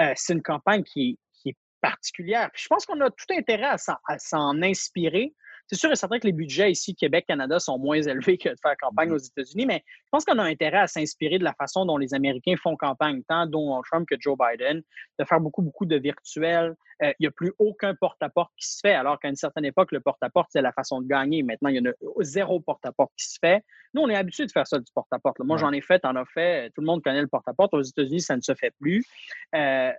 Euh, 0.01 0.15
c'est 0.17 0.33
une 0.33 0.43
campagne 0.43 0.83
qui, 0.83 1.19
qui 1.35 1.51
est 1.51 1.57
particulière. 1.83 2.49
je 2.55 2.67
pense 2.69 2.87
qu'on 2.87 2.99
a 3.03 3.11
tout 3.11 3.27
intérêt 3.37 3.69
à 3.69 4.19
s'en 4.19 4.63
inspirer 4.63 5.35
c'est 5.69 5.77
sûr 5.77 5.93
et 5.93 5.97
certain 5.97 6.19
que 6.19 6.27
les 6.27 6.33
budgets 6.33 6.71
ici, 6.71 6.95
Québec, 6.95 7.27
Canada, 7.29 7.59
sont 7.59 7.79
moins 7.79 8.01
élevés 8.01 8.39
que 8.39 8.49
de 8.49 8.57
faire 8.61 8.75
campagne 8.81 9.11
mm-hmm. 9.11 9.15
aux 9.15 9.19
États-Unis, 9.19 9.67
mais 9.67 9.85
je 9.87 10.09
pense 10.11 10.25
qu'on 10.25 10.39
a 10.39 10.45
intérêt 10.45 10.79
à 10.79 10.87
s'inspirer 10.87 11.39
de 11.39 11.45
la 11.45 11.53
façon 11.53 11.85
dont 11.85 11.99
les 11.99 12.15
Américains 12.15 12.55
font 12.61 12.77
campagne, 12.77 13.23
tant 13.29 13.47
Donald 13.47 13.85
Trump 13.91 14.09
que 14.09 14.17
Joe 14.19 14.37
Biden, 14.39 14.83
de 15.19 15.25
faire 15.25 15.41
beaucoup, 15.41 15.63
beaucoup 15.63 15.87
de 15.87 15.97
virtuels. 15.97 16.75
Euh, 17.03 17.13
il 17.21 17.25
n'y 17.25 17.27
a 17.27 17.31
plus 17.31 17.53
aucun 17.59 17.95
porte-à-porte 17.95 18.51
qui 18.57 18.67
se 18.67 18.81
fait, 18.81 18.95
alors 18.95 19.21
qu'à 19.21 19.29
une 19.29 19.37
certaine 19.37 19.65
époque, 19.65 19.93
le 19.93 20.01
porte-à-porte, 20.01 20.49
c'est 20.51 20.63
la 20.63 20.73
façon 20.73 21.01
de 21.01 21.07
gagner. 21.07 21.43
Maintenant, 21.43 21.69
il 21.69 21.77
y 21.77 21.81
en 21.81 21.91
a 21.91 21.95
zéro 22.23 22.61
porte-à-porte 22.61 23.13
qui 23.17 23.27
se 23.27 23.39
fait. 23.41 23.63
Nous, 23.95 24.03
on 24.03 24.09
est 24.09 24.17
habitué 24.17 24.47
de 24.47 24.53
faire 24.53 24.67
ça 24.67 24.79
du 24.79 24.91
porte-à-porte. 24.93 25.39
Moi, 25.41 25.57
j'en 25.59 25.73
ai 25.73 25.81
fait, 25.81 26.05
en 26.05 26.17
as 26.17 26.25
fait. 26.27 26.71
Tout 26.71 26.81
le 26.81 26.87
monde 26.87 27.03
connaît 27.03 27.21
le 27.21 27.29
porte-à-porte. 27.29 27.75
Aux 27.75 27.83
États-Unis, 27.83 28.21
ça 28.21 28.37
ne 28.37 28.43
se 28.43 28.55
fait 28.55 28.73
plus. 28.81 29.05
Euh, 29.55 29.93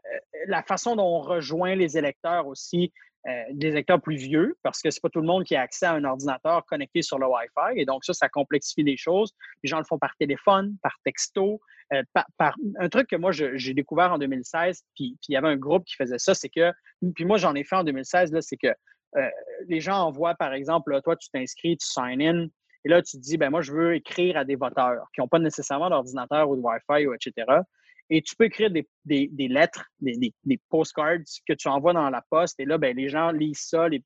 la 0.48 0.64
façon 0.64 0.96
dont 0.96 1.08
on 1.08 1.22
rejoint 1.22 1.76
les 1.76 1.98
électeurs 1.98 2.48
aussi, 2.48 2.92
euh, 3.28 3.44
des 3.52 3.68
électeurs 3.68 4.02
plus 4.02 4.16
vieux, 4.16 4.58
parce 4.64 4.82
que 4.82 4.90
c'est 4.90 5.02
pas 5.02 5.10
tout 5.10 5.20
le 5.20 5.28
monde 5.28 5.44
qui 5.44 5.56
a 5.56 5.62
accès 5.62 5.86
à 5.86 5.94
un 5.94 6.04
ordinateur 6.04 6.66
connecté 6.66 7.02
sur 7.02 7.20
le 7.20 7.28
Wi-Fi. 7.28 7.80
Et 7.80 7.86
donc, 7.86 8.06
ça, 8.06 8.14
ça 8.14 8.30
complexifie 8.30 8.84
les 8.84 8.98
choses. 8.98 9.34
Les 9.64 9.70
gens 9.70 9.78
le 9.78 9.84
font 9.84 9.98
par 9.98 10.16
téléphone, 10.18 10.78
par 10.82 10.96
texto, 11.04 11.60
euh, 11.94 12.04
par, 12.38 12.56
un 12.80 12.90
truc 12.90 13.10
que 13.10 13.16
moi, 13.16 13.32
j'ai 13.32 13.74
découvert 13.74 14.14
en 14.14 14.20
2016, 14.20 14.84
puis, 14.96 15.18
il 15.28 15.34
y 15.34 15.36
avait 15.36 15.48
un 15.48 15.58
groupe 15.58 15.86
qui 15.86 15.96
faisait 15.96 16.20
ça, 16.20 16.34
c'est 16.34 16.50
que, 16.50 16.72
puis 17.16 17.26
moi, 17.26 17.38
j'en 17.38 17.56
ai 17.56 17.64
fait 17.64 17.76
en 17.76 17.84
2016, 17.84 18.38
c'est 18.42 18.58
que 18.58 18.68
euh, 19.18 19.30
les 19.68 19.82
gens 19.82 20.06
envoient, 20.06 20.36
par 20.36 20.54
exemple, 20.54 20.98
toi, 21.04 21.16
tu 21.16 21.30
t'inscris, 21.30 21.78
tu 21.78 21.88
sign 21.88 22.22
in, 22.22 22.48
et 22.86 22.90
là, 22.90 23.02
tu 23.02 23.18
te 23.18 23.22
dis, 23.22 23.38
ben 23.38 23.50
moi, 23.50 23.62
je 23.62 23.74
veux 23.74 23.96
écrire 23.96 24.38
à 24.38 24.46
des 24.46 24.56
voteurs 24.56 25.08
qui 25.14 25.20
n'ont 25.20 25.28
pas 25.28 25.40
nécessairement 25.40 25.90
d'ordinateur 25.90 26.50
ou 26.50 26.56
de 26.56 26.62
Wi-Fi, 26.62 27.08
ou 27.08 27.14
etc. 27.14 27.46
Et 28.10 28.22
tu 28.22 28.36
peux 28.36 28.46
écrire 28.46 28.72
des, 28.72 28.88
lettres, 29.48 29.86
des, 30.00 30.62
postcards 30.70 31.20
que 31.48 31.54
tu 31.54 31.68
envoies 31.68 31.94
dans 31.94 32.10
la 32.10 32.24
poste. 32.30 32.60
Et 32.60 32.66
là, 32.66 32.78
ben, 32.78 32.96
les 32.96 33.10
gens 33.10 33.32
lisent 33.32 33.68
ça, 33.70 33.88
les, 33.88 34.04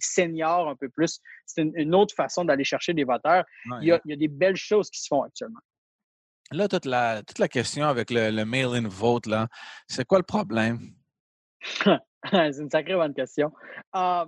seniors 0.00 0.68
un 0.68 0.76
peu 0.76 0.88
plus. 0.88 1.20
C'est 1.46 1.62
une, 1.62 1.94
autre 1.94 2.14
façon 2.14 2.44
d'aller 2.44 2.64
chercher 2.64 2.92
des 2.92 3.04
voteurs. 3.04 3.44
il, 3.80 3.88
y 3.88 3.92
a, 3.92 4.00
des 4.16 4.28
belles 4.28 4.56
choses 4.56 4.90
qui 4.90 5.00
se 5.00 5.06
font 5.08 5.22
actuellement. 5.22 5.60
Là, 6.52 6.68
toute 6.68 6.84
la, 6.84 7.22
toute 7.22 7.38
la 7.38 7.48
question 7.48 7.86
avec 7.86 8.10
le, 8.10 8.44
mail-in 8.44 8.86
vote, 8.88 9.26
là, 9.26 9.48
c'est 9.88 10.06
quoi 10.06 10.18
le 10.18 10.24
problème? 10.24 10.94
c'est 12.30 12.58
une 12.58 12.70
sacrée 12.70 12.94
bonne 12.94 13.14
question. 13.14 13.52
Euh, 13.96 14.26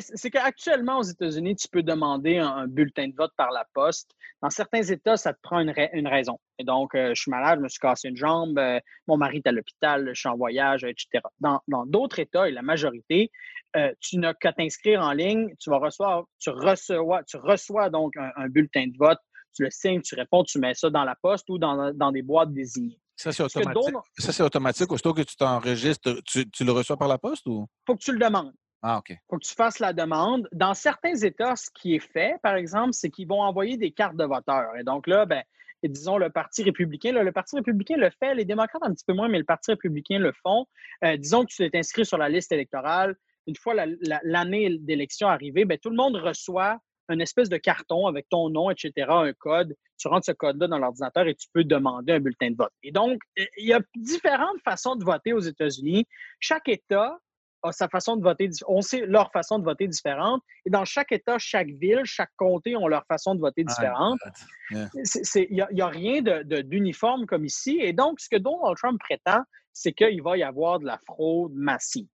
c'est 0.00 0.30
qu'actuellement 0.30 0.98
aux 0.98 1.02
États-Unis, 1.02 1.56
tu 1.56 1.68
peux 1.68 1.82
demander 1.82 2.38
un, 2.38 2.66
bulletin 2.66 3.08
de 3.08 3.14
vote 3.16 3.32
par 3.36 3.50
la 3.50 3.66
poste. 3.74 4.10
Dans 4.42 4.50
certains 4.50 4.82
États, 4.82 5.16
ça 5.16 5.32
te 5.34 5.38
prend 5.42 5.60
une, 5.60 6.08
raison. 6.08 6.38
Et 6.58 6.64
donc, 6.64 6.94
euh, 6.94 7.14
je 7.14 7.22
suis 7.22 7.30
malade, 7.30 7.58
je 7.58 7.64
me 7.64 7.68
suis 7.68 7.78
cassé 7.78 8.08
une 8.08 8.16
jambe, 8.16 8.58
euh, 8.58 8.80
mon 9.06 9.16
mari 9.16 9.38
est 9.38 9.46
à 9.46 9.52
l'hôpital, 9.52 10.10
je 10.12 10.18
suis 10.18 10.28
en 10.28 10.36
voyage, 10.36 10.84
etc. 10.84 11.22
Dans 11.40 11.60
d'autres 11.86 12.18
États, 12.20 12.48
et 12.48 12.52
la 12.52 12.62
majorité, 12.62 13.30
euh, 13.76 13.92
tu 14.00 14.18
n'as 14.18 14.34
qu'à 14.34 14.52
t'inscrire 14.52 15.00
en 15.00 15.12
ligne, 15.12 15.54
tu 15.58 15.70
vas 15.70 15.78
recevoir, 15.78 16.24
tu 16.38 16.50
reçois, 16.50 17.22
tu 17.24 17.36
reçois 17.36 17.90
donc 17.90 18.14
un, 18.16 18.48
bulletin 18.48 18.86
de 18.86 18.96
vote, 18.98 19.18
tu 19.54 19.64
le 19.64 19.70
signes, 19.70 20.00
tu 20.00 20.14
réponds, 20.14 20.44
tu 20.44 20.58
mets 20.58 20.74
ça 20.74 20.90
dans 20.90 21.04
la 21.04 21.16
poste 21.20 21.48
ou 21.50 21.58
dans, 21.58 21.92
dans 21.92 22.12
des 22.12 22.22
boîtes 22.22 22.52
désignées. 22.52 23.00
Ça, 23.20 23.32
c'est 23.32 23.42
automatique. 23.42 23.94
Ça, 24.16 24.32
c'est 24.32 24.42
automatique. 24.42 24.90
Aussitôt 24.90 25.12
que 25.12 25.20
tu 25.20 25.36
t'enregistres, 25.36 26.22
tu, 26.24 26.50
tu, 26.50 26.64
le 26.64 26.72
reçois 26.72 26.96
par 26.96 27.06
la 27.06 27.18
poste 27.18 27.46
ou? 27.46 27.66
Faut 27.86 27.94
que 27.94 28.02
tu 28.02 28.12
le 28.12 28.18
demandes. 28.18 28.54
Ah, 28.82 29.02
faut 29.28 29.36
que 29.36 29.44
tu 29.44 29.54
fasses 29.54 29.78
la 29.78 29.92
demande. 29.92 30.48
Dans 30.52 30.74
certains 30.74 31.14
États, 31.14 31.54
ce 31.56 31.68
qui 31.74 31.94
est 31.94 32.12
fait, 32.12 32.36
par 32.42 32.54
exemple, 32.54 32.92
c'est 32.92 33.10
qu'ils 33.10 33.28
vont 33.28 33.42
envoyer 33.42 33.76
des 33.76 33.90
cartes 33.90 34.16
de 34.16 34.24
voteurs. 34.24 34.74
Et 34.78 34.84
donc 34.84 35.06
là, 35.06 35.26
ben, 35.26 35.42
disons, 35.84 36.16
le 36.16 36.30
Parti 36.30 36.62
républicain, 36.62 37.12
le 37.12 37.32
Parti 37.32 37.56
républicain 37.56 37.96
le 37.96 38.10
fait, 38.10 38.34
les 38.34 38.44
démocrates 38.44 38.82
un 38.82 38.92
petit 38.92 39.04
peu 39.04 39.12
moins, 39.12 39.28
mais 39.28 39.38
le 39.38 39.44
Parti 39.44 39.72
républicain 39.72 40.18
le 40.18 40.32
font. 40.42 40.66
Euh, 41.04 41.16
disons 41.16 41.44
que 41.44 41.52
tu 41.52 41.62
es 41.62 41.70
inscrit 41.74 42.06
sur 42.06 42.16
la 42.16 42.28
liste 42.28 42.52
électorale. 42.52 43.16
Une 43.46 43.56
fois 43.56 43.74
l'année 43.74 44.78
d'élection 44.78 45.28
arrivée, 45.28 45.64
ben, 45.64 45.78
tout 45.78 45.90
le 45.90 45.96
monde 45.96 46.16
reçoit 46.16 46.78
une 47.10 47.20
espèce 47.20 47.48
de 47.48 47.56
carton 47.56 48.06
avec 48.06 48.28
ton 48.28 48.48
nom, 48.48 48.70
etc., 48.70 48.92
un 49.08 49.32
code. 49.32 49.74
Tu 49.98 50.08
rentres 50.08 50.26
ce 50.26 50.32
code-là 50.32 50.68
dans 50.68 50.78
l'ordinateur 50.78 51.26
et 51.26 51.34
tu 51.34 51.48
peux 51.52 51.64
demander 51.64 52.14
un 52.14 52.20
bulletin 52.20 52.50
de 52.50 52.56
vote. 52.56 52.72
Et 52.82 52.92
donc, 52.92 53.20
il 53.36 53.66
y 53.66 53.72
a 53.72 53.80
différentes 53.96 54.60
façons 54.64 54.96
de 54.96 55.04
voter 55.04 55.32
aux 55.32 55.40
États-Unis. 55.40 56.06
Chaque 56.38 56.68
État 56.68 57.18
a 57.62 57.72
sa 57.72 57.88
façon 57.88 58.16
de 58.16 58.22
voter, 58.22 58.50
on 58.66 58.80
sait 58.80 59.04
leur 59.06 59.30
façon 59.32 59.58
de 59.58 59.64
voter 59.64 59.88
différente. 59.88 60.42
Et 60.64 60.70
dans 60.70 60.84
chaque 60.84 61.12
État, 61.12 61.38
chaque 61.38 61.68
ville, 61.68 62.02
chaque 62.04 62.30
comté 62.36 62.76
ont 62.76 62.88
leur 62.88 63.04
façon 63.06 63.34
de 63.34 63.40
voter 63.40 63.64
différente. 63.64 64.18
Il 64.70 65.46
n'y 65.50 65.80
a, 65.82 65.88
rien 65.88 66.22
d'uniforme 66.22 67.26
comme 67.26 67.44
ici. 67.44 67.78
Et 67.80 67.92
donc, 67.92 68.20
ce 68.20 68.28
que 68.28 68.36
Donald 68.36 68.76
Trump 68.76 69.00
prétend, 69.00 69.42
c'est 69.72 69.92
qu'il 69.92 70.22
va 70.22 70.36
y 70.36 70.42
avoir 70.42 70.78
de 70.78 70.86
la 70.86 70.98
fraude 71.06 71.52
massive. 71.54 72.08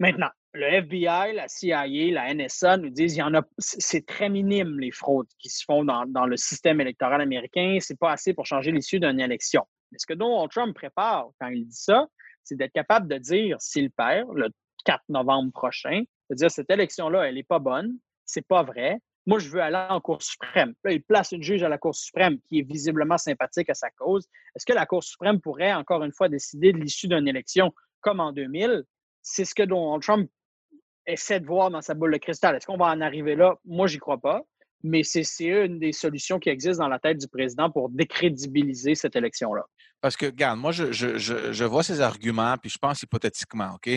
Maintenant, 0.00 0.30
le 0.54 0.66
FBI, 0.66 1.34
la 1.34 1.48
CIA, 1.48 1.86
la 1.86 2.32
NSA 2.32 2.76
nous 2.78 2.90
disent 2.90 3.14
qu'il 3.14 3.20
y 3.20 3.22
en 3.22 3.34
a, 3.34 3.42
c'est 3.58 4.06
très 4.06 4.28
minime 4.28 4.78
les 4.78 4.92
fraudes 4.92 5.28
qui 5.38 5.48
se 5.48 5.64
font 5.64 5.84
dans, 5.84 6.06
dans 6.06 6.26
le 6.26 6.36
système 6.36 6.80
électoral 6.80 7.20
américain. 7.20 7.78
C'est 7.80 7.98
pas 7.98 8.12
assez 8.12 8.32
pour 8.32 8.46
changer 8.46 8.70
l'issue 8.70 9.00
d'une 9.00 9.20
élection. 9.20 9.64
Mais 9.90 9.98
ce 9.98 10.06
que 10.06 10.14
Donald 10.14 10.50
Trump 10.50 10.74
prépare 10.74 11.28
quand 11.40 11.48
il 11.48 11.66
dit 11.66 11.76
ça, 11.76 12.06
c'est 12.48 12.56
d'être 12.56 12.72
capable 12.72 13.08
de 13.08 13.18
dire 13.18 13.56
s'il 13.60 13.90
perd 13.90 14.28
le 14.34 14.48
4 14.86 15.02
novembre 15.10 15.52
prochain, 15.52 16.02
de 16.30 16.34
dire 16.34 16.50
cette 16.50 16.70
élection-là, 16.70 17.28
elle 17.28 17.34
n'est 17.34 17.42
pas 17.42 17.58
bonne, 17.58 17.98
c'est 18.24 18.46
pas 18.46 18.62
vrai. 18.62 18.98
Moi, 19.26 19.38
je 19.38 19.50
veux 19.50 19.60
aller 19.60 19.76
en 19.90 20.00
Cour 20.00 20.22
suprême. 20.22 20.72
Là, 20.84 20.92
il 20.92 21.02
place 21.02 21.32
une 21.32 21.42
juge 21.42 21.62
à 21.62 21.68
la 21.68 21.76
Cour 21.76 21.94
suprême 21.94 22.38
qui 22.48 22.60
est 22.60 22.62
visiblement 22.62 23.18
sympathique 23.18 23.68
à 23.68 23.74
sa 23.74 23.90
cause. 23.90 24.26
Est-ce 24.56 24.64
que 24.64 24.72
la 24.72 24.86
Cour 24.86 25.04
suprême 25.04 25.38
pourrait, 25.40 25.74
encore 25.74 26.02
une 26.02 26.12
fois, 26.12 26.30
décider 26.30 26.72
de 26.72 26.78
l'issue 26.78 27.08
d'une 27.08 27.28
élection 27.28 27.74
comme 28.00 28.20
en 28.20 28.32
2000? 28.32 28.84
C'est 29.20 29.44
ce 29.44 29.54
que 29.54 29.64
Donald 29.64 30.02
Trump 30.02 30.30
essaie 31.04 31.40
de 31.40 31.46
voir 31.46 31.70
dans 31.70 31.82
sa 31.82 31.92
boule 31.92 32.12
de 32.12 32.18
cristal. 32.18 32.56
Est-ce 32.56 32.66
qu'on 32.66 32.78
va 32.78 32.86
en 32.86 33.02
arriver 33.02 33.36
là? 33.36 33.56
Moi, 33.66 33.86
j'y 33.86 33.98
crois 33.98 34.18
pas. 34.18 34.42
Mais 34.82 35.02
c'est 35.02 35.24
une 35.40 35.78
des 35.78 35.92
solutions 35.92 36.38
qui 36.38 36.48
existent 36.48 36.84
dans 36.84 36.88
la 36.88 37.00
tête 37.00 37.18
du 37.18 37.28
président 37.28 37.70
pour 37.70 37.90
décrédibiliser 37.90 38.94
cette 38.94 39.16
élection-là. 39.16 39.66
Parce 40.00 40.16
que, 40.16 40.26
regarde, 40.26 40.58
moi, 40.58 40.72
je, 40.72 40.92
je, 40.92 41.18
je, 41.18 41.64
vois 41.64 41.82
ces 41.82 42.00
arguments, 42.00 42.56
puis 42.56 42.70
je 42.70 42.78
pense 42.78 43.02
hypothétiquement, 43.02 43.74
OK? 43.74 43.90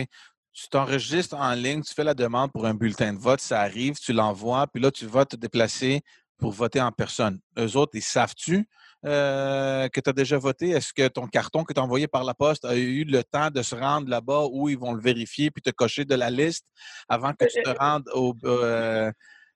Tu 0.52 0.68
t'enregistres 0.68 1.36
en 1.36 1.52
ligne, 1.54 1.82
tu 1.82 1.94
fais 1.94 2.04
la 2.04 2.14
demande 2.14 2.52
pour 2.52 2.66
un 2.66 2.74
bulletin 2.74 3.12
de 3.14 3.18
vote, 3.18 3.40
ça 3.40 3.60
arrive, 3.60 3.98
tu 3.98 4.12
l'envoies, 4.12 4.66
puis 4.66 4.82
là, 4.82 4.90
tu 4.90 5.06
vas 5.06 5.24
te 5.24 5.36
déplacer 5.36 6.02
pour 6.38 6.52
voter 6.52 6.80
en 6.80 6.90
personne. 6.90 7.38
Eux 7.58 7.76
autres, 7.76 7.92
ils 7.94 8.02
savent-tu 8.02 8.68
euh, 9.04 9.88
que 9.88 10.00
tu 10.00 10.10
as 10.10 10.12
déjà 10.12 10.38
voté? 10.38 10.70
Est-ce 10.70 10.92
que 10.92 11.08
ton 11.08 11.26
carton 11.26 11.64
que 11.64 11.72
tu 11.72 11.80
as 11.80 11.82
envoyé 11.82 12.08
par 12.08 12.24
la 12.24 12.34
poste 12.34 12.64
a 12.64 12.76
eu 12.76 13.04
le 13.04 13.22
temps 13.24 13.50
de 13.50 13.62
se 13.62 13.74
rendre 13.74 14.08
là-bas 14.08 14.46
où 14.50 14.68
ils 14.68 14.78
vont 14.78 14.92
le 14.92 15.00
vérifier 15.00 15.50
puis 15.50 15.62
te 15.62 15.70
cocher 15.70 16.04
de 16.04 16.14
la 16.14 16.30
liste 16.30 16.66
avant 17.08 17.32
que 17.32 17.44
tu 17.46 17.62
te 17.62 17.70
rendes 17.70 18.08
au, 18.12 18.34
euh, 18.44 19.10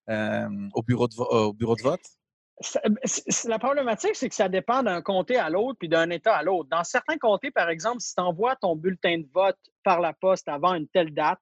euh, 0.09 0.49
au, 0.75 0.83
bureau, 0.83 1.09
de, 1.09 1.15
au 1.17 1.53
bureau 1.53 1.77
de 1.77 1.83
vote? 1.83 2.01
La 3.45 3.59
problématique, 3.59 4.17
c'est 4.17 4.29
que 4.29 4.35
ça 4.35 4.49
dépend 4.49 4.83
d'un 4.83 5.03
comté 5.03 5.37
à 5.37 5.51
l'autre 5.51 5.79
puis 5.79 5.89
d'un 5.89 6.09
État 6.11 6.35
à 6.35 6.43
l'autre. 6.43 6.69
Dans 6.71 6.85
certains 6.85 7.19
comtés, 7.19 7.51
par 7.51 7.69
exemple, 7.69 8.01
si 8.01 8.15
tu 8.15 8.21
envoies 8.21 8.57
ton 8.57 8.77
bulletin 8.77 9.19
de 9.19 9.29
vote 9.33 9.59
par 9.85 10.01
la 10.01 10.13
poste 10.13 10.49
avant 10.49 10.75
une 10.75 10.89
telle 10.89 11.13
date, 11.13 11.41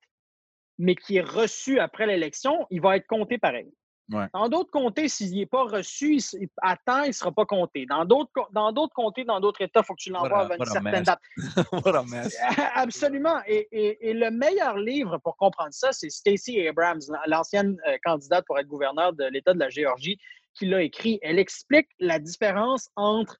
mais 0.79 0.97
qui 0.97 1.19
est 1.19 1.23
reçu 1.23 1.79
après 1.79 2.07
l'élection, 2.07 2.67
il 2.71 2.81
va 2.81 2.97
être 2.97 3.07
compté 3.07 3.39
pareil. 3.39 3.73
Dans 4.09 4.49
d'autres 4.51 4.71
comtés, 4.71 5.09
s'il 5.09 5.35
n'est 5.35 5.47
pas 5.47 5.63
reçu, 5.63 6.19
il, 6.35 6.49
à 6.61 6.77
temps, 6.77 7.05
il 7.05 7.09
ne 7.09 7.13
sera 7.13 7.33
pas 7.33 7.47
compté. 7.47 7.87
Dans 7.87 8.05
d'autres, 8.05 8.31
dans 8.53 8.71
d'autres 8.71 8.93
comtés, 8.93 9.25
dans 9.25 9.41
d'autres 9.41 9.63
États, 9.63 9.81
il 9.81 9.87
faut 9.87 9.95
que 9.95 10.03
tu 10.03 10.11
l'envoies 10.11 10.41
avant 10.41 10.57
une 10.57 10.65
certaine 10.67 11.05
date. 11.05 11.21
Absolument. 12.75 13.41
Et, 13.47 13.67
et, 13.73 14.13
le 14.13 14.31
meilleur 14.31 14.77
livre 14.77 15.19
pour 15.25 15.37
comprendre 15.39 15.73
ça, 15.73 15.93
c'est 15.93 16.11
Stacey 16.11 16.69
Abrams, 16.69 17.01
l'ancienne 17.27 17.79
euh, 17.89 17.97
candidate 18.05 18.45
pour 18.47 18.59
être 18.59 18.67
gouverneur 18.67 19.15
de 19.15 19.25
l'État 19.25 19.55
de 19.55 19.59
la 19.59 19.71
Géorgie, 19.71 20.19
qui 20.55 20.67
l'a 20.67 20.83
écrit. 20.83 21.19
Elle 21.23 21.39
explique 21.39 21.89
la 21.99 22.19
différence 22.19 22.89
entre 22.97 23.39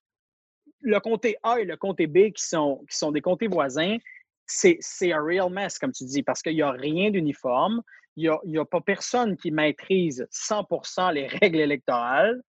le 0.81 0.99
comté 0.99 1.35
A 1.43 1.59
et 1.59 1.65
le 1.65 1.77
comté 1.77 2.07
B, 2.07 2.31
qui 2.31 2.43
sont, 2.43 2.83
qui 2.89 2.97
sont 2.97 3.11
des 3.11 3.21
comtés 3.21 3.47
voisins. 3.47 3.97
C'est 4.45 4.79
un 5.11 5.23
real 5.23 5.49
mess, 5.49 5.79
comme 5.79 5.91
tu 5.91 6.05
dis, 6.05 6.21
parce 6.21 6.41
qu'il 6.41 6.53
n'y 6.53 6.61
a 6.61 6.71
rien 6.71 7.09
d'uniforme. 7.09 7.81
Il 8.15 8.31
n'y 8.45 8.57
a, 8.57 8.65
pas 8.65 8.79
personne 8.79 9.35
qui 9.35 9.51
maîtrise 9.51 10.27
100% 10.31 11.13
les 11.13 11.27
règles 11.41 11.59
électorales. 11.59 12.41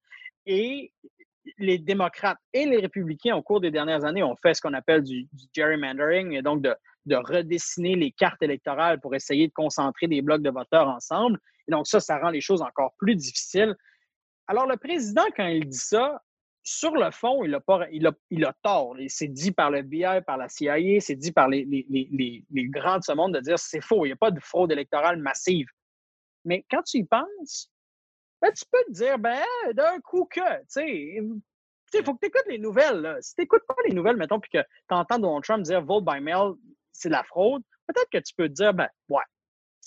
Et 0.44 0.92
les 1.58 1.78
démocrates 1.78 2.38
et 2.52 2.66
les 2.66 2.78
républicains, 2.78 3.34
au 3.34 3.42
cours 3.42 3.60
des 3.60 3.70
dernières 3.70 4.04
années, 4.04 4.22
ont 4.22 4.36
fait 4.36 4.54
ce 4.54 4.60
qu'on 4.60 4.74
appelle 4.74 5.02
du, 5.02 5.26
gerrymandering, 5.54 6.32
et 6.32 6.42
donc 6.42 6.62
de, 6.62 6.74
de, 7.06 7.16
redessiner 7.16 7.96
les 7.96 8.12
cartes 8.12 8.42
électorales 8.42 9.00
pour 9.00 9.14
essayer 9.14 9.48
de 9.48 9.52
concentrer 9.52 10.06
des 10.06 10.22
blocs 10.22 10.42
de 10.42 10.50
voteurs 10.50 10.88
ensemble. 10.88 11.38
Et 11.66 11.72
donc 11.72 11.86
ça, 11.86 12.00
ça 12.00 12.18
rend 12.18 12.30
les 12.30 12.40
choses 12.40 12.62
encore 12.62 12.94
plus 12.98 13.16
difficiles. 13.16 13.74
Alors, 14.48 14.66
le 14.66 14.76
président, 14.76 15.24
quand 15.36 15.46
il 15.46 15.68
dit 15.68 15.78
ça, 15.78 16.22
sur 16.62 16.96
le 16.96 17.10
fond, 17.12 17.44
il 17.44 17.54
a, 17.54 17.60
pas, 17.60 17.86
il 17.90 18.06
a, 18.44 18.52
tort. 18.62 18.96
C'est 19.08 19.28
dit 19.28 19.52
par 19.52 19.70
le 19.70 19.78
FBI, 19.78 20.20
par 20.26 20.36
la 20.36 20.48
CIA, 20.48 21.00
c'est 21.00 21.14
dit 21.14 21.30
par 21.30 21.48
les, 21.48 21.64
grands 22.50 22.98
de 22.98 23.04
ce 23.04 23.12
monde 23.12 23.34
de 23.34 23.40
dire 23.40 23.58
c'est 23.58 23.80
faux, 23.80 24.04
il 24.04 24.08
n'y 24.08 24.12
a 24.12 24.16
pas 24.16 24.32
de 24.32 24.40
fraude 24.40 24.72
électorale 24.72 25.18
massive. 25.18 25.68
Mais 26.44 26.64
quand 26.68 26.82
tu 26.82 26.98
y 26.98 27.04
penses, 27.04 27.70
ben, 28.42 28.52
tu 28.52 28.64
peux 28.70 28.84
te 28.88 28.92
dire, 28.92 29.18
ben, 29.18 29.42
d'un 29.74 30.00
coup 30.00 30.28
que, 30.30 30.40
tu 30.40 30.64
sais, 30.68 31.16
il 31.94 32.04
faut 32.04 32.14
que 32.14 32.20
tu 32.20 32.26
écoutes 32.26 32.46
les 32.48 32.58
nouvelles. 32.58 33.16
Si 33.20 33.34
tu 33.34 33.42
n'écoutes 33.42 33.64
pas 33.66 33.74
les 33.86 33.94
nouvelles, 33.94 34.16
mettons, 34.16 34.40
puis 34.40 34.50
que 34.50 34.62
tu 34.62 34.94
entends 34.94 35.18
Donald 35.18 35.44
Trump 35.44 35.62
dire 35.62 35.82
vote 35.82 36.04
by 36.04 36.20
mail, 36.20 36.54
c'est 36.92 37.08
de 37.08 37.14
la 37.14 37.22
fraude, 37.22 37.62
peut-être 37.86 38.10
que 38.10 38.18
tu 38.18 38.34
peux 38.36 38.48
te 38.48 38.54
dire, 38.54 38.74
ben, 38.74 38.88
ouais, 39.08 39.22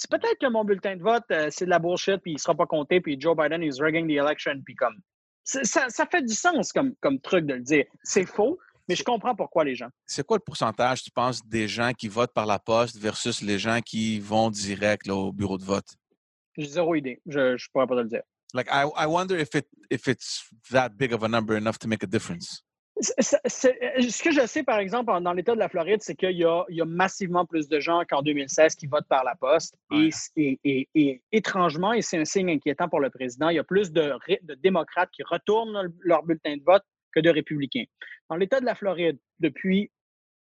peut-être 0.07 0.37
que 0.39 0.47
mon 0.47 0.63
bulletin 0.63 0.95
de 0.95 1.01
vote, 1.01 1.23
euh, 1.31 1.49
c'est 1.51 1.65
de 1.65 1.69
la 1.69 1.79
bullshit, 1.79 2.17
puis 2.17 2.31
il 2.31 2.35
ne 2.35 2.39
sera 2.39 2.55
pas 2.55 2.65
compté, 2.65 3.01
puis 3.01 3.19
Joe 3.19 3.35
Biden 3.35 3.63
is 3.63 3.81
rigging 3.81 4.07
the 4.07 4.19
election, 4.19 4.61
puis 4.63 4.75
comme. 4.75 4.97
Ça, 5.43 5.89
ça, 5.89 6.05
fait 6.05 6.21
du 6.21 6.35
sens 6.35 6.71
comme, 6.71 6.93
comme 7.01 7.19
truc 7.19 7.45
de 7.45 7.55
le 7.55 7.61
dire. 7.61 7.85
C'est 8.03 8.25
faux, 8.25 8.59
mais 8.87 8.95
je 8.95 9.03
comprends 9.03 9.35
pourquoi 9.35 9.63
les 9.63 9.75
gens. 9.75 9.89
C'est 10.05 10.23
quoi 10.23 10.37
le 10.37 10.43
pourcentage, 10.43 11.03
tu 11.03 11.09
penses, 11.09 11.43
des 11.43 11.67
gens 11.67 11.91
qui 11.91 12.07
votent 12.07 12.33
par 12.33 12.45
la 12.45 12.59
poste 12.59 12.97
versus 12.97 13.41
les 13.41 13.57
gens 13.57 13.79
qui 13.81 14.19
vont 14.19 14.51
direct 14.51 15.09
au 15.09 15.31
bureau 15.31 15.57
de 15.57 15.63
vote? 15.63 15.87
J'ai 16.55 16.67
zéro 16.67 16.93
idée. 16.93 17.19
Je 17.25 17.53
ne 17.53 17.57
pourrais 17.71 17.87
pas 17.87 17.95
te 17.95 18.01
le 18.01 18.09
dire. 18.09 18.21
Like, 18.53 18.67
I, 18.71 18.85
I 18.95 19.05
wonder 19.07 19.39
if, 19.39 19.55
it, 19.55 19.67
if 19.89 20.07
it's 20.07 20.43
that 20.71 20.89
big 20.97 21.13
of 21.13 21.23
a 21.23 21.27
number 21.27 21.55
enough 21.55 21.77
to 21.79 21.87
make 21.87 22.03
a 22.03 22.07
difference. 22.07 22.63
Euh, 22.99 23.21
ce 23.21 24.23
que 24.23 24.31
je 24.31 24.45
sais, 24.45 24.63
par 24.63 24.79
exemple, 24.79 25.11
dans 25.21 25.33
l'État 25.33 25.53
de 25.53 25.59
la 25.59 25.69
Floride, 25.69 26.01
c'est 26.01 26.15
qu'il 26.15 26.37
y, 26.37 26.43
a, 26.43 26.85
massivement 26.85 27.45
plus 27.45 27.67
de 27.67 27.79
gens 27.79 28.03
qu'en 28.09 28.21
2016 28.21 28.75
qui 28.75 28.87
votent 28.87 29.07
par 29.07 29.23
la 29.23 29.35
poste. 29.35 29.75
Et, 30.35 31.21
étrangement, 31.31 31.93
et 31.93 32.01
c'est 32.01 32.17
un 32.17 32.25
signe 32.25 32.49
inquiétant 32.49 32.89
pour 32.89 32.99
le 32.99 33.09
président, 33.09 33.49
il 33.49 33.55
y 33.55 33.59
a 33.59 33.63
plus 33.63 33.91
de, 33.91 34.13
démocrates 34.55 35.09
qui 35.11 35.23
retournent 35.23 35.93
leur 36.01 36.23
bulletin 36.23 36.57
de 36.57 36.63
vote 36.63 36.83
que 37.13 37.19
de 37.19 37.29
républicains. 37.29 37.85
Dans 38.29 38.35
l'État 38.35 38.59
de 38.59 38.65
la 38.65 38.75
Floride, 38.75 39.17
depuis 39.39 39.91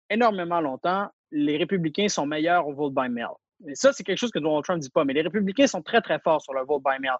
énormément 0.09 0.61
longtemps, 0.61 1.09
les 1.31 1.57
républicains 1.57 2.07
sont 2.07 2.25
meilleurs 2.25 2.67
au 2.67 2.73
vote 2.73 2.93
by 2.93 3.09
mail. 3.09 3.27
Et 3.67 3.75
ça, 3.75 3.91
c'est 3.91 4.03
quelque 4.03 4.19
chose 4.19 4.31
que 4.31 4.39
Donald 4.39 4.63
Trump 4.63 4.77
ne 4.77 4.83
dit 4.83 4.89
pas, 4.89 5.03
mais 5.03 5.13
les 5.13 5.21
républicains 5.21 5.67
sont 5.67 5.81
très, 5.81 6.01
très 6.01 6.19
forts 6.19 6.41
sur 6.41 6.53
le 6.53 6.63
vote 6.63 6.83
by 6.83 6.99
mail. 6.99 7.15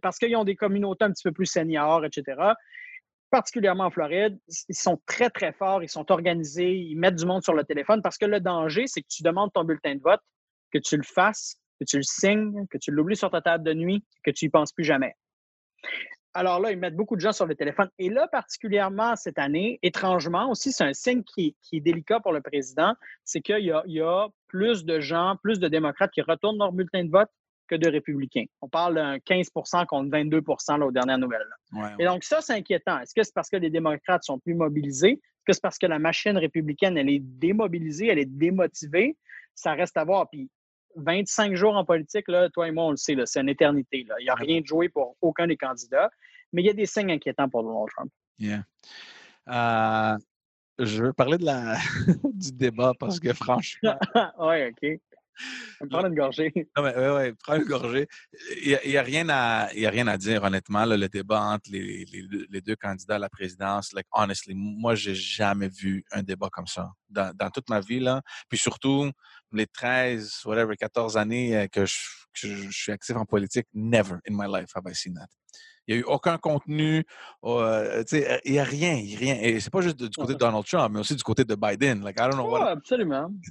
Parce 0.00 0.18
qu'ils 0.18 0.34
ont 0.36 0.44
des 0.44 0.56
communautés 0.56 1.04
un 1.04 1.12
petit 1.12 1.22
peu 1.22 1.32
plus 1.32 1.46
seniors, 1.46 2.04
etc 2.04 2.54
particulièrement 3.32 3.86
en 3.86 3.90
Floride, 3.90 4.38
ils 4.68 4.76
sont 4.76 5.00
très, 5.06 5.30
très 5.30 5.52
forts, 5.52 5.82
ils 5.82 5.88
sont 5.88 6.12
organisés, 6.12 6.74
ils 6.74 6.96
mettent 6.96 7.16
du 7.16 7.24
monde 7.24 7.42
sur 7.42 7.54
le 7.54 7.64
téléphone 7.64 8.02
parce 8.02 8.18
que 8.18 8.26
le 8.26 8.40
danger, 8.40 8.86
c'est 8.86 9.00
que 9.00 9.08
tu 9.08 9.22
demandes 9.22 9.50
ton 9.52 9.64
bulletin 9.64 9.94
de 9.96 10.02
vote, 10.02 10.20
que 10.70 10.78
tu 10.78 10.98
le 10.98 11.02
fasses, 11.02 11.56
que 11.80 11.84
tu 11.86 11.96
le 11.96 12.02
signes, 12.02 12.66
que 12.70 12.76
tu 12.76 12.90
l'oublies 12.90 13.16
sur 13.16 13.30
ta 13.30 13.40
table 13.40 13.64
de 13.64 13.72
nuit, 13.72 14.04
que 14.22 14.30
tu 14.30 14.44
n'y 14.44 14.50
penses 14.50 14.72
plus 14.72 14.84
jamais. 14.84 15.14
Alors 16.34 16.60
là, 16.60 16.72
ils 16.72 16.78
mettent 16.78 16.94
beaucoup 16.94 17.16
de 17.16 17.22
gens 17.22 17.32
sur 17.32 17.46
le 17.46 17.54
téléphone. 17.54 17.88
Et 17.98 18.10
là, 18.10 18.28
particulièrement 18.28 19.16
cette 19.16 19.38
année, 19.38 19.78
étrangement 19.82 20.50
aussi, 20.50 20.70
c'est 20.70 20.84
un 20.84 20.92
signe 20.92 21.22
qui, 21.24 21.56
est 21.72 21.80
délicat 21.80 22.20
pour 22.20 22.32
le 22.32 22.42
président, 22.42 22.94
c'est 23.24 23.40
qu'il 23.40 23.58
y, 23.60 23.92
y 23.92 24.00
a, 24.00 24.28
plus 24.48 24.84
de 24.84 25.00
gens, 25.00 25.36
plus 25.42 25.58
de 25.58 25.68
démocrates 25.68 26.10
qui 26.12 26.20
retournent 26.20 26.58
leur 26.58 26.72
bulletin 26.72 27.04
de 27.04 27.10
vote 27.10 27.30
que 27.72 27.76
de 27.78 27.88
républicains. 27.88 28.44
On 28.60 28.68
parle 28.68 28.94
d'un 28.94 29.16
15% 29.16 29.86
contre 29.86 30.10
22% 30.10 30.78
là, 30.78 30.86
aux 30.86 30.92
dernières 30.92 31.18
nouvelles. 31.18 31.48
Et 31.98 32.04
donc, 32.04 32.24
ça, 32.24 32.40
c'est 32.40 32.52
inquiétant. 32.52 32.98
Est-ce 33.00 33.14
que 33.14 33.22
c'est 33.22 33.34
parce 33.34 33.48
que 33.48 33.56
les 33.56 33.70
démocrates 33.70 34.24
sont 34.24 34.38
plus 34.38 34.54
mobilisés? 34.54 35.12
Est-ce 35.12 35.44
que 35.46 35.52
c'est 35.54 35.62
parce 35.62 35.78
que 35.78 35.86
la 35.86 35.98
machine 35.98 36.36
républicaine, 36.36 36.98
elle 36.98 37.08
est 37.08 37.20
démobilisée, 37.20 38.08
elle 38.08 38.18
est 38.18 38.30
démotivée? 38.30 39.16
Ça 39.54 39.72
reste 39.72 39.96
à 39.96 40.04
voir. 40.04 40.28
Puis, 40.30 40.50
25 40.96 41.54
jours 41.54 41.74
en 41.74 41.84
politique, 41.84 42.28
là, 42.28 42.50
toi 42.50 42.68
et 42.68 42.70
moi, 42.70 42.84
on 42.84 42.90
le 42.90 42.96
sait, 42.96 43.16
c'est 43.24 43.40
une 43.40 43.48
éternité. 43.48 44.04
Là. 44.06 44.14
Il 44.20 44.24
n'y 44.24 44.30
a 44.30 44.34
rien 44.34 44.60
de 44.60 44.66
joué 44.66 44.90
pour 44.90 45.16
aucun 45.22 45.46
des 45.46 45.56
candidats. 45.56 46.10
Mais 46.52 46.62
il 46.62 46.66
y 46.66 46.70
a 46.70 46.74
des 46.74 46.86
signes 46.86 47.10
inquiétants 47.10 47.48
pour 47.48 47.62
Donald 47.62 47.88
Trump. 47.96 48.12
Yeah. 48.38 48.64
Euh, 49.48 50.18
je 50.78 51.04
veux 51.04 51.12
parler 51.14 51.38
de 51.38 51.46
la, 51.46 51.76
du 52.34 52.52
débat 52.52 52.92
parce 52.98 53.18
que 53.18 53.32
franchement. 53.32 53.98
oui, 54.38 54.66
OK. 54.66 55.00
Prendre 55.90 56.06
une 56.06 56.14
gorgée. 56.14 56.52
Non, 56.76 56.82
mais, 56.82 56.96
ouais, 56.96 57.10
ouais, 57.10 57.34
prends 57.42 57.56
une 57.56 57.64
gorgée. 57.64 58.06
Il 58.62 58.78
n'y 58.86 58.96
a, 58.96 59.00
a, 59.00 59.02
rien 59.02 59.28
à, 59.28 59.72
y 59.74 59.86
a 59.86 59.90
rien 59.90 60.06
à 60.06 60.16
dire, 60.16 60.42
honnêtement. 60.42 60.84
Là, 60.84 60.96
le 60.96 61.08
débat 61.08 61.40
entre 61.40 61.70
les, 61.70 62.04
les, 62.04 62.46
les, 62.50 62.60
deux 62.60 62.76
candidats 62.76 63.16
à 63.16 63.18
la 63.18 63.28
présidence, 63.28 63.92
like, 63.92 64.06
honestly, 64.12 64.54
moi, 64.54 64.94
j'ai 64.94 65.14
jamais 65.14 65.68
vu 65.68 66.04
un 66.12 66.22
débat 66.22 66.48
comme 66.50 66.66
ça 66.66 66.90
dans, 67.08 67.34
dans, 67.36 67.50
toute 67.50 67.68
ma 67.68 67.80
vie. 67.80 68.00
Là. 68.00 68.22
Puis 68.48 68.58
surtout, 68.58 69.10
les 69.52 69.66
13, 69.66 70.42
whatever, 70.44 70.76
14 70.76 71.16
années 71.16 71.68
que 71.72 71.84
je, 71.86 71.94
que 72.34 72.48
je 72.48 72.70
suis 72.70 72.92
actif 72.92 73.16
en 73.16 73.24
politique, 73.24 73.66
never 73.74 74.16
in 74.28 74.34
my 74.34 74.46
life 74.46 74.70
have 74.74 74.84
I 74.86 74.94
seen 74.94 75.14
that. 75.14 75.28
Il 75.88 75.96
n'y 75.96 76.00
a 76.00 76.02
eu 76.02 76.04
aucun 76.04 76.38
contenu. 76.38 77.04
Euh, 77.44 78.04
il 78.44 78.52
n'y 78.52 78.58
a 78.58 78.64
rien, 78.64 78.94
rien. 78.94 79.36
Et 79.40 79.58
c'est 79.58 79.72
pas 79.72 79.80
juste 79.80 79.96
du 79.96 80.10
côté 80.10 80.34
de 80.34 80.38
Donald 80.38 80.64
Trump, 80.64 80.92
mais 80.94 81.00
aussi 81.00 81.16
du 81.16 81.22
côté 81.24 81.44
de 81.44 81.56
Biden. 81.56 82.02
Like, 82.02 82.18
I 82.20 82.28
don't 82.28 82.34
know 82.34 82.48
what... 82.48 82.68
absolument. 82.68 83.30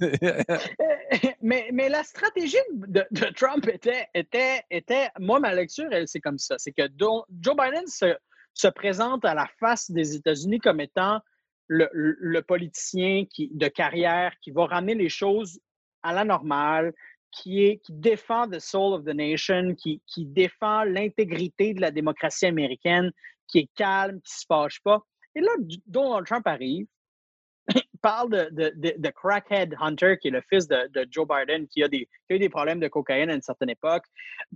mais, 1.42 1.68
mais 1.72 1.88
la 1.88 2.02
stratégie 2.04 2.56
de, 2.72 3.04
Trump 3.34 3.66
était, 3.68 4.08
était, 4.14 4.62
était, 4.70 5.08
moi, 5.18 5.40
ma 5.40 5.54
lecture, 5.54 5.88
c'est 6.06 6.20
comme 6.20 6.38
ça. 6.38 6.56
C'est 6.58 6.72
que 6.72 6.82
Joe 6.98 7.56
Biden 7.56 7.86
se, 7.86 8.16
se, 8.54 8.68
présente 8.68 9.24
à 9.24 9.34
la 9.34 9.48
face 9.60 9.90
des 9.90 10.16
États-Unis 10.16 10.58
comme 10.58 10.80
étant 10.80 11.20
le, 11.68 11.88
le 11.92 12.42
politicien 12.42 13.24
qui, 13.30 13.50
de 13.52 13.68
carrière 13.68 14.32
qui 14.40 14.50
va 14.50 14.66
ramener 14.66 14.94
les 14.94 15.08
choses 15.08 15.60
à 16.02 16.12
la 16.12 16.24
normale, 16.24 16.92
qui, 17.30 17.64
est, 17.64 17.78
qui 17.78 17.92
défend 17.92 18.48
the 18.48 18.58
soul 18.58 18.94
of 18.94 19.04
the 19.04 19.14
nation, 19.14 19.74
qui, 19.74 20.02
qui 20.06 20.26
défend 20.26 20.84
l'intégrité 20.84 21.74
de 21.74 21.80
la 21.80 21.90
démocratie 21.90 22.46
américaine, 22.46 23.10
qui 23.48 23.60
est 23.60 23.70
calme, 23.74 24.20
qui 24.20 24.32
ne 24.32 24.40
se 24.40 24.44
fâche 24.46 24.80
pas. 24.82 25.00
Et 25.34 25.40
là, 25.40 25.50
Donald 25.86 26.26
Trump 26.26 26.46
arrive, 26.46 26.86
parle 28.02 28.30
de, 28.30 28.72
de, 28.74 28.94
de, 28.98 29.10
Crackhead 29.10 29.74
Hunter, 29.80 30.16
qui 30.20 30.28
est 30.28 30.32
le 30.32 30.42
fils 30.50 30.66
de, 30.66 31.06
Joe 31.10 31.26
Biden, 31.26 31.66
qui 31.68 31.82
a, 31.82 31.88
des, 31.88 32.08
qui 32.26 32.32
a, 32.32 32.34
eu 32.34 32.38
des 32.38 32.48
problèmes 32.48 32.80
de 32.80 32.88
cocaïne 32.88 33.30
à 33.30 33.34
une 33.34 33.42
certaine 33.42 33.70
époque, 33.70 34.04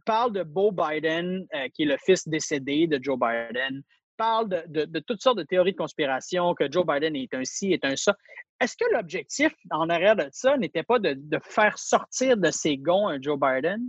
parle 0.05 0.33
de 0.33 0.43
Beau 0.43 0.73
Biden, 0.73 1.47
euh, 1.55 1.69
qui 1.75 1.85
est 1.85 1.87
le 1.87 1.97
fils 2.05 2.29
décédé 2.29 2.87
de 2.87 2.99
Joe 3.03 3.19
Biden, 3.19 3.83
parle 4.17 4.49
de, 4.49 4.99
toutes 5.01 5.23
sortes 5.23 5.39
de 5.39 5.43
théories 5.43 5.73
de 5.73 5.77
conspiration, 5.77 6.55
que 6.55 6.71
Joe 6.71 6.85
Biden 6.87 7.15
est 7.17 7.33
un 7.35 7.45
ci, 7.45 7.73
est 7.73 7.85
un 7.85 7.97
ça. 7.97 8.17
Est-ce 8.61 8.77
que 8.77 8.85
l'objectif 8.93 9.53
en 9.71 9.89
arrière 9.91 10.17
de 10.17 10.29
ça 10.33 10.57
n'était 10.57 10.83
pas 10.83 10.99
de, 10.99 11.39
faire 11.43 11.79
sortir 11.79 12.37
de 12.37 12.51
ses 12.51 12.79
gonds 12.79 13.09
un 13.09 13.21
Joe 13.21 13.39
Biden? 13.39 13.83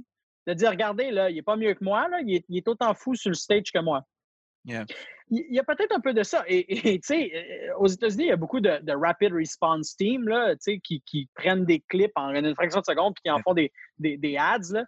De 0.46 0.54
dire, 0.54 0.70
regardez, 0.70 1.12
là, 1.12 1.30
il 1.30 1.36
n'est 1.36 1.42
pas 1.42 1.58
mieux 1.58 1.74
que 1.74 1.84
moi, 1.84 2.08
là, 2.08 2.20
il, 2.26 2.44
est, 2.50 2.68
autant 2.68 2.94
fou 2.94 3.16
sur 3.16 3.30
le 3.30 3.36
stage 3.36 3.72
que 3.74 3.80
moi. 3.80 4.04
Il 5.30 5.54
y 5.54 5.60
a 5.60 5.64
peut-être 5.64 5.96
un 5.96 6.00
peu 6.00 6.14
de 6.14 6.24
ça. 6.24 6.44
Et 6.48 6.66
tu 6.66 7.00
sais, 7.04 7.32
euh, 7.34 7.78
aux 7.78 7.88
États-Unis, 7.88 8.26
il 8.26 8.30
y 8.30 8.32
a 8.32 8.38
beaucoup 8.38 8.60
de, 8.60 8.80
rapid 8.94 9.34
response 9.34 9.96
team 9.96 10.28
là, 10.28 10.56
qui, 10.84 11.02
qui 11.06 11.30
prennent 11.36 11.66
des 11.66 11.84
clips 11.90 12.12
en 12.16 12.34
une 12.34 12.56
fraction 12.56 12.82
de 12.82 12.86
seconde 12.86 13.14
puis 13.16 13.24
qui 13.24 13.32
en 13.32 13.40
font 13.42 13.54
des, 13.54 13.72
des, 14.00 14.18
des 14.18 14.38
ads. 14.38 14.74
Là 14.74 14.86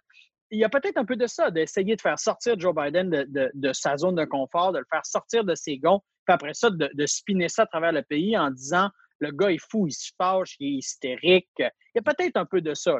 il 0.50 0.58
y 0.58 0.64
a 0.64 0.68
peut-être 0.68 0.96
un 0.96 1.04
peu 1.04 1.16
de 1.16 1.26
ça, 1.26 1.50
d'essayer 1.50 1.96
de 1.96 2.00
faire 2.00 2.18
sortir 2.18 2.58
Joe 2.58 2.74
Biden 2.74 3.08
de, 3.10 3.72
sa 3.72 3.96
zone 3.96 4.16
de 4.16 4.24
confort, 4.24 4.72
de 4.72 4.78
le 4.78 4.86
faire 4.90 5.06
sortir 5.06 5.44
de 5.44 5.54
ses 5.54 5.78
gonds, 5.78 6.00
puis 6.26 6.34
après 6.34 6.54
ça, 6.54 6.70
de, 6.70 7.06
spinner 7.06 7.48
ça 7.48 7.62
à 7.62 7.66
travers 7.66 7.92
le 7.92 8.02
pays 8.02 8.36
en 8.36 8.50
disant 8.50 8.90
le 9.20 9.30
gars 9.30 9.50
est 9.50 9.58
fou, 9.70 9.86
il 9.86 9.92
se 9.92 10.10
fâche, 10.16 10.56
il 10.58 10.74
est 10.74 10.78
hystérique. 10.78 11.48
Il 11.58 11.70
y 11.96 11.98
a 11.98 12.02
peut-être 12.02 12.36
un 12.36 12.46
peu 12.46 12.60
de 12.60 12.74
ça. 12.74 12.96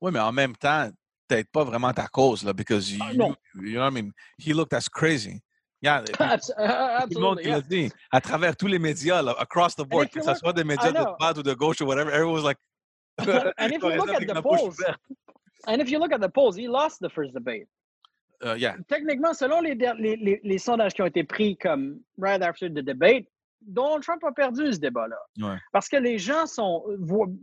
Oui, 0.00 0.12
mais 0.12 0.20
en 0.20 0.32
même 0.32 0.56
temps, 0.56 0.88
peut-être 1.28 1.50
pas 1.50 1.64
vraiment 1.64 1.92
ta 1.92 2.06
cause, 2.06 2.44
là, 2.44 2.52
because 2.52 2.90
you, 2.90 3.00
ah, 3.02 3.12
you, 3.12 3.72
know 3.72 3.80
what 3.80 3.88
I 3.88 3.90
mean? 3.90 4.12
He 4.38 4.52
looked 4.52 4.72
as 4.72 4.88
crazy. 4.88 5.42
Yeah, 5.82 6.02
tout 6.06 7.18
le 7.18 7.20
monde 7.20 7.40
l'a 7.42 7.60
dit. 7.60 7.90
À 8.10 8.20
travers 8.20 8.56
tous 8.56 8.68
les 8.68 8.78
médias, 8.78 9.20
là, 9.20 9.34
across 9.38 9.74
the 9.74 9.82
board, 9.82 10.08
que 10.08 10.22
ce 10.22 10.34
soit 10.34 10.52
des 10.52 10.64
médias 10.64 10.92
de 10.92 10.98
droite 10.98 11.38
ou 11.38 11.42
de 11.42 11.54
gauche 11.54 11.80
ou 11.80 11.86
whatever, 11.86 12.10
everyone 12.12 12.34
was 12.34 12.44
like. 12.44 12.58
and 13.18 13.72
if 13.72 13.82
you 13.82 13.90
look 13.90 14.10
at 14.10 14.20
the 14.20 14.42
polls, 14.42 14.76
And 15.66 15.80
if 15.80 15.90
you 15.90 15.98
look 15.98 16.12
at 16.12 16.20
the 16.20 16.28
polls, 16.28 16.56
he 16.56 16.66
lost 16.66 17.00
the 17.00 17.10
first 17.10 17.34
debate. 17.34 17.68
Uh, 18.44 18.54
yeah. 18.54 18.74
Techniquement, 18.88 19.32
selon 19.32 19.60
les, 19.60 19.74
les, 19.74 20.16
les, 20.16 20.40
les, 20.42 20.58
sondages 20.58 20.94
qui 20.94 21.02
ont 21.02 21.06
été 21.06 21.22
pris 21.22 21.56
comme 21.56 22.00
right 22.18 22.42
after 22.42 22.68
the 22.68 22.82
debate, 22.82 23.26
Donald 23.60 24.02
Trump 24.02 24.24
a 24.24 24.32
perdu 24.32 24.72
ce 24.72 24.78
débat-là. 24.78 25.18
Ouais. 25.38 25.56
Parce 25.72 25.88
que 25.88 25.96
les 25.96 26.18
gens 26.18 26.46
sont. 26.46 26.84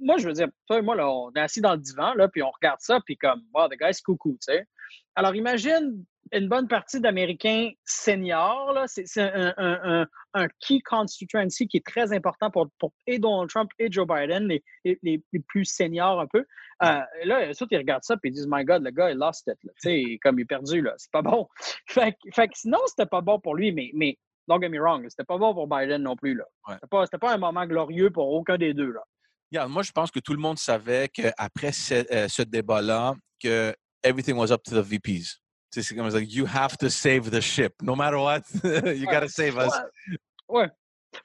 Moi, 0.01 0.17
je 0.17 0.27
veux 0.27 0.33
dire, 0.33 0.49
toi 0.67 0.79
et 0.79 0.81
moi, 0.81 0.95
là, 0.95 1.09
on 1.09 1.31
est 1.31 1.39
assis 1.39 1.61
dans 1.61 1.73
le 1.73 1.79
divan, 1.79 2.13
là, 2.15 2.27
puis 2.27 2.43
on 2.43 2.51
regarde 2.51 2.81
ça, 2.81 2.99
puis 3.05 3.15
comme, 3.15 3.41
wow, 3.53 3.69
the 3.69 3.77
guy's 3.79 4.01
coucou, 4.01 4.31
tu 4.33 4.53
sais. 4.53 4.65
Alors, 5.15 5.33
imagine 5.35 6.03
une 6.31 6.47
bonne 6.47 6.67
partie 6.67 6.99
d'Américains 6.99 7.71
seniors. 7.85 8.77
C'est 8.87 9.05
un, 9.17 9.53
un, 9.57 10.07
un, 10.33 10.47
key 10.59 10.79
constituency 10.81 11.67
qui 11.67 11.77
est 11.77 11.85
très 11.85 12.13
important 12.13 12.51
pour, 12.51 12.67
pour 12.79 12.91
et 13.07 13.19
Donald 13.19 13.49
Trump 13.49 13.71
et 13.79 13.91
Joe 13.91 14.07
Biden, 14.07 14.47
les, 14.47 14.63
les, 14.83 14.99
les 15.03 15.39
plus 15.47 15.65
seniors 15.65 16.19
un 16.19 16.27
peu. 16.27 16.45
Euh, 16.83 17.01
là, 17.25 17.49
eux 17.49 17.53
ils 17.71 17.77
regardent 17.77 18.03
ça 18.03 18.15
et 18.15 18.27
ils 18.27 18.31
disent 18.31 18.47
My 18.49 18.63
God, 18.63 18.83
le 18.83 18.91
gars, 18.91 19.11
il 19.11 19.17
lost 19.17 19.47
it. 19.47 19.57
Là. 19.63 20.17
Comme 20.21 20.39
il 20.39 20.43
est 20.43 20.45
perdu, 20.45 20.81
là. 20.81 20.93
C'est 20.97 21.11
pas 21.11 21.21
bon. 21.21 21.47
Fait, 21.87 22.15
fait 22.33 22.47
que 22.47 22.57
sinon, 22.57 22.79
c'était 22.87 23.07
pas 23.07 23.21
bon 23.21 23.39
pour 23.39 23.55
lui, 23.55 23.71
mais, 23.71 23.91
mais 23.93 24.17
don't 24.47 24.61
get 24.61 24.69
me 24.69 24.79
wrong, 24.79 25.05
c'était 25.09 25.23
pas 25.23 25.37
bon 25.37 25.53
pour 25.53 25.67
Biden 25.67 26.03
non 26.03 26.15
plus. 26.15 26.35
Là. 26.35 26.45
C'était 26.69 26.87
pas, 26.87 27.07
pas 27.07 27.33
un 27.33 27.37
moment 27.37 27.65
glorieux 27.65 28.11
pour 28.11 28.29
aucun 28.31 28.57
des 28.57 28.73
deux. 28.73 28.91
Là. 28.91 29.67
Moi, 29.67 29.83
je 29.83 29.91
pense 29.91 30.11
que 30.11 30.19
tout 30.19 30.33
le 30.33 30.39
monde 30.39 30.57
savait 30.57 31.09
qu'après 31.09 31.71
ce, 31.71 32.05
euh, 32.13 32.27
ce 32.27 32.43
débat-là, 32.43 33.15
que 33.41 33.73
everything 34.03 34.35
was 34.35 34.51
up 34.51 34.63
to 34.63 34.71
the 34.71 34.85
VPs. 34.85 35.39
C'est 35.71 35.95
comme 35.95 36.09
like, 36.09 36.33
you 36.33 36.45
have 36.45 36.77
to 36.77 36.89
save 36.89 37.29
the 37.29 37.41
ship. 37.41 37.73
No 37.81 37.95
matter 37.95 38.17
what, 38.17 38.41
you 38.63 39.05
got 39.05 39.21
to 39.21 39.29
save 39.29 39.57
us. 39.57 39.73
Ouais. 40.47 40.67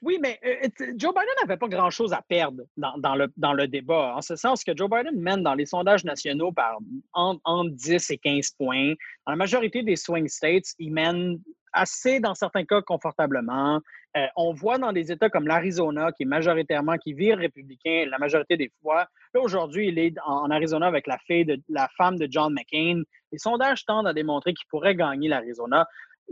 Oui, 0.01 0.17
mais 0.19 0.39
euh, 0.43 0.67
Joe 0.95 1.13
Biden 1.13 1.33
n'avait 1.41 1.57
pas 1.57 1.67
grand-chose 1.67 2.11
à 2.11 2.21
perdre 2.27 2.63
dans, 2.75 2.97
dans, 2.97 3.15
le, 3.15 3.31
dans 3.37 3.53
le 3.53 3.67
débat, 3.67 4.15
en 4.15 4.21
ce 4.21 4.35
sens 4.35 4.63
que 4.63 4.75
Joe 4.75 4.89
Biden 4.89 5.19
mène 5.19 5.43
dans 5.43 5.53
les 5.53 5.65
sondages 5.65 6.03
nationaux 6.03 6.51
par 6.51 6.77
entre, 7.13 7.39
entre 7.43 7.69
10 7.71 8.09
et 8.09 8.17
15 8.17 8.51
points. 8.57 8.93
Dans 9.25 9.31
la 9.31 9.35
majorité 9.35 9.83
des 9.83 9.95
swing 9.95 10.27
states, 10.27 10.73
il 10.79 10.91
mène 10.91 11.39
assez, 11.75 12.19
dans 12.19 12.33
certains 12.33 12.65
cas, 12.65 12.81
confortablement. 12.81 13.79
Euh, 14.17 14.25
on 14.35 14.53
voit 14.53 14.77
dans 14.77 14.93
des 14.93 15.11
États 15.11 15.29
comme 15.29 15.45
l'Arizona, 15.45 16.11
qui 16.11 16.23
est 16.23 16.25
majoritairement, 16.25 16.97
qui 16.97 17.13
vire 17.13 17.37
républicain 17.37 18.05
la 18.09 18.17
majorité 18.17 18.57
des 18.57 18.71
fois. 18.81 19.07
Là, 19.33 19.41
aujourd'hui, 19.41 19.89
il 19.89 19.99
est 19.99 20.15
en, 20.25 20.49
Arizona 20.49 20.87
avec 20.87 21.05
la, 21.05 21.17
fille 21.19 21.45
de, 21.45 21.61
la 21.69 21.89
femme 21.97 22.17
de 22.17 22.27
John 22.29 22.53
McCain. 22.53 23.03
Les 23.31 23.37
sondages 23.37 23.85
tendent 23.85 24.07
à 24.07 24.13
démontrer 24.13 24.53
qu'il 24.53 24.65
pourrait 24.69 24.95
gagner 24.95 25.27
l'Arizona. 25.27 25.85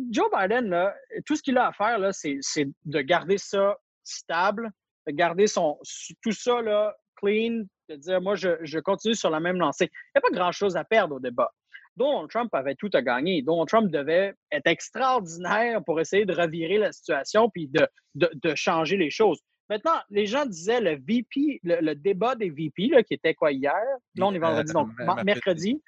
Joe 0.09 0.29
Biden, 0.35 0.69
là, 0.69 0.95
tout 1.25 1.35
ce 1.35 1.43
qu'il 1.43 1.57
a 1.57 1.67
à 1.67 1.73
faire, 1.73 1.99
c'est 2.13 2.39
de 2.85 3.01
garder 3.01 3.37
ça 3.37 3.77
stable, 4.03 4.71
de 5.07 5.11
garder 5.11 5.47
son, 5.47 5.77
tout 6.21 6.31
ça 6.31 6.61
là, 6.61 6.95
clean, 7.17 7.65
de 7.89 7.95
dire, 7.95 8.21
moi, 8.21 8.35
je, 8.35 8.49
je 8.61 8.79
continue 8.79 9.13
sur 9.13 9.29
la 9.29 9.39
même 9.39 9.59
lancée. 9.59 9.91
Il 9.91 10.11
n'y 10.15 10.19
a 10.19 10.21
pas 10.21 10.35
grand-chose 10.35 10.77
à 10.77 10.83
perdre 10.83 11.15
au 11.15 11.19
débat. 11.19 11.51
Donald 11.95 12.29
Trump 12.29 12.53
avait 12.53 12.75
tout 12.75 12.89
à 12.93 13.01
gagner. 13.01 13.41
Donald 13.41 13.67
Trump 13.67 13.91
devait 13.91 14.33
être 14.51 14.67
extraordinaire 14.67 15.83
pour 15.83 15.99
essayer 15.99 16.25
de 16.25 16.33
revirer 16.33 16.77
la 16.77 16.91
situation 16.91 17.49
puis 17.49 17.67
de, 17.67 17.87
de, 18.15 18.55
changer 18.55 18.97
les 18.97 19.09
choses. 19.09 19.39
Maintenant, 19.69 19.99
les 20.09 20.25
gens 20.25 20.45
disaient 20.45 20.81
le 20.81 20.95
VP, 20.95 21.59
le, 21.63 21.93
débat 21.93 22.35
des 22.35 22.49
VP, 22.49 22.87
là, 22.87 23.03
qui 23.03 23.13
était 23.13 23.33
quoi 23.33 23.51
hier? 23.51 23.73
Là, 24.15 24.25
on 24.25 24.33
est 24.33 24.39
vendredi, 24.39 24.73
donc 24.73 24.89
mercredi. 25.23 25.81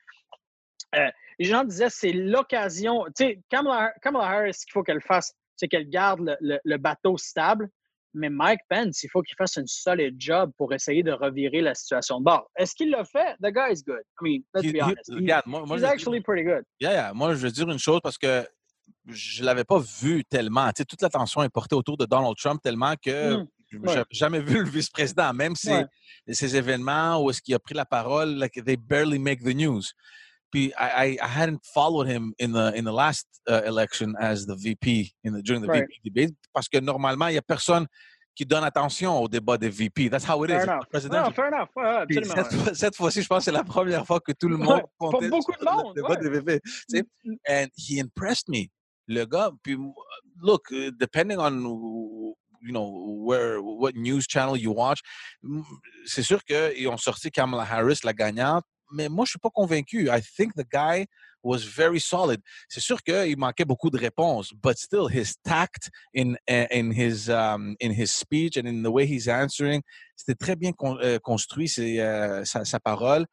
Euh, 0.95 1.09
les 1.39 1.45
gens 1.45 1.63
disaient 1.63 1.89
c'est 1.89 2.13
l'occasion. 2.13 3.05
Tu 3.17 3.25
sais, 3.25 3.39
Kamala, 3.49 3.93
Harris, 4.03 4.53
ce 4.53 4.65
qu'il 4.65 4.71
faut 4.71 4.83
qu'elle 4.83 5.01
fasse, 5.01 5.33
c'est 5.55 5.67
qu'elle 5.67 5.89
garde 5.89 6.37
le, 6.39 6.59
le, 6.63 6.77
bateau 6.77 7.17
stable. 7.17 7.69
Mais 8.15 8.29
Mike 8.29 8.61
Pence, 8.69 9.03
il 9.03 9.09
faut 9.09 9.21
qu'il 9.21 9.35
fasse 9.35 9.57
un 9.57 9.65
solide 9.67 10.15
job 10.17 10.51
pour 10.57 10.73
essayer 10.73 11.03
de 11.03 11.11
revirer 11.11 11.61
la 11.61 11.75
situation 11.75 12.19
de 12.19 12.23
bord. 12.23 12.49
Est-ce 12.55 12.73
qu'il 12.73 12.89
l'a 12.89 13.03
fait? 13.03 13.35
The 13.43 13.51
guy 13.51 13.71
is 13.71 13.83
good. 13.85 14.01
I 14.21 14.23
mean, 14.23 14.43
let's 14.53 14.71
be 14.71 14.81
honest. 14.81 15.73
he's 15.73 15.83
actually 15.83 16.21
pretty 16.21 16.43
good. 16.43 16.63
Yeah, 16.79 16.93
yeah. 16.93 17.13
Moi, 17.13 17.35
je 17.35 17.45
veux 17.45 17.51
dire 17.51 17.69
une 17.69 17.77
chose 17.77 17.99
parce 18.01 18.17
que 18.17 18.47
je 19.07 19.41
ne 19.41 19.45
l'avais 19.45 19.65
pas 19.65 19.79
vu 19.79 20.23
tellement. 20.23 20.71
Toute 20.71 21.01
l'attention 21.01 21.43
est 21.43 21.49
portée 21.49 21.75
autour 21.75 21.97
de 21.97 22.05
Donald 22.05 22.35
Trump 22.37 22.61
tellement 22.63 22.95
que 22.95 23.35
mm. 23.35 23.47
je 23.71 23.77
n'ai 23.77 24.03
jamais 24.11 24.39
vu 24.39 24.63
le 24.63 24.69
vice-président. 24.69 25.33
Même 25.33 25.55
ces, 25.55 25.83
ces 26.29 26.55
événements 26.55 27.21
où 27.21 27.29
est-ce 27.29 27.41
qu'il 27.41 27.53
a 27.53 27.59
pris 27.59 27.75
la 27.75 27.85
parole, 27.85 28.35
like, 28.35 28.53
they 28.63 28.77
barely 28.77 29.19
make 29.19 29.43
the 29.43 29.53
news. 29.53 29.83
Puis 30.51 30.71
I, 30.79 31.17
I, 31.21 31.27
hadn't 31.27 31.59
followed 31.73 32.07
him 32.07 32.33
in 32.39 32.53
the 32.53 32.73
in 32.75 32.85
the 32.85 32.93
last 32.93 33.27
uh, 33.49 33.61
election 33.65 34.15
as 34.19 34.45
the 34.45 34.55
VP 34.55 35.13
in 35.23 35.33
the, 35.33 35.41
during 35.41 35.61
the 35.61 35.67
right. 35.67 35.85
VP 35.87 36.01
debate 36.03 36.35
parce 36.53 36.69
que 36.69 36.79
normalement 36.79 37.27
il 37.27 37.35
y 37.35 37.37
a 37.37 37.41
personne 37.41 37.87
qui 38.35 38.45
donne 38.45 38.63
attention 38.63 39.21
au 39.21 39.27
débat 39.27 39.57
des 39.57 39.69
VP. 39.69 40.09
That's 40.09 40.25
how 40.25 40.43
it 40.43 40.49
fair 40.49 40.79
is. 40.93 41.05
Enough. 41.05 41.27
No, 41.27 41.31
fair 41.31 41.47
enough. 41.47 41.69
Ouais, 41.75 42.23
cette, 42.23 42.75
cette 42.75 42.95
fois-ci, 42.95 43.21
je 43.21 43.27
pense 43.27 43.39
que 43.39 43.45
c'est 43.45 43.51
la 43.51 43.63
première 43.63 44.05
fois 44.05 44.19
que 44.19 44.33
tout 44.33 44.49
le 44.49 44.57
monde 44.57 44.81
Pour 44.97 45.11
beaucoup 45.11 45.53
de 45.53 45.63
monde. 45.63 45.93
Le 45.95 46.01
débat 46.01 46.15
des 46.17 46.29
VP. 46.29 46.59
Tu 46.61 46.71
sais? 46.89 47.03
And 47.47 47.67
he 47.77 47.99
impressed 47.99 48.49
me. 48.49 48.67
Le 49.07 49.25
gars, 49.25 49.51
puis 49.63 49.77
look, 50.41 50.69
uh, 50.71 50.91
depending 50.99 51.37
on 51.37 52.33
you 52.61 52.71
know 52.71 53.23
where 53.23 53.61
what 53.61 53.95
news 53.95 54.25
channel 54.27 54.57
you 54.57 54.73
watch, 54.73 54.99
c'est 56.05 56.23
sûr 56.23 56.43
qu'ils 56.43 56.87
ont 56.87 56.97
sorti 56.97 57.31
Kamala 57.31 57.63
Harris 57.63 57.99
la 58.03 58.13
gagnante 58.13 58.65
mais 58.91 59.09
moi, 59.09 59.25
je 59.25 59.31
suis 59.31 59.39
pas 59.39 59.49
convaincu. 59.49 60.09
I 60.09 60.21
think 60.21 60.53
the 60.55 60.65
guy 60.69 61.05
was 61.43 61.59
very 61.59 61.99
solid. 61.99 62.41
C'est 62.69 62.81
sûr 62.81 63.01
qu'il 63.03 63.37
manquait 63.37 63.65
beaucoup 63.65 63.89
de 63.89 63.97
réponses, 63.97 64.51
but 64.53 64.77
still, 64.77 65.07
his 65.07 65.35
tact 65.43 65.89
in, 66.15 66.35
in, 66.47 66.91
his, 66.91 67.29
um, 67.29 67.75
in 67.79 67.91
his 67.91 68.11
speech 68.11 68.57
and 68.57 68.67
in 68.67 68.81
the 68.83 68.91
way 68.91 69.05
he's 69.05 69.27
answering, 69.27 69.81
c'était 70.15 70.35
très 70.35 70.55
bien 70.55 70.71
euh, 70.81 71.19
construit 71.19 71.71
euh, 71.79 72.43
sa, 72.45 72.79
parole. 72.79 73.25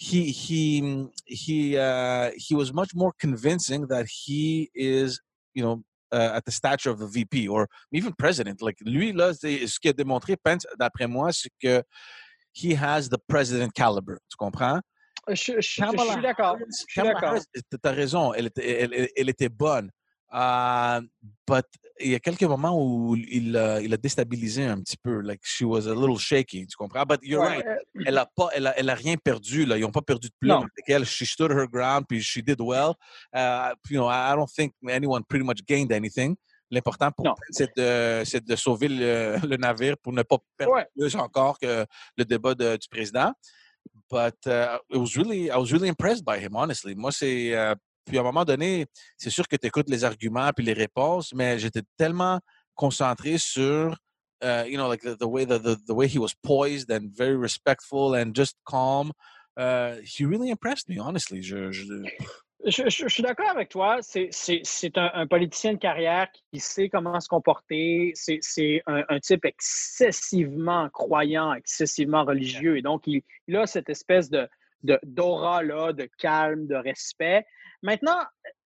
he 0.00 0.32
he 0.32 1.06
he 1.26 1.76
uh, 1.76 2.30
he 2.34 2.54
was 2.54 2.72
much 2.72 2.94
more 2.94 3.12
convincing 3.20 3.86
that 3.88 4.06
he 4.06 4.70
is 4.74 5.20
you 5.52 5.62
know 5.62 5.84
uh, 6.12 6.32
at 6.36 6.44
the 6.44 6.50
stature 6.50 6.90
of 6.90 7.00
a 7.02 7.06
VP 7.06 7.48
or 7.48 7.68
even 7.92 8.12
president. 8.18 8.62
Like 8.62 8.78
lui 8.84 9.12
là, 9.12 9.34
ce 9.34 9.78
qui 9.78 9.88
a 9.88 9.92
démontré 9.92 10.36
d'après 10.78 11.06
moi, 11.06 11.32
c'est 11.32 11.50
que 11.62 11.82
he 12.52 12.74
has 12.74 13.08
the 13.08 13.18
president 13.28 13.72
caliber. 13.74 14.18
Tu 14.28 14.36
comprends? 14.36 14.80
Je, 15.28 15.34
je, 15.34 15.60
je 15.60 15.62
suis 15.62 16.22
d'accord. 16.22 16.56
Tu 16.88 17.00
as 17.00 17.90
raison, 17.90 18.32
elle 18.32 18.46
était, 18.46 18.82
elle, 18.82 19.08
elle 19.16 19.28
était 19.28 19.48
bonne. 19.48 19.90
Uh, 20.32 21.00
but 21.44 21.66
il 21.98 22.12
y 22.12 22.14
a 22.14 22.20
quelques 22.20 22.44
moments 22.44 22.80
où 22.80 23.16
il, 23.16 23.56
uh, 23.56 23.82
il 23.82 23.92
a 23.92 23.96
déstabilisé 23.96 24.64
un 24.64 24.80
petit 24.80 24.96
peu. 24.96 25.20
Like 25.20 25.40
she 25.42 25.62
was 25.62 25.88
a 25.88 25.94
little 25.94 26.18
shaky, 26.18 26.66
tu 26.66 26.76
comprends? 26.76 27.04
But 27.04 27.18
you're 27.22 27.44
right. 27.44 27.64
Elle 28.06 28.16
a 28.16 28.26
pas, 28.26 28.48
elle 28.54 28.68
a, 28.68 28.78
elle 28.78 28.88
a 28.90 28.94
rien 28.94 29.16
perdu 29.16 29.66
là. 29.66 29.76
Ils 29.76 29.80
n'ont 29.80 29.90
pas 29.90 30.02
perdu 30.02 30.28
de 30.28 30.34
plume 30.38 30.68
elle. 30.86 31.04
She 31.04 31.26
stood 31.26 31.50
her 31.50 31.66
ground, 31.66 32.06
puis 32.08 32.22
she 32.22 32.42
did 32.42 32.60
well. 32.60 32.94
Uh, 33.34 33.74
you 33.90 33.98
know, 33.98 34.06
I 34.08 34.34
don't 34.36 34.48
think 34.48 34.72
anyone 34.88 35.24
pretty 35.28 35.44
much 35.44 35.64
gained 35.66 35.92
anything. 35.92 36.36
L'important 36.70 37.10
pour 37.10 37.34
c'est 37.50 37.76
de, 37.76 38.38
de, 38.38 38.56
sauver 38.56 38.88
le, 38.88 39.36
le, 39.46 39.56
navire 39.56 39.96
pour 39.98 40.12
ne 40.12 40.22
pas 40.22 40.38
perdre 40.56 40.74
ouais. 40.74 40.86
plus 40.96 41.16
encore 41.16 41.58
que 41.58 41.84
le 42.16 42.24
débat 42.24 42.54
de, 42.54 42.76
du 42.76 42.88
président. 42.88 43.32
But 44.10 44.36
uh, 44.46 44.78
it 44.90 44.98
was 44.98 45.16
really, 45.16 45.50
I 45.50 45.56
was 45.56 45.72
really 45.72 45.88
impressed 45.88 46.24
by 46.24 46.38
him, 46.38 46.54
honestly. 46.54 46.94
Moi, 46.94 47.12
c'est 47.12 47.52
uh, 47.54 47.74
puis 48.04 48.18
à 48.18 48.22
un 48.22 48.24
moment 48.24 48.44
donné, 48.44 48.86
c'est 49.16 49.30
sûr 49.30 49.46
que 49.46 49.56
tu 49.56 49.66
écoutes 49.66 49.88
les 49.88 50.04
arguments 50.04 50.50
puis 50.52 50.64
les 50.64 50.72
réponses, 50.72 51.32
mais 51.32 51.58
j'étais 51.58 51.82
tellement 51.96 52.40
concentré 52.74 53.38
sur, 53.38 53.96
uh, 54.42 54.66
you 54.66 54.76
know, 54.76 54.88
like 54.88 55.02
the, 55.02 55.16
the 55.16 55.26
way 55.26 55.44
the, 55.44 55.58
the, 55.58 55.76
the, 55.86 55.92
way 55.92 56.08
he 56.08 56.18
was 56.18 56.34
poised 56.42 56.90
and 56.90 57.10
very 57.16 57.36
respectful 57.36 58.14
and 58.14 58.34
just 58.34 58.56
calm. 58.64 59.12
Uh, 59.56 59.96
he 60.02 60.24
really 60.24 60.50
impressed 60.50 60.88
me, 60.88 60.98
honestly. 60.98 61.42
Je, 61.42 61.70
je... 61.70 61.84
Je, 62.66 63.08
suis 63.08 63.22
d'accord 63.22 63.48
avec 63.48 63.70
toi. 63.70 63.98
C'est 64.02 64.96
un, 64.96 65.26
politicien 65.26 65.74
de 65.74 65.78
carrière 65.78 66.28
qui 66.52 66.60
sait 66.60 66.88
comment 66.88 67.18
se 67.18 67.28
comporter. 67.28 68.12
C'est 68.14 68.82
un, 68.86 69.18
type 69.20 69.44
excessivement 69.44 70.88
croyant, 70.90 71.54
excessivement 71.54 72.24
religieux. 72.24 72.76
Et 72.76 72.82
donc, 72.82 73.06
il, 73.06 73.22
a 73.56 73.66
cette 73.66 73.88
espèce 73.88 74.30
de 74.30 74.48
d'aura, 74.82 75.62
de, 75.62 75.92
de 75.92 76.08
calme, 76.18 76.66
de 76.66 76.74
respect. 76.74 77.46
Maintenant, 77.82 78.18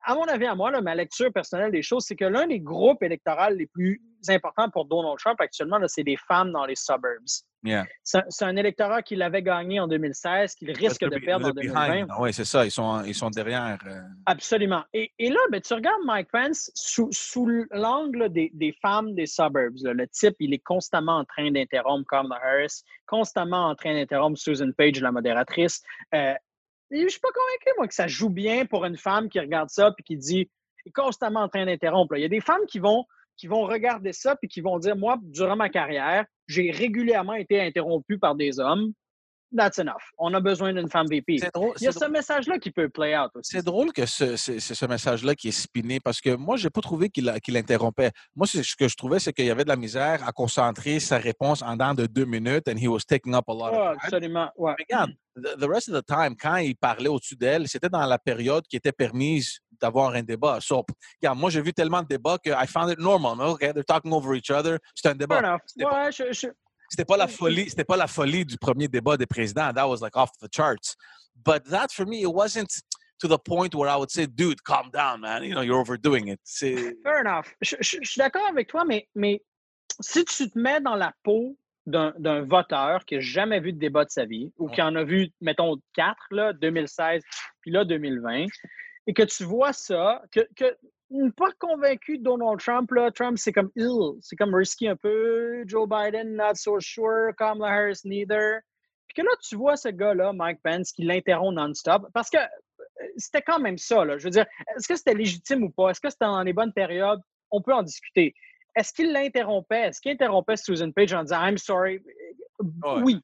à 0.05 0.15
mon 0.15 0.25
avis, 0.25 0.47
à 0.47 0.55
moi, 0.55 0.71
ma 0.81 0.95
lecture 0.95 1.33
personnelle 1.33 1.71
des 1.71 1.83
choses, 1.83 2.05
c'est 2.07 2.17
que 2.17 2.25
l'un 2.25 2.47
des 2.47 2.61
groupes 2.61 3.03
électoraux 3.03 3.51
les 3.51 3.67
plus 3.67 4.01
importants 4.29 4.71
pour 4.71 4.85
Donald 4.87 5.19
Trump 5.19 5.41
actuellement, 5.41 5.79
c'est 5.87 6.05
des 6.05 6.17
femmes 6.17 6.53
dans 6.53 6.67
les 6.67 6.77
suburbs. 6.77 7.45
C'est 8.03 8.45
un 8.45 8.57
électorat 8.57 9.03
qu'il 9.03 9.23
avait 9.23 9.43
gagné 9.43 9.81
en 9.81 9.89
2016, 9.89 10.55
qu'il 10.55 10.71
risque 10.73 11.03
de 11.03 11.19
perdre 11.19 11.49
en 11.49 11.51
2020. 11.51 12.07
Oui, 12.21 12.33
c'est 12.33 12.45
ça, 12.45 12.65
ils 12.65 12.71
sont, 12.71 13.03
ils 13.05 13.15
sont 13.15 13.31
derrière. 13.31 13.79
Euh. 13.87 14.01
Absolument. 14.27 14.83
Et, 14.93 15.11
là, 15.19 15.39
ben, 15.51 15.61
tu 15.61 15.73
regardes 15.73 16.03
Mike 16.05 16.29
Pence 16.31 16.71
sous, 16.75 17.47
l'angle 17.71 18.29
des, 18.31 18.75
femmes 18.83 19.15
des 19.15 19.27
suburbs. 19.27 19.79
Le 19.83 20.07
type, 20.09 20.37
il 20.41 20.53
est 20.53 20.63
constamment 20.63 21.19
en 21.19 21.25
train 21.25 21.51
d'interrompre 21.51 22.07
Kamala 22.11 22.41
Harris, 22.45 22.83
constamment 23.07 23.69
en 23.69 23.75
train 23.75 23.95
d'interrompre 23.95 24.39
Susan 24.39 24.71
Page, 24.77 25.01
la 25.01 25.13
modératrice. 25.13 25.83
Euh, 26.15 26.35
je 26.99 27.05
ne 27.05 27.09
suis 27.09 27.21
pas 27.21 27.29
convaincu, 27.29 27.77
moi, 27.77 27.89
que 27.89 27.95
ça 27.95 28.07
joue 28.07 28.31
bien 28.31 28.67
pour 28.67 28.85
une 28.85 28.97
femme 28.97 29.29
qui 29.29 29.41
regarde 29.41 29.71
ça 29.71 29.95
et 29.99 30.03
qui 30.03 30.17
dit 30.17 30.51
est 30.87 30.93
constamment 30.93 31.41
en 31.41 31.49
train 31.49 31.65
d'interrompre. 31.65 32.17
Il 32.17 32.23
y 32.23 32.27
a 32.27 32.29
des 32.29 32.41
femmes 32.41 32.67
qui 32.69 32.79
vont, 32.79 33.05
qui 33.37 33.47
vont 33.47 33.63
regarder 33.63 34.13
ça 34.13 34.37
et 34.43 34.49
qui 34.49 34.61
vont 34.61 34.79
dire 34.79 34.97
Moi, 34.97 35.19
durant 35.23 35.57
ma 35.57 35.69
carrière, 35.69 36.25
j'ai 36.47 36.71
régulièrement 36.71 37.35
été 37.35 37.61
interrompu 37.61 38.19
par 38.19 38.35
des 38.35 38.61
hommes 38.61 38.93
that's 39.55 39.79
enough. 39.79 40.03
On 40.19 40.35
a 40.35 40.41
besoin 40.41 40.73
d'une 40.73 40.89
femme 40.89 41.07
VP. 41.09 41.37
Drôle, 41.53 41.75
Il 41.81 41.85
y 41.85 41.89
a 41.89 41.93
ce 41.93 42.05
message-là 42.07 42.59
qui 42.59 42.71
peut 42.71 42.89
play 42.89 43.17
out 43.17 43.31
aussi. 43.35 43.53
C'est 43.57 43.65
drôle 43.65 43.93
que 43.93 44.07
c'est 44.07 44.37
ce, 44.37 44.59
ce 44.59 44.87
message-là 44.87 45.35
qui 45.35 45.49
est 45.49 45.53
spiné 45.53 46.01
parce 46.01 46.21
que 46.21 46.35
moi, 46.35 46.57
je 46.57 46.65
n'ai 46.65 46.71
pas 46.71 46.81
trouvé 46.81 47.09
qu'il 47.09 47.33
qu 47.43 47.57
interrompait. 47.57 48.11
Moi, 48.35 48.47
ce 48.47 48.77
que 48.77 48.89
je 48.89 48.97
trouvais, 48.97 49.19
c'est 49.19 49.33
qu'il 49.33 49.47
y 49.47 49.51
avait 49.51 49.65
de 49.65 49.69
la 49.69 49.77
misère 49.77 50.27
à 50.27 50.33
concentrer 50.33 51.01
sa 51.01 51.19
réponse 51.19 51.63
en 51.63 51.77
dans 51.77 51.95
de 51.95 52.07
deux 52.07 52.25
minutes 52.25 52.69
and 52.69 52.77
he 52.77 52.89
was 52.89 53.01
taking 53.07 53.35
up 53.35 53.45
a 53.49 53.53
lot 53.53 53.67
of 53.67 53.73
time. 53.73 53.99
Absolument, 54.03 54.51
ouais. 54.57 54.75
regarde, 54.79 55.13
the, 55.37 55.69
rest 55.69 55.89
of 55.89 55.95
the 55.95 56.07
time, 56.07 56.37
quand 56.37 56.57
il 56.57 56.77
parlait 56.77 57.09
au-dessus 57.09 57.37
d'elle, 57.37 57.69
c'était 57.69 57.89
dans 57.89 58.05
la 58.07 58.19
période 58.19 58.67
qui 58.67 58.77
était 58.77 58.93
permise 58.93 59.59
d'avoir 59.81 60.15
un 60.15 60.23
débat. 60.23 60.59
So, 60.61 60.85
moi, 61.35 61.51
j'ai 61.51 61.61
vu 61.61 61.73
tellement 61.73 62.03
de 62.03 62.09
débats 62.09 62.39
que 62.39 62.51
I 62.51 62.67
found 62.67 62.91
it 62.91 62.99
normal. 62.99 63.41
Okay, 63.41 63.73
they're 63.73 63.85
talking 63.85 64.13
over 64.13 64.37
each 64.37 64.51
other. 64.51 64.79
C'est 64.95 65.09
un 65.09 65.15
débat. 65.15 65.59
Ouais, 65.77 66.13
je, 66.13 66.33
je, 66.33 66.49
c'était 66.89 67.05
pas 67.05 67.17
la 67.17 67.27
folie, 67.27 67.69
c'était 67.69 67.85
pas 67.85 67.97
la 67.97 68.07
folie 68.07 68.45
du 68.45 68.57
premier 68.57 68.89
débat 68.89 69.17
des 69.17 69.27
présidents. 69.27 69.73
That 69.73 69.89
was 69.89 70.01
like 70.01 70.17
off 70.17 70.31
the 70.41 70.49
charts. 70.51 70.97
But 71.45 71.65
that 71.71 71.89
for 71.91 72.07
me, 72.07 72.23
it 72.23 72.33
wasn't 72.33 72.71
to 73.21 73.29
the 73.29 73.39
point 73.39 73.75
where 73.75 73.89
I 73.89 73.97
would 73.97 74.11
say, 74.11 74.27
dude, 74.27 74.63
calm 74.63 74.91
down, 74.93 75.21
man. 75.21 75.43
You 75.43 75.55
know, 75.55 75.63
you're 75.63 75.81
overdoing 75.81 76.29
it. 76.29 76.41
Fair 77.03 77.21
enough. 77.21 77.53
Je, 77.63 77.77
je, 77.81 77.99
je 78.03 78.11
suis 78.11 78.19
d'accord 78.19 78.47
avec 78.49 78.69
toi, 78.69 78.85
mais, 78.85 79.09
mais 79.15 79.43
si 80.01 80.25
tu 80.25 80.51
te 80.51 80.59
mets 80.59 80.81
dans 80.81 80.95
la 80.95 81.13
peau 81.25 81.57
d'un 81.87 82.43
voteur 82.43 83.05
qui 83.05 83.15
n'a 83.17 83.21
jamais 83.21 83.61
vu 83.61 83.73
de 83.73 83.79
débat 83.79 84.05
de 84.05 84.11
sa 84.11 84.25
vie, 84.25 84.53
ou 84.59 84.69
qui 84.69 84.81
en 84.81 84.95
a 84.97 85.05
vu, 85.05 85.29
mettons, 85.41 85.77
quatre, 85.95 86.27
là, 86.31 86.53
2016, 86.53 87.23
puis 87.61 87.71
là, 87.71 87.85
2020, 87.85 88.47
et 89.07 89.13
que 89.13 89.23
tu 89.23 89.45
vois 89.45 89.73
ça, 89.73 90.23
que, 90.33 90.41
que 90.57 90.77
pas 91.37 91.51
convaincu 91.59 92.19
de 92.19 92.25
Donald 92.25 92.59
Trump. 92.59 92.91
Là. 92.91 93.11
Trump, 93.11 93.39
c'est 93.39 93.53
comme 93.53 93.71
ill, 93.77 94.19
c'est 94.21 94.37
comme 94.37 94.55
risky 94.55 94.89
un 94.89 94.97
peu. 94.97 95.65
Joe 95.67 95.89
Biden, 95.89 96.37
not 96.37 96.55
so 96.55 96.81
sure. 96.81 97.33
Kamala 97.39 97.73
Harris, 97.73 98.01
neither. 98.05 98.61
Puis 99.07 99.17
que 99.17 99.23
là, 99.23 99.31
tu 99.47 99.57
vois 99.57 99.77
ce 99.77 99.89
gars-là, 99.89 100.33
Mike 100.33 100.61
Pence, 100.63 100.93
qui 100.93 101.05
l'interrompt 101.05 101.55
non-stop. 101.55 102.09
Parce 102.13 102.31
que 102.31 102.39
euh, 102.39 103.07
c'était 103.17 103.43
quand 103.43 103.61
même 103.61 103.79
ça. 103.79 104.05
Là. 104.05 104.19
Je 104.19 104.25
veux 104.25 104.31
dire, 104.31 104.47
est-ce 104.77 104.89
que 104.89 104.97
c'était 104.97 105.15
légitime 105.15 105.65
ou 105.65 105.71
pas? 105.71 105.91
Est-ce 105.91 106.01
que 106.01 106.11
c'était 106.11 106.25
dans 106.25 106.43
les 106.43 106.53
bonnes 106.53 106.73
périodes? 106.73 107.21
On 107.51 107.61
peut 107.61 107.75
en 107.75 107.83
discuter. 107.83 108.35
Est-ce 108.77 108.93
qu'il 108.93 109.13
l'interrompait? 109.13 109.89
Est-ce 109.89 110.01
qu'il 110.01 110.13
interrompait 110.13 110.57
Susan 110.57 110.91
Page 110.91 111.13
en 111.13 111.23
disant 111.23 111.45
I'm 111.45 111.59
sorry? 111.59 112.01
Oui. 113.05 113.21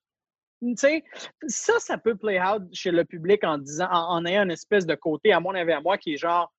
Tu 0.62 0.74
sais, 0.76 1.04
ça, 1.46 1.78
ça 1.78 1.96
peut 1.96 2.16
play 2.16 2.38
out 2.40 2.62
chez 2.72 2.90
le 2.90 3.04
public 3.04 3.42
en 3.44 3.56
disant, 3.56 3.88
en, 3.90 4.16
en 4.16 4.26
ayant 4.26 4.42
une 4.42 4.50
espèce 4.50 4.84
de 4.84 4.94
côté, 4.94 5.32
à 5.32 5.40
mon 5.40 5.54
avis, 5.54 5.72
à 5.72 5.80
moi, 5.80 5.96
qui 5.96 6.14
est 6.14 6.18
genre, 6.18 6.52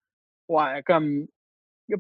ouais, 0.50 0.82
comme. 0.84 1.28
Il 1.88 1.98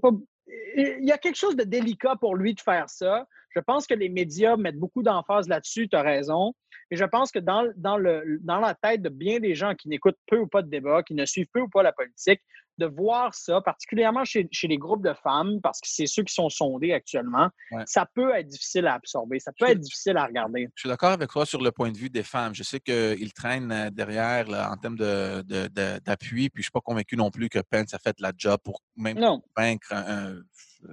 y, 0.77 1.05
y 1.05 1.11
a 1.11 1.17
quelque 1.17 1.35
chose 1.35 1.55
de 1.55 1.63
délicat 1.63 2.15
pour 2.15 2.35
lui 2.35 2.55
de 2.55 2.59
faire 2.59 2.89
ça. 2.89 3.27
Je 3.55 3.59
pense 3.59 3.87
que 3.87 3.93
les 3.93 4.09
médias 4.09 4.57
mettent 4.57 4.79
beaucoup 4.79 5.03
d'emphase 5.03 5.47
là-dessus, 5.47 5.87
tu 5.89 5.95
as 5.95 6.01
raison. 6.01 6.53
Et 6.89 6.97
je 6.97 7.05
pense 7.05 7.31
que 7.31 7.39
dans, 7.39 7.71
dans, 7.77 7.97
le, 7.97 8.39
dans 8.41 8.59
la 8.59 8.75
tête 8.75 9.01
de 9.01 9.09
bien 9.09 9.39
des 9.39 9.55
gens 9.55 9.75
qui 9.75 9.87
n'écoutent 9.87 10.19
peu 10.27 10.37
ou 10.37 10.47
pas 10.47 10.61
de 10.61 10.69
débat, 10.69 11.03
qui 11.03 11.13
ne 11.13 11.25
suivent 11.25 11.47
peu 11.53 11.61
ou 11.61 11.69
pas 11.69 11.83
la 11.83 11.93
politique, 11.93 12.41
de 12.77 12.85
voir 12.85 13.33
ça, 13.33 13.61
particulièrement 13.61 14.25
chez, 14.25 14.47
chez 14.51 14.67
les 14.67 14.77
groupes 14.77 15.03
de 15.03 15.13
femmes, 15.13 15.59
parce 15.61 15.79
que 15.79 15.87
c'est 15.87 16.07
ceux 16.07 16.23
qui 16.23 16.33
sont 16.33 16.49
sondés 16.49 16.93
actuellement, 16.93 17.49
ça 17.85 18.07
peut 18.13 18.33
être 18.33 18.47
difficile 18.47 18.87
à 18.87 18.95
absorber, 18.95 19.39
ça 19.39 19.51
peut 19.57 19.69
être 19.69 19.79
difficile 19.79 20.17
à 20.17 20.25
regarder. 20.25 20.67
Je 20.75 20.81
suis 20.81 20.89
d'accord 20.89 21.11
avec 21.11 21.29
toi 21.29 21.45
sur 21.45 21.61
le 21.61 21.71
point 21.71 21.91
de 21.91 21.97
vue 21.97 22.09
des 22.09 22.23
femmes. 22.23 22.55
Je 22.55 22.63
sais 22.63 22.79
qu'ils 22.79 23.33
traînent 23.33 23.71
euh, 23.71 23.89
derrière 23.89 24.47
là, 24.47 24.71
en 24.71 24.77
termes 24.77 24.97
d'appui, 24.97 25.45
de, 25.45 25.67
de, 25.67 26.05
puis 26.07 26.49
je 26.55 26.59
ne 26.59 26.63
suis 26.63 26.71
pas 26.71 26.81
convaincu 26.81 27.15
non 27.15 27.29
plus 27.29 27.49
que 27.49 27.59
Pence 27.59 27.93
a 27.93 27.99
fait 27.99 28.19
la 28.19 28.31
job 28.35 28.59
pour 28.63 28.81
même 28.95 29.19
vaincre 29.55 29.93
un, 29.93 30.35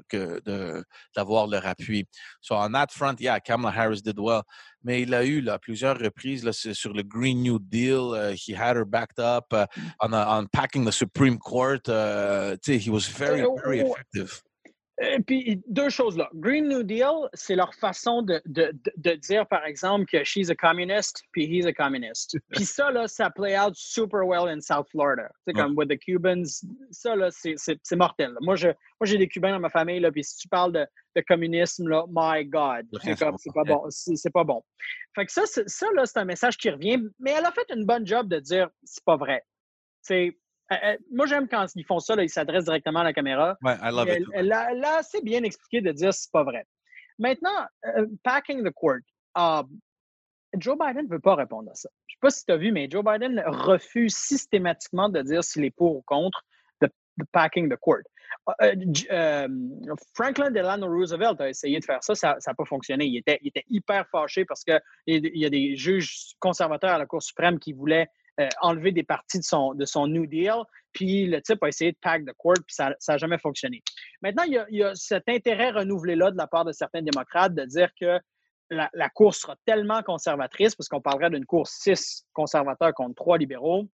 que 0.09 0.41
d'avoir 1.15 1.47
leur 1.47 1.67
appui. 1.67 2.07
So 2.41 2.55
on 2.55 2.73
that 2.73 2.91
front, 2.93 3.21
yeah, 3.21 3.39
Kamala 3.39 3.73
Harris 3.73 4.03
did 4.03 4.19
well. 4.19 4.43
Mais 4.85 5.03
il 5.03 5.15
a 5.15 5.25
eu 5.25 5.41
là, 5.41 5.59
plusieurs 5.59 5.99
reprises 5.99 6.45
là, 6.45 6.53
sur 6.53 6.93
le 6.93 7.03
Green 7.03 7.43
New 7.43 7.59
Deal. 7.59 8.15
Uh, 8.15 8.35
he 8.35 8.53
had 8.53 8.77
her 8.77 8.85
backed 8.85 9.19
up 9.19 9.53
uh, 9.53 9.67
on, 10.01 10.15
on 10.15 10.47
packing 10.53 10.85
the 10.85 10.93
Supreme 10.93 11.39
Court. 11.39 11.89
Uh, 11.89 12.57
he 12.65 12.91
was 12.91 13.07
very, 13.07 13.45
very 13.63 13.81
effective. 13.81 14.43
Et 15.01 15.21
puis, 15.21 15.63
deux 15.69 15.91
choses 15.91 16.17
là. 16.17 16.29
Green 16.35 16.69
New 16.69 16.83
Deal, 16.83 17.29
c'est 17.33 17.55
leur 17.55 17.73
façon 17.75 18.23
de, 18.23 18.43
de, 18.47 18.73
de, 18.97 19.13
dire, 19.13 19.47
par 19.47 19.65
exemple, 19.65 20.07
que 20.07 20.25
she's 20.25 20.51
a 20.51 20.57
communist, 20.57 21.23
puis 21.31 21.45
he's 21.47 21.67
a 21.67 21.73
communist. 21.73 22.37
Puis 22.51 22.65
ça, 22.65 22.91
là, 22.91 23.07
ça 23.07 23.31
play 23.31 23.57
out 23.57 23.75
super 23.77 24.27
well 24.27 24.49
in 24.49 24.61
South 24.61 24.89
Florida. 24.91 25.31
C'est 25.47 25.53
comme 25.53 25.77
with 25.77 25.89
the 25.89 25.99
Cubans. 25.99 26.65
Ça, 26.91 27.15
là, 27.15 27.29
c'est 27.31 27.97
mortel. 27.97 28.35
Moi, 28.41 28.57
je, 28.57 28.69
moi, 28.69 29.05
j'ai 29.05 29.19
des 29.19 29.29
Cubains 29.29 29.53
dans 29.53 29.61
ma 29.61 29.71
famille, 29.71 30.01
là, 30.01 30.11
puis 30.11 30.25
si 30.25 30.37
tu 30.37 30.49
parles 30.49 30.73
de, 30.73 30.87
de 31.15 31.21
communisme, 31.23 31.89
là, 31.89 32.05
my 32.09 32.45
God, 32.45 32.87
c'est 33.03 33.53
pas 33.55 33.65
bon. 33.65 33.85
C'est 33.91 34.33
pas 34.33 34.45
bon. 34.45 34.63
Fait 35.15 35.27
que 35.27 35.33
ça, 35.33 35.43
ça 35.47 35.87
là, 35.95 36.07
c'est 36.07 36.19
un 36.19 36.25
message 36.25 36.57
qui 36.57 36.71
revient, 36.71 36.99
mais 37.21 37.33
elle 37.39 37.45
a 37.45 37.53
fait 37.53 37.67
une 37.75 37.85
bonne 37.85 38.07
job 38.07 38.29
de 38.29 38.41
dire, 38.41 38.69
c'est 38.83 39.05
pas 39.05 39.17
vrai. 39.17 39.45
C'est 40.03 40.29
euh, 40.29 40.31
euh, 40.31 40.48
moi, 41.11 41.27
j'aime 41.27 41.49
quand 41.49 41.67
ils 41.75 41.85
font 41.85 41.99
ça, 41.99 42.15
là, 42.17 42.23
ils 42.23 42.29
s'adressent 42.29 42.65
directement 42.65 43.01
à 43.01 43.05
la 43.05 43.13
caméra. 43.13 43.57
Ouais, 43.63 43.77
I 43.83 43.91
love 43.91 44.09
it. 44.09 44.27
Elle, 44.33 44.53
a 44.53 44.97
assez 44.99 45.23
bien 45.23 45.43
expliqué 45.43 45.81
de 45.81 45.93
dire 45.93 46.13
c'est 46.13 46.31
pas 46.31 46.45
vrai. 46.45 46.67
Maintenant, 47.19 47.67
euh, 47.87 48.07
packing 48.23 48.63
the 48.63 48.71
court. 48.71 49.01
Uh, 49.37 49.63
Joe 50.57 50.77
Biden 50.79 51.07
ne 51.07 51.11
veut 51.11 51.21
pas 51.21 51.35
répondre 51.35 51.71
à 51.71 51.75
ça. 51.75 51.89
Je 52.07 52.15
ne 52.15 52.17
sais 52.17 52.21
pas 52.21 52.31
si 52.31 52.45
tu 52.45 52.53
as 52.53 52.57
vu, 52.57 52.73
mais 52.73 52.89
Joe 52.91 53.05
Biden 53.05 53.43
refuse 53.47 54.15
systématiquement 54.15 55.09
de 55.09 55.21
dire 55.23 55.45
s'il 55.45 55.65
est 55.65 55.71
pour 55.71 55.97
ou 55.97 56.03
contre 56.03 56.43
the, 56.81 56.89
packing 57.33 57.69
the 57.69 57.77
court. 57.77 58.03
Franklin 60.15 60.51
Delano 60.51 60.87
Roosevelt 60.87 61.41
a 61.41 61.49
essayé 61.49 61.81
de 61.81 61.85
faire 61.85 62.03
ça, 62.03 62.15
ça 62.15 62.39
n'a 62.47 62.55
pas 62.55 62.65
fonctionné. 62.65 63.07
Il 63.07 63.17
était, 63.19 63.39
il 63.43 63.49
était 63.49 63.65
hyper 63.69 64.07
fâché 64.09 64.45
parce 64.45 64.65
qu'il 64.65 64.81
y 65.07 65.45
a 65.45 65.51
des 65.51 65.77
juges 65.77 66.35
conservateurs 66.39 66.93
à 66.93 66.99
la 66.99 67.07
Cour 67.07 67.23
suprême 67.23 67.59
qui 67.59 67.73
voulaient 67.73 68.09
enlever 68.61 68.93
des 68.93 69.03
parties 69.03 69.39
de 69.39 69.45
son, 69.45 69.75
de 69.75 69.85
son 69.85 70.07
New 70.07 70.27
Deal. 70.27 70.63
Puis 70.93 71.27
le 71.27 71.41
type 71.43 71.63
a 71.63 71.69
essayé 71.69 71.93
de 71.93 71.99
pack 72.01 72.25
the 72.25 72.33
court, 72.37 72.55
puis 72.67 72.75
ça 72.75 72.95
n'a 73.09 73.17
jamais 73.19 73.39
fonctionné. 73.39 73.83
Maintenant, 74.23 74.45
il 74.45 74.65
y, 74.71 74.83
a, 74.83 74.95
cet 74.95 75.29
intérêt 75.29 75.71
renouvelé-là 75.71 76.31
de 76.31 76.37
la 76.37 76.47
part 76.47 76.65
de 76.65 76.73
certains 76.73 77.03
démocrates 77.03 77.55
de 77.55 77.65
dire 77.65 77.91
que 78.01 78.19
la, 78.71 78.91
la 78.93 79.09
course 79.09 79.39
sera 79.41 79.57
tellement 79.65 80.03
conservatrice, 80.03 80.75
parce 80.75 80.89
qu'on 80.89 81.01
parlerait 81.01 81.31
d'une 81.31 81.47
course 81.47 81.73
6 81.81 82.27
conservateurs 82.33 82.95
contre 82.95 83.15
3 83.15 83.39
libéraux. 83.39 83.89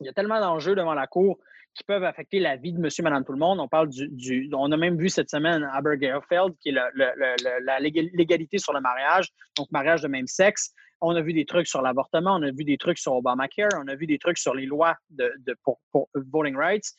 Il 0.00 0.06
y 0.06 0.08
a 0.08 0.12
tellement 0.12 0.40
d'enjeux 0.40 0.74
devant 0.74 0.94
la 0.94 1.06
cour 1.06 1.38
qui 1.74 1.84
peuvent 1.84 2.04
affecter 2.04 2.38
la 2.38 2.56
vie 2.56 2.72
de 2.72 2.78
monsieur, 2.78 3.02
madame, 3.02 3.24
tout 3.24 3.32
le 3.32 3.38
monde. 3.38 3.58
On 3.60 3.68
parle 3.68 3.88
du, 3.88 4.50
on 4.52 4.70
a 4.72 4.76
même 4.76 4.98
vu 4.98 5.08
cette 5.08 5.30
semaine 5.30 5.62
Abergefeld, 5.72 6.54
qui 6.60 6.70
est 6.70 6.72
la 6.72 7.80
l'égalité 7.80 8.58
sur 8.58 8.72
le 8.72 8.80
mariage, 8.80 9.30
donc 9.56 9.70
mariage 9.70 10.02
de 10.02 10.08
même 10.08 10.26
sexe. 10.26 10.74
On 11.02 11.16
a 11.16 11.20
vu 11.20 11.32
des 11.32 11.44
trucs 11.44 11.66
sur 11.66 11.82
l'avortement, 11.82 12.36
on 12.36 12.42
a 12.42 12.52
vu 12.52 12.64
des 12.64 12.78
trucs 12.78 12.98
sur 12.98 13.14
Obamacare, 13.14 13.70
on 13.76 13.88
a 13.88 13.94
vu 13.96 14.06
des 14.06 14.18
trucs 14.18 14.38
sur 14.38 14.54
les 14.54 14.66
lois 14.66 14.96
de, 15.10 15.32
pour, 15.64 15.80
voting 16.14 16.56
rights. 16.56 16.92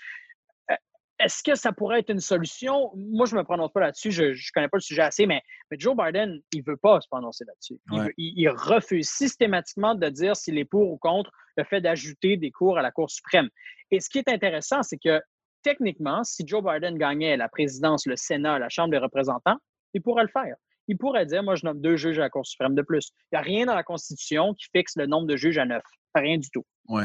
Euh, 0.70 0.76
est-ce 1.20 1.41
que 1.41 1.56
ça 1.56 1.72
pourrait 1.72 1.99
être 1.99 2.10
une 2.10 2.20
solution? 2.20 2.91
Moi, 2.95 3.26
je 3.26 3.36
ne 3.36 3.39
me 3.39 3.45
prononce 3.45 3.72
pas 3.72 3.80
là-dessus. 3.80 4.12
Je 4.12 4.24
ne 4.26 4.54
connais 4.54 4.68
pas 4.68 4.78
le 4.78 4.82
sujet 4.82 5.04
assez, 5.04 5.26
mais, 5.26 5.41
mais 5.72 5.78
Joe 5.80 5.95
Biden, 5.95 6.39
il 6.51 6.60
ne 6.60 6.72
veut 6.72 6.78
pas 6.78 6.99
se 6.99 7.08
prononcer 7.08 7.45
là-dessus. 7.45 7.80
il, 8.18 8.49
refuse 8.49 9.10
systématiquement 9.10 9.95
de 9.95 10.10
dire 10.10 10.36
s'il 10.36 10.58
est 10.58 10.66
pour 10.66 10.91
ou 10.91 10.97
contre 10.97 11.32
le 11.56 11.64
fait 11.64 11.80
d'ajouter 11.80 12.36
des 12.36 12.51
cours 12.51 12.78
à 12.78 12.82
la 12.82 12.91
Cour 12.91 13.10
suprême. 13.10 13.47
Et 13.89 14.01
ce 14.01 14.10
qui 14.10 14.18
est 14.18 14.28
intéressant, 14.28 14.84
c'est 14.84 14.97
que 14.97 15.22
techniquement, 15.64 16.24
si 16.24 16.45
Joe 16.45 16.62
Biden 16.62 16.97
gagnait 16.97 17.38
la 17.38 17.47
présidence, 17.47 18.06
le 18.06 18.18
Sénat, 18.18 18.60
la 18.60 18.70
Chambre 18.70 18.91
des 18.91 18.97
représentants, 18.97 19.58
il 19.93 20.01
pourrait 20.01 20.24
le 20.24 20.30
faire. 20.30 20.56
Il 20.88 20.98
pourrait 20.98 21.26
dire, 21.26 21.44
moi, 21.44 21.56
je 21.56 21.66
nomme 21.66 21.82
deux 21.82 21.96
juges 21.96 22.20
à 22.20 22.24
la 22.24 22.30
Cour 22.30 22.46
suprême 22.46 22.76
de 22.76 22.82
plus. 22.82 23.12
Il 23.32 23.36
n'y 23.36 23.40
a 23.40 23.42
rien 23.42 23.66
dans 23.66 23.76
la 23.76 23.84
Constitution 23.84 24.54
qui 24.54 24.66
fixe 24.76 24.96
le 24.96 25.06
nombre 25.06 25.28
de 25.28 25.36
juges 25.36 25.58
à 25.58 25.66
neuf. 25.66 25.84
Rien 26.16 26.38
du 26.38 26.50
tout. 26.50 26.66
Oui. 26.90 27.04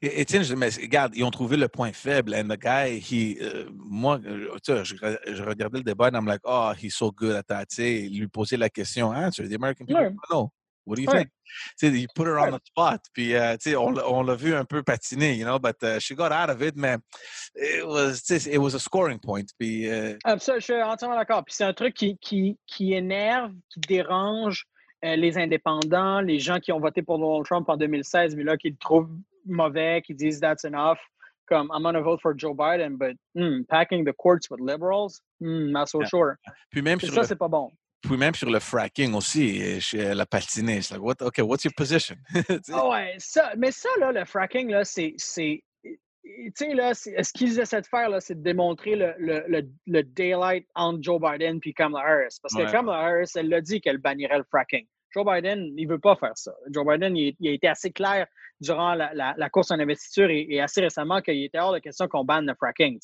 Et, 0.00 0.24
mais 0.56 0.68
regarde, 0.70 1.12
ils 1.14 1.24
ont 1.24 1.30
trouvé 1.30 1.56
le 1.56 1.68
point 1.68 1.92
faible. 1.92 2.34
And 2.34 2.48
the 2.48 2.58
guy, 2.58 2.98
he, 2.98 3.38
euh, 3.40 3.68
moi, 3.72 4.18
euh, 4.24 4.56
tu 4.64 4.72
je, 4.84 4.96
je, 5.32 5.42
regardais 5.42 5.78
le 5.78 5.84
débat 5.84 6.08
et 6.08 6.14
I'm 6.14 6.26
like, 6.26 6.40
oh, 6.44 6.72
he's 6.76 6.94
so 6.94 7.12
good 7.12 7.36
at 7.36 7.44
that. 7.44 7.66
Tu 7.66 7.76
sais, 7.76 8.08
lui 8.08 8.28
poser 8.28 8.56
la 8.56 8.68
question, 8.68 9.12
answer. 9.12 9.48
The 9.48 9.54
American 9.54 9.86
people, 9.86 10.14
no. 10.30 10.52
What 10.84 10.96
do 10.96 11.02
you 11.02 11.08
think? 11.08 11.28
You 11.80 12.06
put 12.14 12.26
her 12.26 12.38
on 12.38 12.52
the 12.52 12.60
spot. 12.64 13.00
Puis, 13.14 13.34
uh, 13.36 13.56
on, 13.76 13.98
on 13.98 14.26
l'a 14.26 14.34
vu 14.34 14.54
un 14.54 14.64
peu 14.64 14.82
patiner, 14.82 15.34
you 15.34 15.44
know, 15.44 15.58
but 15.58 15.82
uh, 15.82 15.98
she 15.98 16.14
got 16.14 16.32
out 16.32 16.50
of 16.50 16.62
it, 16.62 16.76
mais 16.76 16.98
it 17.54 17.86
was, 17.86 18.22
it 18.30 18.58
was 18.58 18.74
a 18.74 18.80
scoring 18.80 19.18
point. 19.18 19.52
Puis, 19.58 19.88
uh... 19.88 20.18
je 20.24 20.60
suis 20.60 20.82
entièrement 20.82 21.16
d'accord. 21.16 21.44
Puis 21.44 21.54
c'est 21.54 21.64
un 21.64 21.72
truc 21.72 21.94
qui, 21.94 22.18
qui, 22.20 22.58
qui 22.66 22.94
énerve, 22.94 23.52
qui 23.72 23.80
dérange 23.80 24.66
euh, 25.04 25.16
les 25.16 25.36
indépendants, 25.36 26.20
les 26.20 26.38
gens 26.38 26.60
qui 26.60 26.72
ont 26.72 26.80
voté 26.80 27.02
pour 27.02 27.18
Donald 27.18 27.44
Trump 27.44 27.68
en 27.68 27.76
2016, 27.76 28.36
mais 28.36 28.44
là, 28.44 28.56
qui 28.56 28.70
le 28.70 28.76
trouvent 28.76 29.10
mauvais, 29.46 30.02
qui 30.04 30.14
disent 30.14 30.40
that's 30.40 30.64
enough. 30.64 30.98
Comme, 31.46 31.70
I'm 31.74 31.82
going 31.82 31.94
to 31.94 32.02
vote 32.02 32.20
for 32.22 32.34
Joe 32.34 32.54
Biden, 32.54 32.96
but 32.96 33.16
hmm, 33.34 33.62
packing 33.68 34.04
the 34.04 34.12
courts 34.12 34.48
with 34.48 34.60
liberals, 34.60 35.20
hmm, 35.40 35.72
not 35.72 35.88
so 35.88 36.04
sure. 36.04 36.36
Puis 36.70 36.82
même 36.82 37.00
sur 37.00 37.12
ça, 37.12 37.24
c'est 37.24 37.36
pas 37.36 37.48
bon. 37.48 37.70
Puis 38.02 38.16
même 38.16 38.34
sur 38.34 38.50
le 38.50 38.58
fracking 38.58 39.14
aussi, 39.14 39.80
chez 39.80 40.14
la 40.14 40.26
patinée, 40.26 40.82
c'est 40.82 40.94
like, 40.94 41.02
what, 41.02 41.14
OK, 41.20 41.38
what's 41.38 41.64
your 41.64 41.72
position? 41.76 42.16
ah 42.72 42.88
ouais, 42.88 43.14
ça, 43.18 43.52
mais 43.56 43.70
ça, 43.70 43.88
là, 44.00 44.12
le 44.12 44.24
fracking, 44.24 44.70
là, 44.70 44.84
c'est. 44.84 45.14
Tu 46.24 46.52
sais, 46.54 46.74
là, 46.74 46.94
ce 46.94 47.32
qu'ils 47.32 47.58
essaient 47.58 47.80
de 47.80 47.86
faire, 47.86 48.08
là, 48.08 48.20
c'est 48.20 48.36
de 48.36 48.42
démontrer 48.42 48.94
le, 48.94 49.14
le, 49.18 49.68
le, 49.86 50.02
daylight 50.02 50.66
entre 50.74 51.02
Joe 51.02 51.20
Biden 51.20 51.58
et 51.64 51.72
Kamala 51.72 52.04
Harris. 52.04 52.36
Parce 52.40 52.54
que 52.54 52.70
Kamala 52.70 52.98
Harris, 52.98 53.30
elle 53.34 53.48
l'a 53.48 53.60
dit 53.60 53.80
qu'elle 53.80 53.98
bannirait 53.98 54.38
le 54.38 54.44
fracking. 54.44 54.86
Joe 55.14 55.24
Biden, 55.26 55.72
il 55.76 55.86
ne 55.86 55.92
veut 55.92 55.98
pas 55.98 56.16
faire 56.16 56.32
ça. 56.34 56.52
Joe 56.70 56.86
Biden, 56.86 57.16
il, 57.16 57.48
a 57.48 57.52
été 57.52 57.68
assez 57.68 57.90
clair 57.90 58.26
durant 58.60 58.94
la, 58.94 59.50
course 59.50 59.70
en 59.72 59.80
investiture 59.80 60.28
et, 60.30 60.60
assez 60.60 60.80
récemment 60.80 61.20
qu'il 61.20 61.42
était 61.42 61.58
hors 61.58 61.72
de 61.72 61.80
question 61.80 62.06
qu'on 62.06 62.24
banne 62.24 62.46
le 62.46 62.54
fracking. 62.54 62.98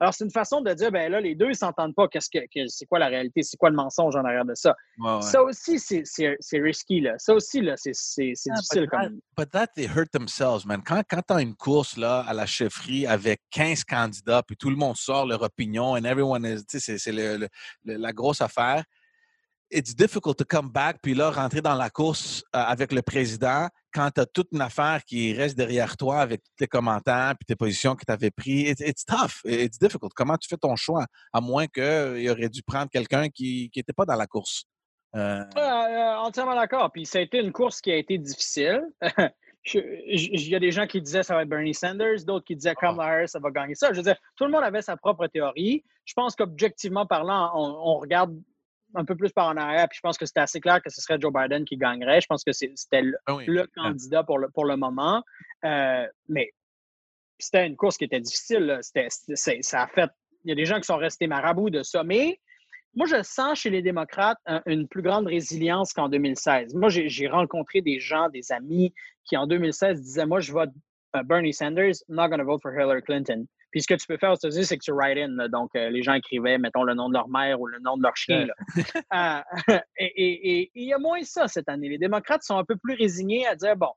Alors, 0.00 0.14
c'est 0.14 0.24
une 0.24 0.30
façon 0.30 0.62
de 0.62 0.72
dire, 0.72 0.90
ben 0.90 1.12
là, 1.12 1.20
les 1.20 1.34
deux, 1.34 1.48
ne 1.48 1.52
s'entendent 1.52 1.94
pas. 1.94 2.08
Qu'est-ce 2.08 2.30
que, 2.30 2.38
c'est 2.68 2.86
quoi 2.86 2.98
la 2.98 3.08
réalité? 3.08 3.42
C'est 3.42 3.56
quoi 3.56 3.70
le 3.70 3.76
mensonge 3.76 4.16
en 4.16 4.24
arrière 4.24 4.44
de 4.44 4.54
ça? 4.54 4.74
Ça 5.20 5.42
aussi, 5.42 5.78
c'est, 5.78 6.58
risky. 6.58 7.00
Là. 7.00 7.14
Ça 7.18 7.34
aussi, 7.34 7.60
là, 7.60 7.74
c'est, 7.76 7.90
ah, 7.90 8.54
difficile. 8.54 8.86
But 8.86 8.90
that, 8.90 9.10
but 9.36 9.50
that, 9.50 9.66
they 9.76 9.86
hurt 9.86 10.10
themselves, 10.12 10.64
man. 10.64 10.82
Quand, 10.82 11.02
quand 11.08 11.22
tu 11.26 11.34
as 11.34 11.42
une 11.42 11.54
course 11.54 11.96
là, 11.96 12.20
à 12.20 12.32
la 12.32 12.46
chefferie 12.46 13.06
avec 13.06 13.40
15 13.50 13.84
candidats, 13.84 14.42
puis 14.42 14.56
tout 14.56 14.70
le 14.70 14.76
monde 14.76 14.96
sort 14.96 15.26
leur 15.26 15.42
opinion, 15.42 15.92
and 15.92 16.04
everyone 16.04 16.44
is, 16.44 16.62
c'est, 16.68 16.98
c'est 16.98 17.12
la 17.84 18.12
grosse 18.12 18.40
affaire 18.40 18.84
it's 19.72 19.94
difficult 19.94 20.36
to 20.36 20.44
come 20.44 20.68
back 20.68 20.98
puis 21.02 21.14
là 21.14 21.30
rentrer 21.30 21.60
dans 21.60 21.74
la 21.74 21.90
course 21.90 22.44
euh, 22.54 22.58
avec 22.58 22.92
le 22.92 23.02
président 23.02 23.68
quand 23.92 24.10
tu 24.10 24.20
as 24.20 24.26
toute 24.26 24.48
une 24.52 24.60
affaire 24.60 25.02
qui 25.04 25.32
reste 25.32 25.56
derrière 25.56 25.96
toi 25.96 26.20
avec 26.20 26.42
tes 26.56 26.66
commentaires 26.66 27.34
puis 27.38 27.46
tes 27.46 27.56
positions 27.56 27.94
que 27.94 28.04
tu 28.06 28.12
avais 28.12 28.30
prises. 28.30 28.80
It's, 28.80 29.04
tough. 29.04 29.40
It's 29.44 29.78
difficult. 29.78 30.12
Comment 30.14 30.36
tu 30.36 30.48
fais 30.48 30.56
ton 30.56 30.76
choix 30.76 31.06
à 31.32 31.40
moins 31.40 31.66
qu'il 31.66 32.30
aurait 32.30 32.48
dû 32.48 32.62
prendre 32.62 32.90
quelqu'un 32.90 33.28
qui 33.28 33.70
n'était 33.74 33.92
pas 33.92 34.04
dans 34.04 34.16
la 34.16 34.26
course? 34.26 34.64
Euh... 35.14 35.44
Euh, 35.56 36.16
entièrement 36.16 36.54
d'accord. 36.54 36.90
Puis 36.90 37.04
ça 37.04 37.18
a 37.18 37.20
été 37.22 37.38
une 37.38 37.52
course 37.52 37.80
qui 37.80 37.90
a 37.90 37.96
été 37.96 38.16
difficile. 38.18 38.82
Il 39.74 40.48
y 40.48 40.56
a 40.56 40.58
des 40.58 40.72
gens 40.72 40.86
qui 40.86 41.00
disaient 41.00 41.22
ça 41.22 41.36
va 41.36 41.42
être 41.42 41.48
Bernie 41.48 41.74
Sanders, 41.74 42.24
d'autres 42.24 42.44
qui 42.44 42.56
disaient 42.56 42.74
Kamala 42.74 43.12
Harris, 43.12 43.28
ça 43.28 43.38
va 43.38 43.50
gagner 43.50 43.76
ça. 43.76 43.92
Je 43.92 43.98
veux 43.98 44.02
dire, 44.02 44.16
tout 44.36 44.44
le 44.44 44.50
monde 44.50 44.64
avait 44.64 44.82
sa 44.82 44.96
propre 44.96 45.28
théorie. 45.28 45.84
Je 46.04 46.14
pense 46.14 46.34
qu'objectivement 46.34 47.06
parlant, 47.06 47.52
on, 47.54 47.98
regarde 47.98 48.34
un 48.94 49.04
peu 49.04 49.16
plus 49.16 49.30
par 49.32 49.48
en 49.48 49.56
arrière, 49.56 49.88
puis 49.88 49.96
je 49.96 50.00
pense 50.00 50.18
que 50.18 50.26
c'était 50.26 50.40
assez 50.40 50.60
clair 50.60 50.82
que 50.82 50.90
ce 50.90 51.00
serait 51.00 51.18
Joe 51.20 51.32
Biden 51.32 51.64
qui 51.64 51.76
gagnerait. 51.76 52.20
Je 52.20 52.26
pense 52.26 52.44
que 52.44 52.52
c'était 52.52 53.02
le, 53.02 53.16
ah 53.26 53.36
candidat 53.74 54.22
pour 54.24 54.38
le, 54.38 54.48
pour 54.50 54.64
le 54.64 54.76
moment. 54.76 55.22
Euh, 55.64 56.06
mais 56.28 56.52
c'était 57.38 57.66
une 57.66 57.76
course 57.76 57.96
qui 57.96 58.04
était 58.04 58.20
difficile. 58.20 58.80
ça 58.82 59.82
a 59.82 59.86
fait. 59.88 60.10
Il 60.44 60.48
y 60.48 60.52
a 60.52 60.56
des 60.56 60.64
gens 60.64 60.78
qui 60.78 60.84
sont 60.84 60.96
restés 60.96 61.26
marabouts 61.26 61.70
de 61.70 61.82
ça. 61.82 62.04
Mais 62.04 62.38
moi, 62.94 63.06
je 63.06 63.22
sens 63.22 63.60
chez 63.60 63.70
les 63.70 63.82
démocrates 63.82 64.38
une 64.66 64.86
plus 64.86 65.02
grande 65.02 65.26
résilience 65.26 65.92
qu'en 65.92 66.08
2016. 66.08 66.74
Moi, 66.74 66.88
j'ai 66.88 67.28
rencontré 67.28 67.80
des 67.80 68.00
gens, 68.00 68.28
des 68.28 68.52
amis 68.52 68.92
qui 69.24 69.36
en 69.36 69.46
2016 69.46 70.00
disaient 70.00 70.26
Moi, 70.26 70.40
je 70.40 70.52
vote 70.52 70.70
euh, 71.16 71.22
Bernie 71.22 71.52
Sanders, 71.52 72.02
I'm 72.08 72.16
not 72.16 72.28
going 72.28 72.38
to 72.38 72.44
vote 72.44 72.62
for 72.62 72.72
Hillary 72.72 73.02
Clinton. 73.02 73.46
Puis 73.72 73.80
ce 73.80 73.86
que 73.88 73.94
tu 73.94 74.06
peux 74.06 74.18
faire 74.18 74.32
aux 74.32 74.36
États-Unis, 74.36 74.66
c'est 74.66 74.76
que 74.76 74.84
tu 74.84 74.92
write 74.92 75.16
in. 75.16 75.48
Donc, 75.48 75.70
euh, 75.74 75.88
les 75.88 76.02
gens 76.02 76.12
écrivaient, 76.12 76.58
mettons, 76.58 76.84
le 76.84 76.94
nom 76.94 77.08
de 77.08 77.14
leur 77.14 77.28
mère 77.28 77.58
ou 77.58 77.66
le 77.66 77.78
nom 77.80 77.96
de 77.96 78.02
leur 78.02 78.16
chien. 78.16 78.46
Euh, 79.14 79.40
et 79.98 80.70
il 80.74 80.84
y 80.84 80.92
a 80.92 80.98
moins 80.98 81.22
ça 81.22 81.48
cette 81.48 81.68
année. 81.68 81.88
Les 81.88 81.98
démocrates 81.98 82.42
sont 82.42 82.56
un 82.56 82.64
peu 82.64 82.76
plus 82.76 82.94
résignés 82.94 83.46
à 83.46 83.54
dire, 83.54 83.76
bon, 83.76 83.90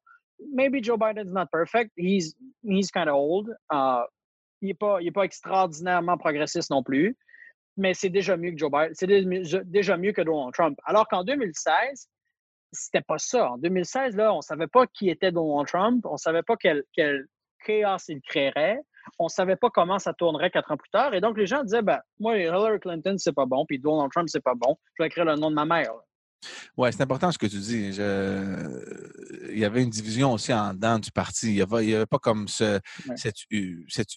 maybe 0.53 0.83
Joe 0.83 0.97
Biden's 0.97 1.31
not 1.31 1.47
perfect. 1.51 1.91
He's, 1.97 2.35
he's 2.63 2.91
kind 2.91 3.07
of 3.07 3.15
old. 3.15 3.49
Uh, 3.71 4.03
il 4.61 4.67
n'est 4.67 4.73
pas, 4.73 4.99
pas 5.13 5.23
extraordinairement 5.23 6.17
progressiste 6.17 6.69
non 6.69 6.83
plus. 6.83 7.17
Mais 7.77 7.93
c'est 7.93 8.09
déjà 8.09 8.37
mieux 8.37 8.51
que 8.51 8.57
Joe 8.57 8.71
Biden. 8.71 8.91
C'est 8.93 9.07
déjà 9.65 9.97
mieux 9.97 10.13
que 10.13 10.21
Donald 10.21 10.53
Trump. 10.53 10.77
Alors 10.85 11.07
qu'en 11.07 11.23
2016, 11.23 12.09
c'était 12.71 13.01
pas 13.01 13.17
ça. 13.17 13.51
En 13.51 13.57
2016, 13.57 14.15
là, 14.15 14.33
on 14.33 14.37
ne 14.37 14.41
savait 14.41 14.67
pas 14.67 14.87
qui 14.87 15.09
était 15.09 15.31
Donald 15.31 15.67
Trump. 15.67 16.05
On 16.05 16.13
ne 16.13 16.17
savait 16.17 16.43
pas 16.43 16.55
quel, 16.57 16.83
quel 16.93 17.25
chaos 17.65 17.97
il 18.07 18.21
créerait 18.21 18.79
on 19.19 19.25
ne 19.25 19.29
savait 19.29 19.55
pas 19.55 19.69
comment 19.69 19.99
ça 19.99 20.13
tournerait 20.13 20.49
quatre 20.49 20.71
ans 20.71 20.77
plus 20.77 20.89
tard. 20.89 21.13
Et 21.13 21.21
donc, 21.21 21.37
les 21.37 21.47
gens 21.47 21.63
disaient, 21.63 21.81
ben, 21.81 21.99
moi, 22.19 22.37
Hillary 22.37 22.79
Clinton, 22.79 23.15
c'est 23.17 23.33
pas 23.33 23.45
bon, 23.45 23.65
puis 23.65 23.79
Donald 23.79 24.11
Trump, 24.11 24.29
c'est 24.29 24.43
pas 24.43 24.55
bon. 24.55 24.77
Je 24.97 25.03
vais 25.03 25.07
écrire 25.07 25.25
le 25.25 25.35
nom 25.35 25.49
de 25.49 25.55
ma 25.55 25.65
mère. 25.65 25.91
Oui, 26.77 26.89
c'est 26.91 27.01
important 27.01 27.31
ce 27.31 27.37
que 27.37 27.47
tu 27.47 27.57
dis. 27.57 27.89
Il 29.49 29.57
y 29.57 29.65
avait 29.65 29.81
une 29.81 29.89
division 29.89 30.33
aussi 30.33 30.53
en 30.53 30.73
dedans 30.73 30.99
du 30.99 31.11
parti. 31.11 31.47
Il 31.47 31.55
n'y 31.55 31.93
avait, 31.93 32.05
pas 32.05 32.19
comme 32.19 32.47
cette, 32.47 32.83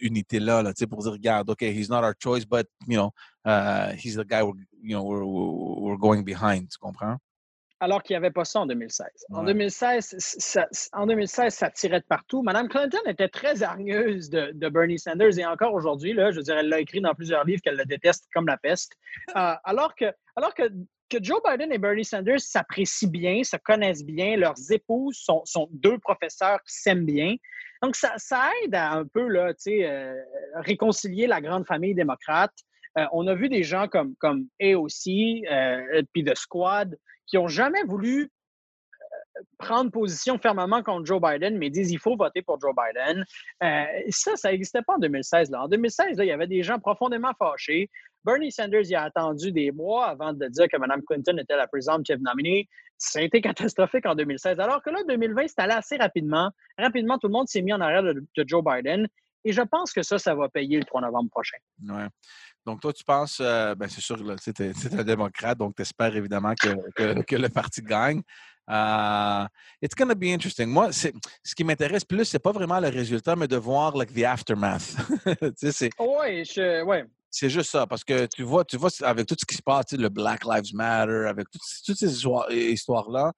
unité-là 0.01 0.63
là, 0.63 0.73
pour 0.89 1.03
dire, 1.03 1.13
regarde, 1.13 1.49
OK, 1.51 1.63
he's 1.63 1.89
not 1.89 2.03
our 2.03 2.15
choice, 2.19 2.45
but, 2.45 2.67
you 2.87 2.97
know, 2.97 3.11
uh, 3.47 3.93
he's 3.97 4.17
the 4.17 4.25
guy 4.25 4.43
you 4.83 4.97
know, 4.97 5.05
we're 5.05 5.99
going 5.99 6.23
behind. 6.23 6.69
Tu 6.71 6.79
comprends? 6.79 7.17
Alors 7.81 8.03
qu'il 8.03 8.15
n'y 8.15 8.19
avait 8.19 8.33
pas 8.33 8.45
ça 8.45 8.61
en 8.61 8.67
2016. 8.67 9.07
En, 9.31 9.45
2016, 9.45 10.17
ça, 10.19 10.69
en 10.93 11.07
2016, 11.07 11.55
ça 11.55 11.71
tirait 11.71 12.01
de 12.01 12.07
partout. 12.07 12.43
Madame 12.43 12.69
Clinton 12.69 12.99
était 13.07 13.29
très 13.29 13.63
hargneuse 13.63 14.31
de, 14.31 14.69
Bernie 14.69 14.99
Sanders 14.99 15.39
et 15.39 15.47
encore 15.47 15.75
aujourd'hui, 15.75 16.15
je 16.15 16.37
veux 16.37 16.43
dire, 16.43 16.59
elle 16.59 16.69
l'a 16.69 16.81
écrit 16.81 17.01
dans 17.01 17.15
plusieurs 17.15 17.45
livres 17.45 17.63
qu'elle 17.63 17.77
le 17.77 17.85
déteste 17.85 18.27
comme 18.35 18.47
la 18.47 18.57
peste. 18.57 18.93
Euh, 19.37 19.55
alors 19.65 19.95
que, 19.95 20.07
alors 20.37 20.55
que, 20.55 20.65
que, 21.09 21.23
Joe 21.23 21.41
Biden 21.45 21.73
et 21.73 21.79
Bernie 21.79 22.05
Sanders 22.05 22.41
s'apprécient 22.41 23.09
bien, 23.09 23.43
se 23.45 23.57
connaissent 23.57 24.05
bien, 24.05 24.37
leurs 24.37 24.57
épouses 24.71 25.17
sont, 25.17 25.43
sont 25.45 25.69
deux 25.73 25.99
professeurs 25.99 26.59
qui 26.65 26.75
s'aiment 26.75 27.07
bien. 27.07 27.37
Donc, 27.83 27.95
ça, 27.95 28.13
ça, 28.17 28.51
aide 28.65 28.75
à 28.75 28.91
un 28.93 29.07
peu 29.07 29.29
là, 29.29 29.53
euh, 29.69 30.15
réconcilier 30.57 31.29
la 31.29 31.41
grande 31.41 31.65
famille 31.65 31.95
démocrate. 31.95 32.53
Euh, 32.99 33.07
on 33.13 33.29
a 33.29 33.35
vu 33.35 33.49
des 33.49 33.63
gens 33.63 33.87
comme, 33.87 34.17
comme 34.17 34.49
AOC, 34.61 35.45
puis 36.13 36.25
The 36.25 36.37
Squad, 36.37 36.99
qui 37.29 37.37
n'ont 37.37 37.49
jamais 37.49 37.83
voulu 37.85 38.31
prendre 39.59 39.91
position 39.91 40.39
fermement 40.39 40.83
contre 40.83 41.07
Joe 41.07 41.21
Biden, 41.21 41.59
mais 41.59 41.71
disent 41.71 41.91
il 41.91 41.99
faut 41.99 42.17
voter 42.17 42.43
pour 42.43 42.61
Joe 42.61 42.75
Biden. 42.75 43.25
Euh, 43.63 43.85
ça, 44.11 44.37
ça 44.37 44.51
n'existait 44.51 44.83
pas 44.83 44.95
en 44.95 44.99
2016. 44.99 45.51
Là. 45.51 45.63
En 45.63 45.69
2016, 45.69 46.17
là, 46.17 46.25
il 46.25 46.29
y 46.29 46.33
avait 46.33 46.47
des 46.47 46.63
gens 46.63 46.79
profondément 46.79 47.33
fâchés. 47.39 47.91
Bernie 48.25 48.53
Sanders 48.53 48.83
il 48.85 48.95
a 48.95 49.05
attendu 49.05 49.53
des 49.53 49.71
mois 49.71 50.07
avant 50.07 50.33
de 50.33 50.47
dire 50.47 50.67
que 50.71 50.77
Mme 50.77 51.03
Clinton 51.03 51.37
était 51.39 51.57
la 51.57 51.67
présidente 51.67 52.07
chef 52.07 52.21
nominée. 52.21 52.69
Ça 52.97 53.21
a 53.21 53.23
été 53.23 53.41
catastrophique 53.41 54.07
en 54.07 54.15
2016. 54.15 54.59
Alors 54.61 54.83
que 54.83 54.91
là, 54.91 54.99
2020, 55.09 55.49
c'est 55.49 55.61
allé 55.61 55.73
assez 55.73 55.97
rapidement. 55.97 56.51
Rapidement, 56.77 57.19
tout 57.19 57.29
le 57.29 57.33
monde 57.33 57.49
s'est 57.49 57.63
mis 57.63 57.73
en 57.73 57.81
arrière 57.81 58.03
de, 58.03 58.25
Joe 58.47 58.63
Biden. 58.65 59.09
Et 59.45 59.53
je 59.53 59.63
pense 59.63 59.93
que 59.93 60.03
ça, 60.03 60.19
ça 60.19 60.35
va 60.35 60.49
payer 60.49 60.79
le 60.79 60.85
3 60.85 61.01
novembre 61.01 61.31
prochain. 61.31 61.59
Ouais. 61.89 62.09
Donc, 62.67 62.81
toi, 62.81 62.93
tu 62.93 63.05
penses, 63.05 63.39
euh, 63.41 63.75
ben, 63.75 63.89
c'est 63.89 64.01
sûr, 64.01 64.17
tu 64.17 64.51
es, 64.63 64.95
un 64.99 65.05
démocrate, 65.05 65.59
donc 65.59 65.75
tu 65.77 65.83
espères 65.83 66.15
évidemment 66.15 66.55
que, 66.55 67.23
que, 67.23 67.37
le 67.37 67.49
parti 67.49 67.81
gagne. 67.83 68.23
Uh, 68.69 69.47
it's 69.81 69.95
going 69.95 70.09
to 70.09 70.15
be 70.15 70.31
interesting. 70.31 70.69
Moi, 70.69 70.93
ce 70.93 71.55
qui 71.57 71.65
m'intéresse 71.65 72.05
plus, 72.05 72.27
c'est 72.27 72.39
pas 72.39 72.53
vraiment 72.53 72.79
le 72.79 72.89
résultat, 72.89 73.35
mais 73.35 73.49
de 73.49 73.57
voir 73.57 73.97
like, 73.97 74.13
the 74.13 74.25
aftermath. 74.25 74.97
c'est, 75.57 75.89
oui, 75.99 76.45
ouais. 76.85 77.07
C'est 77.31 77.49
juste 77.49 77.71
ça, 77.71 77.87
parce 77.87 78.05
que 78.05 78.27
tu 78.27 78.43
vois, 78.43 78.65
tu 78.65 78.77
vois 78.77 78.91
avec 79.03 79.27
tout 79.27 79.37
ce 79.39 79.47
qui 79.47 79.55
se 79.55 79.63
passe, 79.63 79.93
le 79.93 80.09
Black 80.09 80.45
Lives 80.45 80.75
Matter, 80.75 81.27
avec 81.29 81.47
toutes, 81.51 81.97
ces 81.97 82.27
histoires-là, 82.73 83.33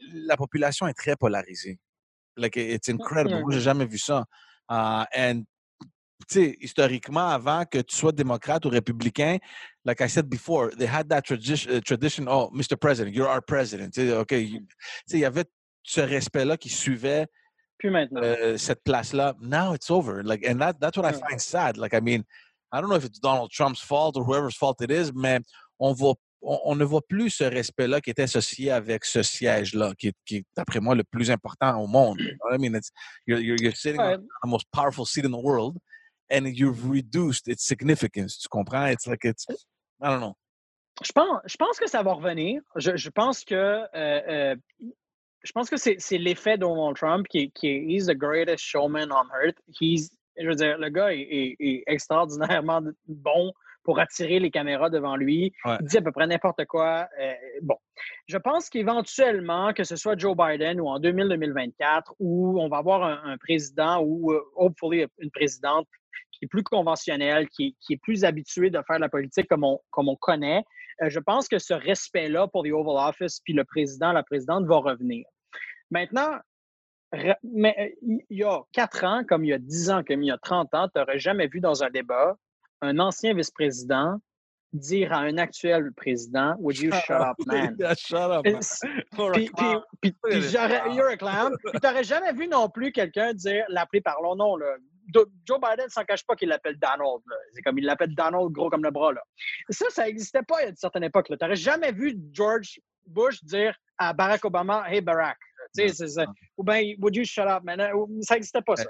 la 0.00 0.36
population 0.36 0.86
est 0.86 0.94
très 0.94 1.16
polarisée. 1.16 1.78
Like, 2.36 2.56
it's 2.56 2.88
incredible. 2.88 3.40
Moi, 3.40 3.52
j'ai 3.52 3.60
jamais 3.60 3.86
vu 3.86 3.98
ça. 3.98 4.24
Uh, 4.68 5.04
and 5.14 5.44
historiquement, 6.60 7.28
avant 7.28 7.64
que 7.64 7.78
tu 7.78 7.96
sois 7.96 8.12
démocrate 8.12 8.64
ou 8.66 8.70
républicain, 8.70 9.38
like 9.84 10.00
I 10.00 10.08
said 10.08 10.28
before, 10.28 10.70
they 10.70 10.86
had 10.86 11.08
that 11.08 11.22
tradition, 11.22 11.76
uh, 11.76 11.80
tradition 11.80 12.28
oh, 12.28 12.50
Mr. 12.54 12.78
President, 12.78 13.14
you're 13.14 13.28
our 13.28 13.40
president. 13.40 13.96
OK, 13.98 14.32
il 14.32 15.18
y 15.18 15.24
avait 15.24 15.46
ce 15.82 16.00
respect-là 16.00 16.56
qui 16.56 16.68
suivait 16.68 17.26
Plus 17.78 17.90
maintenant. 17.90 18.20
Euh, 18.22 18.58
cette 18.58 18.82
place-là. 18.82 19.34
Now 19.40 19.72
it's 19.72 19.90
over. 19.90 20.22
Like, 20.24 20.44
and 20.44 20.60
that, 20.60 20.80
that's 20.80 20.96
what 20.96 21.06
I 21.06 21.12
find 21.12 21.40
sad. 21.40 21.78
Like, 21.78 21.94
I 21.94 22.00
mean, 22.00 22.24
I 22.72 22.80
don't 22.80 22.90
know 22.90 22.96
if 22.96 23.04
it's 23.04 23.20
Donald 23.20 23.50
Trump's 23.50 23.80
fault 23.80 24.16
or 24.16 24.24
whoever's 24.24 24.56
fault 24.56 24.82
it 24.82 24.90
is, 24.90 25.12
mais 25.14 25.40
on 25.78 25.94
voit 25.94 26.16
on, 26.42 26.76
ne 26.76 26.84
voit 26.84 27.02
plus 27.02 27.30
ce 27.30 27.44
respect-là 27.44 28.00
qui 28.00 28.10
est 28.10 28.20
associé 28.20 28.70
avec 28.70 29.04
ce 29.04 29.22
siège-là, 29.22 29.92
qui, 29.98 30.12
qui, 30.24 30.36
est, 30.36 30.44
d'après 30.56 30.80
moi, 30.80 30.94
le 30.94 31.04
plus 31.04 31.30
important 31.30 31.76
au 31.80 31.86
monde. 31.86 32.18
I 32.50 32.58
mean, 32.58 32.74
it's, 32.74 32.90
you're, 33.26 33.40
you're, 33.40 33.76
sitting 33.76 34.00
on 34.00 34.18
the 34.18 34.46
most 34.46 34.66
powerful 34.72 35.04
seat 35.04 35.24
in 35.24 35.30
the 35.30 35.42
world, 35.42 35.76
and 36.30 36.46
you've 36.46 36.88
reduced 36.88 37.48
its 37.48 37.64
significance. 37.64 38.38
Tu 38.38 38.48
comprends? 38.48 38.90
It's 38.92 39.06
like 39.06 39.24
it's, 39.24 39.46
I 40.00 40.10
don't 40.10 40.20
know. 40.20 40.36
Je 41.02 41.12
pense, 41.12 41.40
je 41.46 41.56
pense 41.56 41.78
que 41.78 41.86
ça 41.86 42.02
va 42.02 42.12
revenir. 42.12 42.60
Je, 42.76 42.96
je 42.96 43.10
pense 43.10 43.44
que 43.44 43.54
euh, 43.54 43.86
euh, 43.94 44.56
je 45.44 45.52
pense 45.52 45.70
que 45.70 45.76
c'est 45.76 46.18
l'effet 46.18 46.58
Donald 46.58 46.96
Trump 46.96 47.26
qui, 47.28 47.50
qui 47.52 47.68
est 47.68 47.84
he's 47.86 48.06
the 48.06 48.16
greatest 48.16 48.64
showman 48.64 49.12
on 49.12 49.28
earth. 49.32 49.56
He's, 49.80 50.10
je 50.36 50.46
veux 50.46 50.56
dire, 50.56 50.76
le 50.78 50.88
gars 50.88 51.12
est, 51.12 51.56
est, 51.60 51.84
extraordinairement 51.86 52.82
bon 53.06 53.52
pour 53.88 54.00
attirer 54.00 54.38
les 54.38 54.50
caméras 54.50 54.90
devant 54.90 55.16
lui. 55.16 55.54
Il 55.64 55.86
dit 55.86 55.96
à 55.96 56.02
peu 56.02 56.12
près 56.12 56.26
n'importe 56.26 56.66
quoi. 56.66 57.08
Euh, 57.18 57.32
bon, 57.62 57.76
je 58.26 58.36
pense 58.36 58.68
qu'éventuellement, 58.68 59.72
que 59.72 59.82
ce 59.82 59.96
soit 59.96 60.14
Joe 60.14 60.36
Biden 60.36 60.78
ou 60.78 60.88
en 60.88 61.00
2000-2024, 61.00 62.12
où 62.18 62.60
on 62.60 62.68
va 62.68 62.76
avoir 62.76 63.02
un, 63.02 63.22
un 63.24 63.38
président 63.38 64.02
ou, 64.04 64.34
hopefully, 64.56 65.06
une 65.20 65.30
présidente 65.30 65.86
qui 66.32 66.44
est 66.44 66.48
plus 66.48 66.62
conventionnel, 66.62 67.48
qui 67.48 67.78
est, 67.88 67.96
plus 68.02 68.24
habitué 68.24 68.68
de 68.68 68.78
faire 68.86 68.98
la 68.98 69.08
politique 69.08 69.48
comme 69.48 69.64
on, 69.64 69.80
comme 69.88 70.10
on 70.10 70.16
connaît, 70.16 70.64
euh, 71.00 71.08
je 71.08 71.18
pense 71.18 71.48
que 71.48 71.58
ce 71.58 71.72
respect-là 71.72 72.46
pour 72.48 72.64
the 72.64 72.72
Oval 72.72 73.08
Office 73.08 73.40
puis 73.42 73.54
le 73.54 73.64
président, 73.64 74.12
la 74.12 74.22
présidente 74.22 74.66
va 74.66 74.76
revenir. 74.76 75.24
Maintenant, 75.90 76.36
mais 77.42 77.74
euh, 77.78 78.20
il 78.28 78.36
y 78.38 78.44
a 78.44 78.60
quatre 78.72 79.04
ans, 79.04 79.24
comme 79.26 79.46
il 79.46 79.48
y 79.48 79.54
a 79.54 79.58
dix 79.58 79.88
ans, 79.88 80.02
comme 80.06 80.22
il 80.22 80.26
y 80.26 80.30
a 80.30 80.36
30 80.36 80.74
ans, 80.74 80.88
tu 80.88 80.98
n'aurais 80.98 81.18
jamais 81.18 81.46
vu 81.46 81.60
dans 81.60 81.82
un 81.82 81.88
débat 81.88 82.36
un 82.82 82.98
ancien 82.98 83.34
vice-président 83.34 84.18
dire 84.72 85.12
à 85.12 85.20
un 85.20 85.38
actuel 85.38 85.92
président, 85.92 86.54
Would 86.58 86.78
you 86.78 86.92
shut 86.92 87.20
up, 87.20 87.36
man? 87.46 87.76
shut 87.98 88.30
up, 88.30 88.44
man. 88.44 88.60
Puis, 89.32 89.50
puis, 90.00 90.12
puis, 90.22 90.40
you're 90.94 91.08
a 91.08 91.16
clown. 91.16 91.56
Puis, 91.64 91.80
tu 91.80 91.86
n'aurais 91.86 92.04
jamais 92.04 92.32
vu 92.32 92.48
non 92.48 92.68
plus 92.68 92.92
quelqu'un 92.92 93.32
dire, 93.32 93.64
l'appeler 93.68 94.00
par 94.00 94.20
l'on 94.22 94.36
nom, 94.36 94.56
là. 94.56 94.76
Joe 95.14 95.58
Biden 95.58 95.88
s'en 95.88 96.04
cache 96.04 96.24
pas 96.26 96.36
qu'il 96.36 96.50
l'appelle 96.50 96.78
Donald. 96.78 97.22
C'est 97.54 97.62
comme 97.62 97.78
il 97.78 97.86
l'appelle 97.86 98.14
Donald 98.14 98.52
gros 98.52 98.68
comme 98.68 98.84
le 98.84 98.90
bras. 98.90 99.14
Là. 99.14 99.22
Ça, 99.70 99.86
ça 99.88 100.04
n'existait 100.04 100.42
pas 100.42 100.58
à 100.58 100.64
une 100.66 100.76
certaine 100.76 101.04
époque. 101.04 101.28
Tu 101.28 101.36
n'aurais 101.40 101.56
jamais 101.56 101.92
vu 101.92 102.14
George 102.30 102.78
Bush 103.06 103.42
dire 103.42 103.74
à 103.96 104.12
Barack 104.12 104.44
Obama 104.44 104.84
Hey 104.86 105.00
Barack. 105.00 105.38
Ça. 105.88 106.24
Ou 106.56 106.64
bien 106.64 106.94
Would 106.98 107.16
you 107.16 107.24
shut 107.24 107.46
up, 107.46 107.62
man? 107.64 107.78
Ça 108.22 108.34
n'existait 108.34 108.62
pas, 108.62 108.76
ça. 108.76 108.84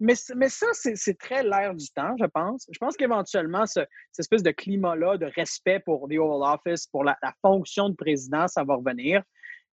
Mais, 0.00 0.14
mais 0.36 0.48
ça, 0.48 0.66
c'est 0.72 1.18
très 1.18 1.42
l'air 1.42 1.74
du 1.74 1.86
temps, 1.90 2.14
je 2.18 2.26
pense. 2.26 2.66
Je 2.70 2.78
pense 2.78 2.96
qu'éventuellement, 2.96 3.66
ce, 3.66 3.80
cette 4.12 4.20
espèce 4.20 4.42
de 4.42 4.50
climat-là, 4.50 5.18
de 5.18 5.26
respect 5.26 5.80
pour 5.80 6.08
the 6.08 6.18
Oval 6.18 6.54
Office, 6.54 6.86
pour 6.86 7.04
la, 7.04 7.16
fonction 7.42 7.88
de 7.88 7.94
président, 7.94 8.48
ça 8.48 8.64
va 8.64 8.74
revenir. 8.76 9.22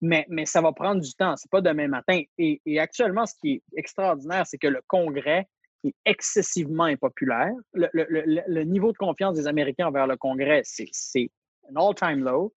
Mais, 0.01 0.25
mais, 0.29 0.47
ça 0.47 0.61
va 0.61 0.73
prendre 0.73 1.01
du 1.01 1.13
temps. 1.15 1.35
C'est 1.37 1.51
pas 1.51 1.61
demain 1.61 1.89
matin. 1.89 2.23
Et, 2.39 2.61
et, 2.65 2.79
actuellement, 2.79 3.27
ce 3.27 3.35
qui 3.41 3.55
est 3.55 3.63
extraordinaire, 3.77 4.47
c'est 4.47 4.59
que 4.59 4.69
le 4.69 4.81
Congrès 4.87 5.49
est 5.85 5.95
excessivement 6.05 6.85
impopulaire. 6.85 7.53
Le, 7.75 7.89
le, 7.93 8.07
le, 8.47 8.65
niveau 8.65 8.93
de 8.93 8.97
confiance 8.97 9.37
des 9.37 9.47
Américains 9.47 9.89
envers 9.89 10.07
le 10.07 10.17
Congrès, 10.17 10.63
c'est 10.65 11.31
un 11.69 11.81
all-time 11.81 12.25
low. 12.25 12.55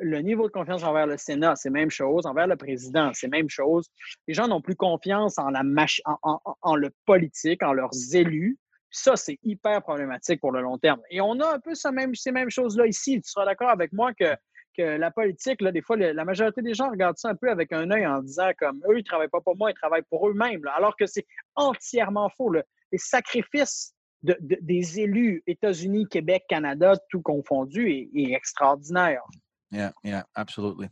Le, 0.00 0.18
niveau 0.20 0.46
de 0.46 0.52
confiance 0.52 0.82
envers 0.82 1.06
le 1.06 1.16
Sénat, 1.16 1.56
c'est 1.56 1.70
même 1.70 1.90
chose. 1.90 2.26
Envers 2.26 2.46
le 2.46 2.56
président, 2.56 3.10
c'est 3.14 3.28
même 3.28 3.48
chose. 3.48 3.88
Les 4.26 4.34
gens 4.34 4.48
n'ont 4.48 4.60
plus 4.60 4.76
confiance 4.76 5.38
en, 5.38 5.50
la 5.50 5.62
en, 6.04 6.40
en, 6.62 6.76
le 6.76 6.90
politique, 7.04 7.62
en 7.62 7.72
leurs 7.72 7.92
élus. 8.12 8.58
Ça, 8.90 9.16
c'est 9.16 9.38
hyper 9.42 9.82
problématique 9.82 10.40
pour 10.40 10.52
le 10.52 10.62
long 10.62 10.78
terme. 10.78 11.00
Et 11.10 11.20
on 11.20 11.38
a 11.40 11.54
un 11.54 11.58
peu 11.58 11.74
ces 11.74 11.90
mêmes 11.92 12.50
choses-là 12.50 12.86
ici. 12.86 13.20
Tu 13.20 13.30
seras 13.30 13.44
d'accord 13.44 13.70
avec 13.70 13.92
moi 13.92 14.12
que 14.14 14.36
la 14.78 15.10
politique, 15.10 15.60
là, 15.62 15.72
des 15.72 15.82
fois, 15.82 15.96
la 15.96 16.24
majorité 16.24 16.62
des 16.62 16.74
gens 16.74 16.90
regardent 16.90 17.18
ça 17.18 17.30
un 17.30 17.34
peu 17.34 17.50
avec 17.50 17.72
un 17.72 17.90
œil 17.90 18.06
en 18.06 18.20
disant 18.20 18.50
comme 18.58 18.78
eux, 18.88 18.94
ils 18.94 18.98
ne 18.98 19.04
travaillent 19.04 19.28
pas 19.28 19.40
pour 19.40 19.56
moi, 19.56 19.70
ils 19.70 19.74
travaillent 19.74 20.04
pour 20.10 20.28
eux-mêmes. 20.28 20.62
Alors 20.74 20.96
que 20.96 21.06
c'est 21.06 21.26
entièrement 21.54 22.28
faux. 22.36 22.52
Les 22.52 22.98
sacrifices 22.98 23.94
des 24.22 25.00
élus 25.00 25.42
États-Unis, 25.46 26.06
Québec, 26.08 26.44
Canada, 26.48 26.94
tout 27.10 27.22
confondu, 27.22 27.90
est, 27.90 28.32
extraordinaire. 28.32 29.22
Yeah, 29.70 29.92
yeah, 30.04 30.22
absolutely. 30.34 30.88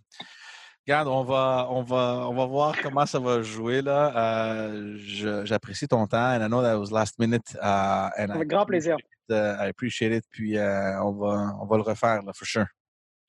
Regarde, 0.87 1.09
on 1.09 1.25
va, 1.25 1.66
on 1.70 1.83
va, 1.83 2.29
on 2.29 2.35
va 2.35 2.47
voir 2.47 2.77
comment 2.83 3.07
ça 3.07 3.18
va 3.18 3.41
jouer 3.41 3.81
là. 3.81 4.12
Euh, 4.16 4.97
j'apprécie 5.45 5.89
ton 5.89 6.07
temps, 6.07 6.37
and 6.37 6.45
I 6.45 6.49
know 6.49 6.62
that 6.62 6.79
was 6.79 6.91
last 6.91 7.18
minute. 7.18 7.57
Uh, 7.57 8.11
Avec 8.18 8.49
grand 8.49 8.66
plaisir. 8.66 8.97
Uh, 9.31 9.57
I 9.59 9.68
appreciate 9.68 10.12
it. 10.12 10.25
Puis 10.31 10.59
uh, 10.59 11.01
on 11.03 11.12
va, 11.12 11.57
on 11.59 11.66
va 11.66 11.77
le 11.77 11.83
refaire 11.83 12.22
là, 12.22 12.33
for 12.35 12.47
sure. 12.47 12.66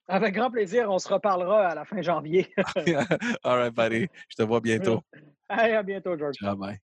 Avec 0.07 0.35
grand 0.35 0.51
plaisir, 0.51 0.91
on 0.91 0.99
se 0.99 1.07
reparlera 1.07 1.69
à 1.69 1.75
la 1.75 1.85
fin 1.85 2.01
janvier. 2.01 2.53
All 3.43 3.57
right, 3.57 3.73
buddy. 3.73 4.07
Je 4.27 4.35
te 4.35 4.43
vois 4.43 4.59
bientôt. 4.61 5.01
Allez, 5.47 5.73
à 5.73 5.83
bientôt, 5.83 6.17
George. 6.17 6.35
Ciao, 6.35 6.55
bye. 6.57 6.77